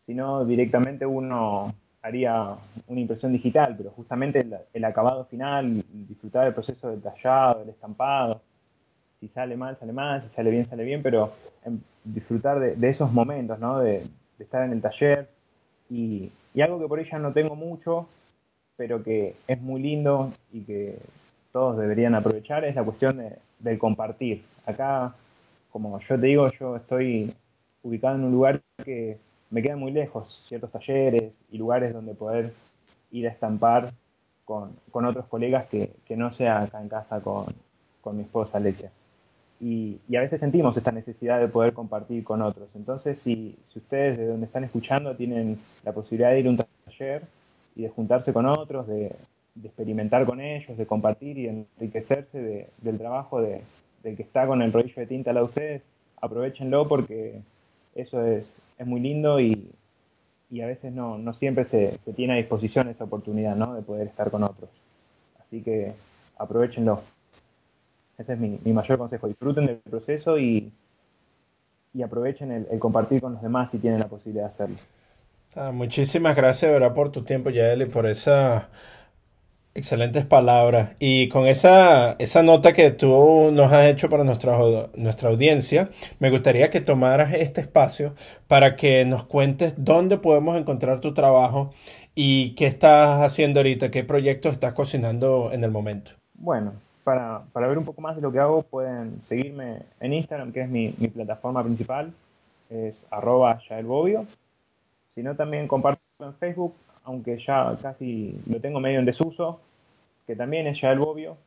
si 0.08 0.16
no 0.16 0.44
directamente 0.44 1.06
uno 1.06 1.72
haría 2.02 2.56
una 2.88 3.00
impresión 3.00 3.32
digital, 3.34 3.76
pero 3.78 3.92
justamente 3.92 4.44
el, 4.74 4.84
acabado 4.84 5.26
final, 5.26 5.84
disfrutar 5.94 6.46
del 6.46 6.56
proceso 6.56 6.90
del 6.90 7.04
tallado, 7.04 7.60
del 7.60 7.70
estampado, 7.70 8.42
si 9.20 9.28
sale 9.28 9.56
mal, 9.56 9.78
sale 9.78 9.94
mal, 9.94 10.24
si 10.24 10.36
sale 10.36 10.50
bien, 10.50 10.68
sale 10.68 10.86
bien, 10.86 11.04
pero 11.04 11.32
disfrutar 12.04 12.60
de, 12.60 12.90
esos 12.90 13.14
momentos, 13.14 13.60
¿no? 13.60 13.78
De, 13.80 14.04
estar 14.40 14.66
en 14.66 14.72
el 14.72 14.82
taller 14.82 15.30
y, 15.88 16.32
y, 16.56 16.62
algo 16.62 16.80
que 16.80 16.88
por 16.88 17.00
ella 17.00 17.20
no 17.20 17.32
tengo 17.32 17.56
mucho, 17.56 18.08
pero 18.76 19.04
que 19.04 19.36
es 19.48 19.62
muy 19.62 19.84
lindo 19.84 20.34
y 20.52 20.62
que 20.62 20.98
todos 21.52 21.78
deberían 21.78 22.16
aprovechar 22.16 22.66
es 22.66 22.74
la 22.74 22.84
cuestión 22.84 23.18
de, 23.20 23.38
del 23.62 23.78
compartir. 23.78 24.44
Acá, 24.66 25.14
como 25.72 26.00
yo 26.00 26.20
te 26.20 26.28
digo, 26.28 26.52
yo 26.60 26.76
estoy 26.76 27.34
ubicado 27.84 28.16
en 28.16 28.26
un 28.26 28.32
lugar 28.32 28.62
que 28.84 29.18
me 29.50 29.62
queda 29.62 29.76
muy 29.76 29.92
lejos, 29.92 30.44
ciertos 30.48 30.72
talleres 30.72 31.32
y 31.52 31.58
lugares 31.58 31.94
donde 31.94 32.14
poder 32.14 32.54
ir 33.12 33.28
a 33.28 33.32
estampar 33.32 33.92
con, 34.46 35.06
otros 35.06 35.26
colegas 35.28 35.68
que, 35.68 35.92
no 36.10 36.34
sea 36.34 36.64
acá 36.64 36.82
en 36.82 36.90
casa 36.90 37.22
con, 37.22 37.46
mi 38.16 38.24
esposa 38.24 38.60
Leche. 38.60 38.90
Y, 39.60 40.00
a 40.16 40.22
veces 40.22 40.40
sentimos 40.40 40.76
esta 40.76 40.92
necesidad 40.92 41.40
de 41.40 41.48
poder 41.48 41.74
compartir 41.74 42.24
con 42.24 42.42
otros. 42.42 42.68
Entonces, 42.76 43.20
si, 43.20 43.56
si 43.72 43.80
ustedes 43.80 44.18
de 44.18 44.28
donde 44.28 44.48
están 44.48 44.64
escuchando 44.64 45.16
tienen 45.16 45.60
la 45.84 45.94
posibilidad 45.94 46.32
de 46.32 46.40
ir 46.40 46.48
a 46.48 46.50
un 46.50 46.58
taller 46.58 47.24
y 47.76 47.84
de 47.84 47.90
juntarse 47.90 48.34
con 48.34 48.46
otros, 48.46 48.88
de, 48.88 49.16
de 49.62 49.68
experimentar 49.68 50.26
con 50.26 50.42
ellos, 50.42 50.78
de 50.78 50.86
compartir 50.86 51.38
y 51.38 51.48
enriquecerse 51.48 52.70
del 52.78 52.98
trabajo 52.98 53.42
de, 53.42 53.62
del 54.04 54.16
que 54.16 54.24
está 54.24 54.48
con 54.48 54.62
el 54.62 54.74
rollo 54.74 54.94
de 54.96 55.06
tinta 55.06 55.34
de 55.34 55.42
ustedes, 55.42 55.82
aprovechenlo 56.22 56.88
porque 56.88 57.42
eso 57.96 58.26
es, 58.26 58.44
es 58.78 58.88
muy 58.88 59.00
lindo 59.00 59.40
y, 59.40 59.70
y, 60.50 60.62
a 60.62 60.68
veces 60.68 60.92
no, 60.94 61.18
no 61.18 61.34
siempre 61.34 61.66
se, 61.66 61.98
se, 62.04 62.14
tiene 62.14 62.34
a 62.34 62.38
disposición 62.38 62.90
esa 62.90 63.04
oportunidad 63.04 63.56
¿no? 63.56 63.74
de 63.74 63.82
poder 63.82 64.08
estar 64.08 64.32
con 64.32 64.44
otros. 64.44 64.70
Así 65.40 65.62
que 65.62 65.94
aprovechenlo. 66.38 67.02
Ese 68.18 68.34
es 68.34 68.40
mi, 68.40 68.60
mi 68.64 68.74
mayor 68.74 68.98
consejo. 68.98 69.28
Disfruten 69.28 69.66
del 69.66 69.78
proceso 69.78 70.38
y, 70.38 70.72
y 71.94 72.04
aprovechen 72.04 72.52
el, 72.52 72.80
compartir 72.80 73.22
con 73.22 73.34
los 73.34 73.42
demás 73.42 73.70
si 73.72 73.78
tienen 73.78 74.00
la 74.00 74.08
posibilidad 74.08 74.46
de 74.46 74.50
hacerlo. 74.50 74.76
Ah, 75.56 75.72
muchísimas 75.74 76.36
gracias, 76.36 76.72
¿verdad? 76.72 76.94
por 76.94 77.12
tu 77.12 77.24
tiempo, 77.24 77.50
Yael, 77.50 77.82
y 77.82 77.86
por 77.86 78.06
esa 78.06 78.70
Excelentes 79.74 80.26
palabras. 80.26 80.92
Y 81.00 81.30
con 81.30 81.48
esa, 81.48 82.14
esa 82.20 82.44
nota 82.44 82.74
que 82.74 82.92
tú 82.92 83.52
nos 83.54 83.72
has 83.72 83.86
hecho 83.86 84.10
para 84.10 84.26
nuestra, 84.26 84.58
nuestra 84.96 85.30
audiencia, 85.30 85.90
me 86.20 86.30
gustaría 86.30 86.70
que 86.70 86.82
tomaras 86.82 87.34
este 87.34 87.62
espacio 87.62 88.14
para 88.48 88.76
que 88.76 89.06
nos 89.06 89.24
cuentes 89.24 89.76
dónde 89.78 90.18
podemos 90.18 90.60
encontrar 90.60 91.00
tu 91.00 91.14
trabajo 91.14 91.72
y 92.14 92.54
qué 92.56 92.68
estás 92.68 93.22
haciendo 93.22 93.62
ahorita, 93.62 93.92
qué 93.92 94.04
proyectos 94.04 94.52
estás 94.52 94.74
cocinando 94.74 95.52
en 95.54 95.64
el 95.64 95.72
momento. 95.72 96.12
Bueno, 96.34 96.74
para, 97.06 97.44
para 97.54 97.68
ver 97.68 97.78
un 97.78 97.86
poco 97.86 98.02
más 98.02 98.18
de 98.18 98.22
lo 98.22 98.32
que 98.32 98.40
hago, 98.40 98.64
pueden 98.64 99.22
seguirme 99.30 99.84
en 100.02 100.14
Instagram, 100.14 100.52
que 100.52 100.64
es 100.64 100.70
mi, 100.70 100.94
mi 100.98 101.08
plataforma 101.08 101.64
principal, 101.64 102.12
es 102.70 103.06
arroba. 103.10 103.62
Si 105.16 105.24
no, 105.24 105.36
también 105.36 105.68
comparto 105.68 106.02
en 106.20 106.34
Facebook, 106.36 106.74
aunque 107.04 107.40
ya 107.46 107.76
casi 107.82 108.36
lo 108.48 108.60
tengo 108.60 108.80
medio 108.80 109.00
en 109.00 109.06
desuso, 109.06 109.60
que 110.28 110.36
también 110.36 110.68
es 110.68 110.80
ya 110.82 110.92
el 110.92 111.00
Bobio. 111.00 111.38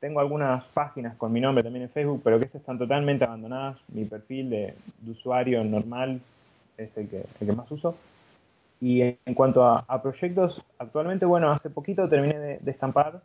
Tengo 0.00 0.20
algunas 0.20 0.64
páginas 0.66 1.16
con 1.16 1.32
mi 1.32 1.40
nombre 1.40 1.64
también 1.64 1.84
en 1.84 1.90
Facebook, 1.90 2.20
pero 2.22 2.38
que 2.38 2.46
esas 2.46 2.60
están 2.60 2.78
totalmente 2.78 3.24
abandonadas. 3.24 3.78
Mi 3.88 4.04
perfil 4.04 4.50
de, 4.50 4.74
usuario 5.08 5.64
normal 5.64 6.20
es 6.76 6.96
el 6.96 7.08
que, 7.08 7.24
el 7.40 7.46
que, 7.46 7.52
más 7.52 7.70
uso. 7.70 7.96
Y 8.80 9.00
en 9.00 9.34
cuanto 9.34 9.64
a, 9.64 10.02
proyectos, 10.02 10.62
actualmente, 10.78 11.24
bueno, 11.24 11.50
hace 11.50 11.70
poquito 11.70 12.08
terminé 12.08 12.38
de, 12.38 12.70
estampar 12.70 13.22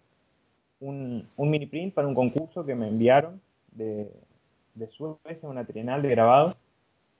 un, 0.80 1.27
mini 1.38 1.65
print 1.65 1.93
para 1.93 2.07
un 2.07 2.15
concurso 2.15 2.65
que 2.65 2.73
me 2.73 2.88
enviaron 2.88 3.41
de, 3.73 4.10
de 4.76 4.88
Suecia, 4.88 5.49
una 5.49 5.65
trienal 5.65 6.02
de 6.02 6.10
grabado, 6.10 6.56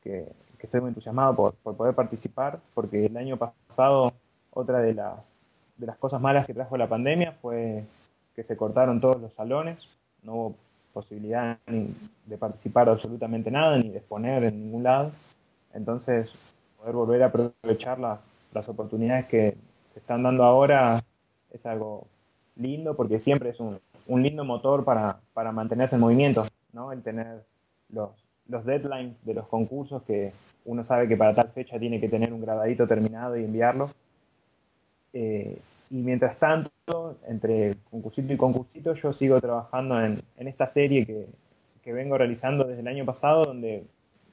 que, 0.02 0.26
estoy 0.60 0.80
muy 0.80 0.90
entusiasmado 0.90 1.36
por, 1.36 1.76
poder 1.76 1.96
participar, 1.96 2.60
porque 2.74 3.08
el 3.08 3.18
año 3.18 3.38
pasado 3.82 4.14
otra 4.52 4.80
de, 4.80 4.94
de 4.94 5.88
las 5.88 5.98
cosas 5.98 6.22
malas 6.22 6.46
que 6.46 6.54
trajo 6.54 6.78
la 6.78 6.88
pandemia 6.88 7.32
fue 7.42 7.84
que 8.36 8.44
se 8.44 8.56
cortaron 8.56 9.02
todos 9.02 9.20
los 9.20 9.34
salones, 9.34 9.80
no 10.22 10.34
hubo 10.34 10.56
posibilidad 10.94 11.58
ni 11.66 11.90
de 12.28 12.38
participar 12.38 12.90
absolutamente 12.90 13.50
nada, 13.50 13.78
ni 13.78 13.90
de 13.90 13.98
exponer 13.98 14.44
en 14.44 14.66
ningún 14.66 14.84
lado. 14.84 15.12
Entonces, 15.74 16.30
poder 16.78 16.96
volver 16.96 17.24
a 17.24 17.28
aprovechar 17.28 17.98
las 18.00 18.70
oportunidades 18.70 19.26
que 19.26 19.58
se 19.94 20.00
están 20.00 20.22
dando 20.22 20.44
ahora 20.44 21.02
es 21.52 21.66
algo 21.66 22.06
lindo 22.56 22.96
porque 22.96 23.20
siempre 23.20 23.50
es 23.50 23.60
un, 23.60 23.80
un 24.06 24.22
lindo 24.22 24.44
motor 24.46 24.84
para, 24.84 25.22
para, 25.34 25.52
mantenerse 25.52 25.96
en 25.96 26.02
movimiento, 26.02 26.46
¿no? 26.74 26.92
El 26.92 27.02
tener 27.02 27.46
los, 27.90 28.12
los 28.52 28.66
deadlines 28.66 29.16
de 29.26 29.34
los 29.34 29.48
concursos 29.48 30.04
que 30.04 30.34
uno 30.66 30.86
sabe 30.86 31.08
que 31.08 31.18
para 31.18 31.34
tal 31.34 31.50
fecha 31.50 31.80
tiene 31.80 32.00
que 32.00 32.10
tener 32.10 32.34
un 32.34 32.42
grabadito 32.42 32.86
terminado 32.86 33.38
y 33.38 33.46
enviarlo. 33.46 33.90
Eh, 35.14 35.58
y 35.90 35.96
mientras 35.96 36.38
tanto, 36.38 37.18
entre 37.28 37.76
concursito 37.90 38.32
y 38.32 38.38
concursito, 38.38 38.94
yo 38.94 39.14
sigo 39.14 39.42
trabajando 39.42 40.02
en, 40.04 40.22
en 40.38 40.48
esta 40.48 40.68
serie 40.68 41.06
que, 41.06 41.28
que, 41.84 41.94
vengo 41.94 42.18
realizando 42.18 42.66
desde 42.66 42.82
el 42.82 42.88
año 42.88 43.06
pasado, 43.06 43.46
donde 43.46 43.86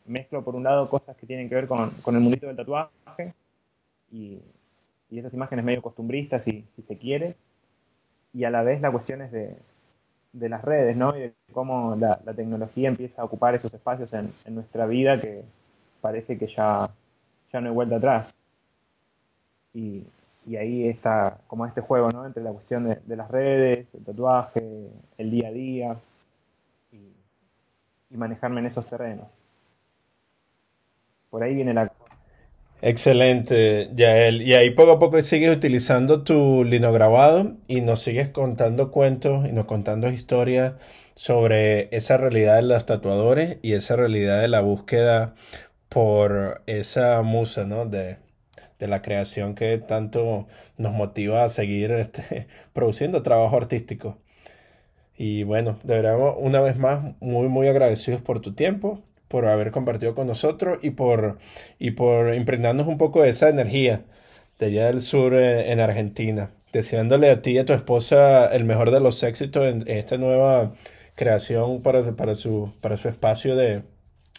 mezclo 0.07 0.45
por 0.45 0.55
un 0.55 0.65
lado 0.65 0.89
cosas 0.89 1.16
que 1.16 1.27
tienen 1.27 1.49
que 1.49 1.55
ver 1.55 1.66
con, 1.66 1.90
con 2.03 2.15
el 2.15 2.20
mundito 2.20 2.47
del 2.47 2.57
tatuaje 2.57 3.35
y, 4.11 4.39
y, 5.11 5.19
esas 5.19 5.35
imágenes 5.35 5.65
medio 5.65 5.82
costumbristas, 5.82 6.45
si, 6.45 6.65
si, 6.77 6.82
se 6.82 6.97
quiere, 6.97 7.35
y 8.32 8.45
a 8.45 8.51
la 8.51 8.62
vez 8.62 8.81
la 8.81 8.93
cuestión 8.93 9.23
es 9.23 9.32
de, 9.32 9.57
de 10.32 10.48
las 10.48 10.62
redes, 10.62 10.96
¿no? 10.96 11.16
Y 11.16 11.20
de 11.20 11.34
cómo 11.52 11.96
la, 11.96 12.20
la, 12.24 12.34
tecnología 12.34 12.88
empieza 12.88 13.22
a 13.22 13.24
ocupar 13.24 13.55
esos 13.55 13.72
espacios 13.72 14.12
en, 14.12 14.32
en 14.44 14.55
nuestra 14.55 14.86
vida 14.86 15.20
que 15.20 15.44
parece 16.00 16.38
que 16.38 16.46
ya, 16.46 16.90
ya 17.52 17.60
no 17.60 17.68
hay 17.68 17.74
vuelta 17.74 17.96
atrás. 17.96 18.34
Y, 19.74 20.05
y 20.46 20.56
ahí 20.56 20.88
está 20.88 21.38
como 21.46 21.66
este 21.66 21.80
juego, 21.80 22.10
¿no? 22.10 22.26
Entre 22.26 22.42
la 22.42 22.52
cuestión 22.52 22.84
de, 22.84 22.96
de 23.05 23.16
las 23.16 23.30
redes, 23.30 23.86
el 23.94 24.05
tatuaje, 24.05 24.90
el 25.18 25.30
día 25.30 25.48
a 25.48 25.52
día 25.52 25.96
y, 26.92 27.12
y, 28.10 28.16
manejarme 28.16 28.60
en 28.60 28.66
esos 28.66 28.86
terrenos. 28.86 29.26
Por 31.30 31.42
ahí 31.42 31.55
viene 31.55 31.74
la... 31.74 31.92
Excelente, 32.80 33.90
Yael. 33.94 34.42
Y 34.42 34.55
ahí 34.55 34.70
poco 34.70 34.92
a 34.92 34.98
poco 35.00 35.20
sigues 35.22 35.55
utilizando 35.55 36.22
tu 36.22 36.64
linograbado 36.64 37.56
y 37.66 37.80
nos 37.80 38.00
sigues 38.02 38.28
contando 38.28 38.90
cuentos 38.92 39.46
y 39.48 39.52
nos 39.52 39.64
contando 39.66 40.09
historias 40.09 40.74
sobre 41.14 41.88
esa 41.96 42.16
realidad 42.18 42.56
de 42.56 42.62
los 42.62 42.86
tatuadores 42.86 43.59
y 43.62 43.72
esa 43.72 43.96
realidad 43.96 44.40
de 44.40 44.48
la 44.48 44.60
búsqueda 44.60 45.34
por 45.88 46.62
esa 46.66 47.22
musa, 47.22 47.64
¿no? 47.64 47.86
De, 47.86 48.18
de 48.78 48.88
la 48.88 49.02
creación 49.02 49.55
que 49.55 49.78
tanto 49.78 50.46
nos 50.76 50.92
motiva 50.92 51.44
a 51.44 51.48
seguir 51.50 51.92
este, 51.92 52.48
produciendo 52.72 53.22
trabajo 53.22 53.56
artístico. 53.56 54.18
Y 55.16 55.42
bueno, 55.42 55.78
de 55.82 55.96
verdad, 56.00 56.18
una 56.38 56.60
vez 56.60 56.76
más, 56.78 57.14
muy, 57.20 57.48
muy 57.48 57.68
agradecidos 57.68 58.22
por 58.22 58.40
tu 58.40 58.55
tiempo, 58.55 59.02
por 59.28 59.46
haber 59.46 59.70
compartido 59.70 60.14
con 60.14 60.26
nosotros 60.26 60.78
y 60.82 60.90
por, 60.90 61.38
y 61.78 61.92
por 61.92 62.34
impregnarnos 62.34 62.88
un 62.88 62.98
poco 62.98 63.22
de 63.22 63.30
esa 63.30 63.48
energía 63.48 64.02
de 64.59 64.66
allá 64.66 64.86
del 64.86 65.00
sur 65.00 65.34
eh, 65.34 65.72
en, 65.72 65.80
Argentina. 65.80 66.50
Deseándole 66.72 67.30
a 67.30 67.42
ti 67.42 67.52
y 67.52 67.59
a 67.59 67.64
tu 67.64 67.72
esposa 67.72 68.46
el 68.46 68.64
mejor 68.64 68.90
de 68.90 69.00
los 69.00 69.22
éxitos 69.22 69.66
en, 69.66 69.84
esta 69.88 70.18
nueva 70.18 70.72
creación 71.14 71.82
para, 71.82 72.02
para, 72.16 72.34
su, 72.34 72.72
para 72.80 72.96
su 72.96 73.09
espacio 73.09 73.56
de, 73.56 73.82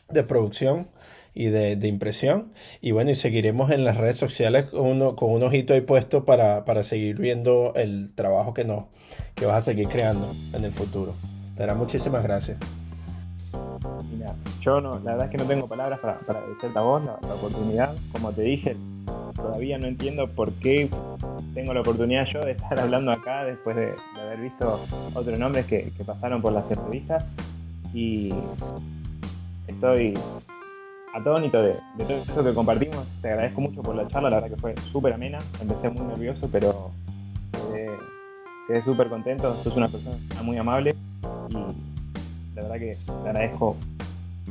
de 0.10 0.24
producción 0.24 0.88
y 1.34 1.46
de, 1.46 1.76
de, 1.76 1.88
impresión. 1.88 2.52
Y 2.82 2.92
bueno, 2.92 3.12
y 3.12 3.16
seguiremos 3.16 3.72
en 3.72 3.84
las 3.84 3.98
redes 3.98 4.18
sociales 4.18 4.66
con, 4.66 4.82
uno, 4.82 5.16
con 5.16 5.32
un 5.32 5.44
ojito 5.44 5.74
ahí 5.74 5.82
puesto 5.82 6.26
para, 6.26 6.66
para 6.66 6.84
seguir 6.84 7.18
viendo 7.18 7.74
el 7.76 8.14
trabajo 8.16 8.54
que, 8.54 8.66
nos, 8.66 8.86
que 9.36 9.46
vas 9.46 9.58
a 9.58 9.62
seguir 9.62 9.88
creando 9.88 10.36
en 10.54 10.64
el 10.64 10.72
futuro. 10.72 11.16
Te 11.56 11.62
dará 11.62 11.76
muchísimas 11.76 12.24
gracias. 12.24 12.58
Mira, 14.12 14.36
yo 14.62 14.82
no, 14.82 15.00
la 15.00 15.12
verdad 15.12 15.26
es 15.26 15.32
que 15.32 15.38
no 15.38 15.46
tengo 15.46 15.68
palabras 15.68 16.00
para, 16.00 16.20
para 16.20 16.40
agradecerte 16.40 16.78
a 16.78 16.82
vos 16.82 17.04
la, 17.04 17.14
oportunidad. 17.34 17.96
Como 18.12 18.32
te 18.32 18.42
dije, 18.42 18.76
todavía 19.36 19.78
no 19.78 19.88
entiendo 19.88 20.28
por 20.28 20.52
qué 20.54 20.90
tengo 21.54 21.74
la 21.74 21.82
oportunidad 21.82 22.26
yo 22.26 22.42
de 22.42 22.52
estar 22.52 22.80
hablando 22.80 23.12
acá 23.12 23.46
después 23.46 23.76
de, 23.76 23.94
haber 24.20 24.40
visto 24.40 24.80
otros 25.14 25.40
nombres 25.40 25.66
que, 25.66 25.92
que 25.98 26.04
pasaron 26.04 26.42
por 26.42 26.54
las 26.54 26.70
entrevistas. 26.70 27.24
Y 27.94 28.34
estoy 29.68 30.14
atónito 31.14 31.62
de, 31.62 31.76
de, 31.98 32.04
todo 32.06 32.18
eso 32.18 32.44
que 32.44 32.54
compartimos. 32.54 33.08
Te 33.22 33.30
agradezco 33.30 33.62
mucho 33.62 33.82
por 33.82 33.96
la 33.96 34.08
charla, 34.08 34.30
la 34.30 34.42
verdad 34.42 34.56
que 34.56 34.62
fue 34.62 34.76
súper 34.92 35.14
amena. 35.14 35.40
Empecé 35.62 35.90
muy 35.90 36.06
nervioso, 36.06 36.50
pero 36.52 36.92
quedé, 37.52 37.92
quedé 38.68 38.84
súper 38.84 39.10
contento. 39.10 39.56
Sos 39.64 39.76
una 39.76 39.88
persona 39.88 40.18
muy 40.44 40.58
amable 40.58 40.96
y 41.50 41.89
la 42.62 42.68
verdad 42.68 42.80
que 42.80 42.98
te 43.06 43.30
agradezco 43.30 43.78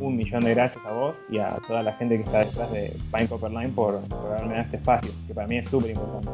un 0.01 0.17
millón 0.17 0.45
de 0.45 0.55
gracias 0.55 0.85
a 0.87 0.93
vos 0.93 1.15
y 1.29 1.39
a 1.39 1.59
toda 1.67 1.83
la 1.83 1.93
gente 1.95 2.17
que 2.17 2.23
está 2.23 2.41
detrás 2.41 2.71
de 2.73 2.97
Pine 3.13 3.29
Copper 3.29 3.51
Line 3.51 3.71
por, 3.71 4.01
por 4.01 4.31
dado 4.31 4.53
este 4.55 4.77
espacio, 4.77 5.11
que 5.27 5.35
para 5.35 5.47
mí 5.47 5.59
es 5.59 5.69
súper 5.69 5.91
importante. 5.91 6.31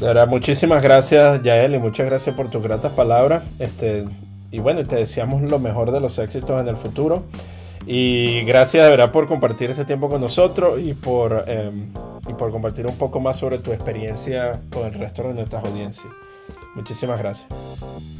De 0.00 0.06
verdad, 0.06 0.26
muchísimas 0.28 0.82
gracias, 0.82 1.42
Yael, 1.42 1.74
y 1.74 1.78
muchas 1.78 2.06
gracias 2.06 2.34
por 2.34 2.50
tus 2.50 2.62
gratas 2.62 2.92
palabras. 2.92 3.44
Este, 3.58 4.04
y 4.50 4.58
bueno, 4.58 4.84
te 4.86 4.96
deseamos 4.96 5.40
lo 5.42 5.58
mejor 5.58 5.90
de 5.90 6.00
los 6.00 6.18
éxitos 6.18 6.60
en 6.60 6.68
el 6.68 6.76
futuro. 6.76 7.24
Y 7.86 8.42
gracias 8.42 8.84
de 8.84 8.90
verdad 8.90 9.12
por 9.12 9.28
compartir 9.28 9.70
ese 9.70 9.84
tiempo 9.84 10.08
con 10.08 10.20
nosotros 10.20 10.80
y 10.80 10.92
por, 10.92 11.44
eh, 11.46 11.70
y 12.28 12.32
por 12.34 12.50
compartir 12.50 12.86
un 12.86 12.96
poco 12.96 13.20
más 13.20 13.36
sobre 13.36 13.58
tu 13.58 13.72
experiencia 13.72 14.60
con 14.72 14.86
el 14.86 14.94
resto 14.94 15.22
de 15.22 15.34
nuestras 15.34 15.64
audiencias. 15.64 16.12
Muchísimas 16.74 17.18
gracias. 17.18 17.46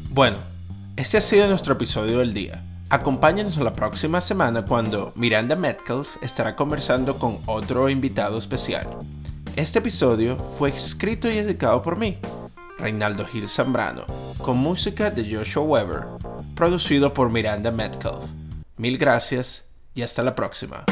Bueno, 0.09 0.37
este 0.95 1.17
ha 1.17 1.21
sido 1.21 1.47
nuestro 1.47 1.73
episodio 1.73 2.19
del 2.19 2.33
día. 2.33 2.63
Acompáñanos 2.89 3.57
la 3.57 3.73
próxima 3.73 4.21
semana 4.21 4.65
cuando 4.65 5.11
Miranda 5.15 5.57
Metcalf 5.57 6.07
estará 6.21 6.55
conversando 6.55 7.19
con 7.19 7.41
otro 7.45 7.89
invitado 7.89 8.37
especial. 8.37 8.87
Este 9.57 9.79
episodio 9.79 10.37
fue 10.37 10.69
escrito 10.69 11.27
y 11.29 11.35
dedicado 11.35 11.81
por 11.81 11.97
mí, 11.97 12.17
Reinaldo 12.79 13.25
Gil 13.25 13.49
Zambrano, 13.49 14.05
con 14.37 14.55
música 14.55 15.11
de 15.11 15.35
Joshua 15.35 15.63
Weber, 15.63 16.05
producido 16.55 17.13
por 17.13 17.29
Miranda 17.29 17.71
Metcalf. 17.71 18.23
Mil 18.77 18.97
gracias 18.97 19.65
y 19.93 20.03
hasta 20.03 20.23
la 20.23 20.33
próxima. 20.33 20.85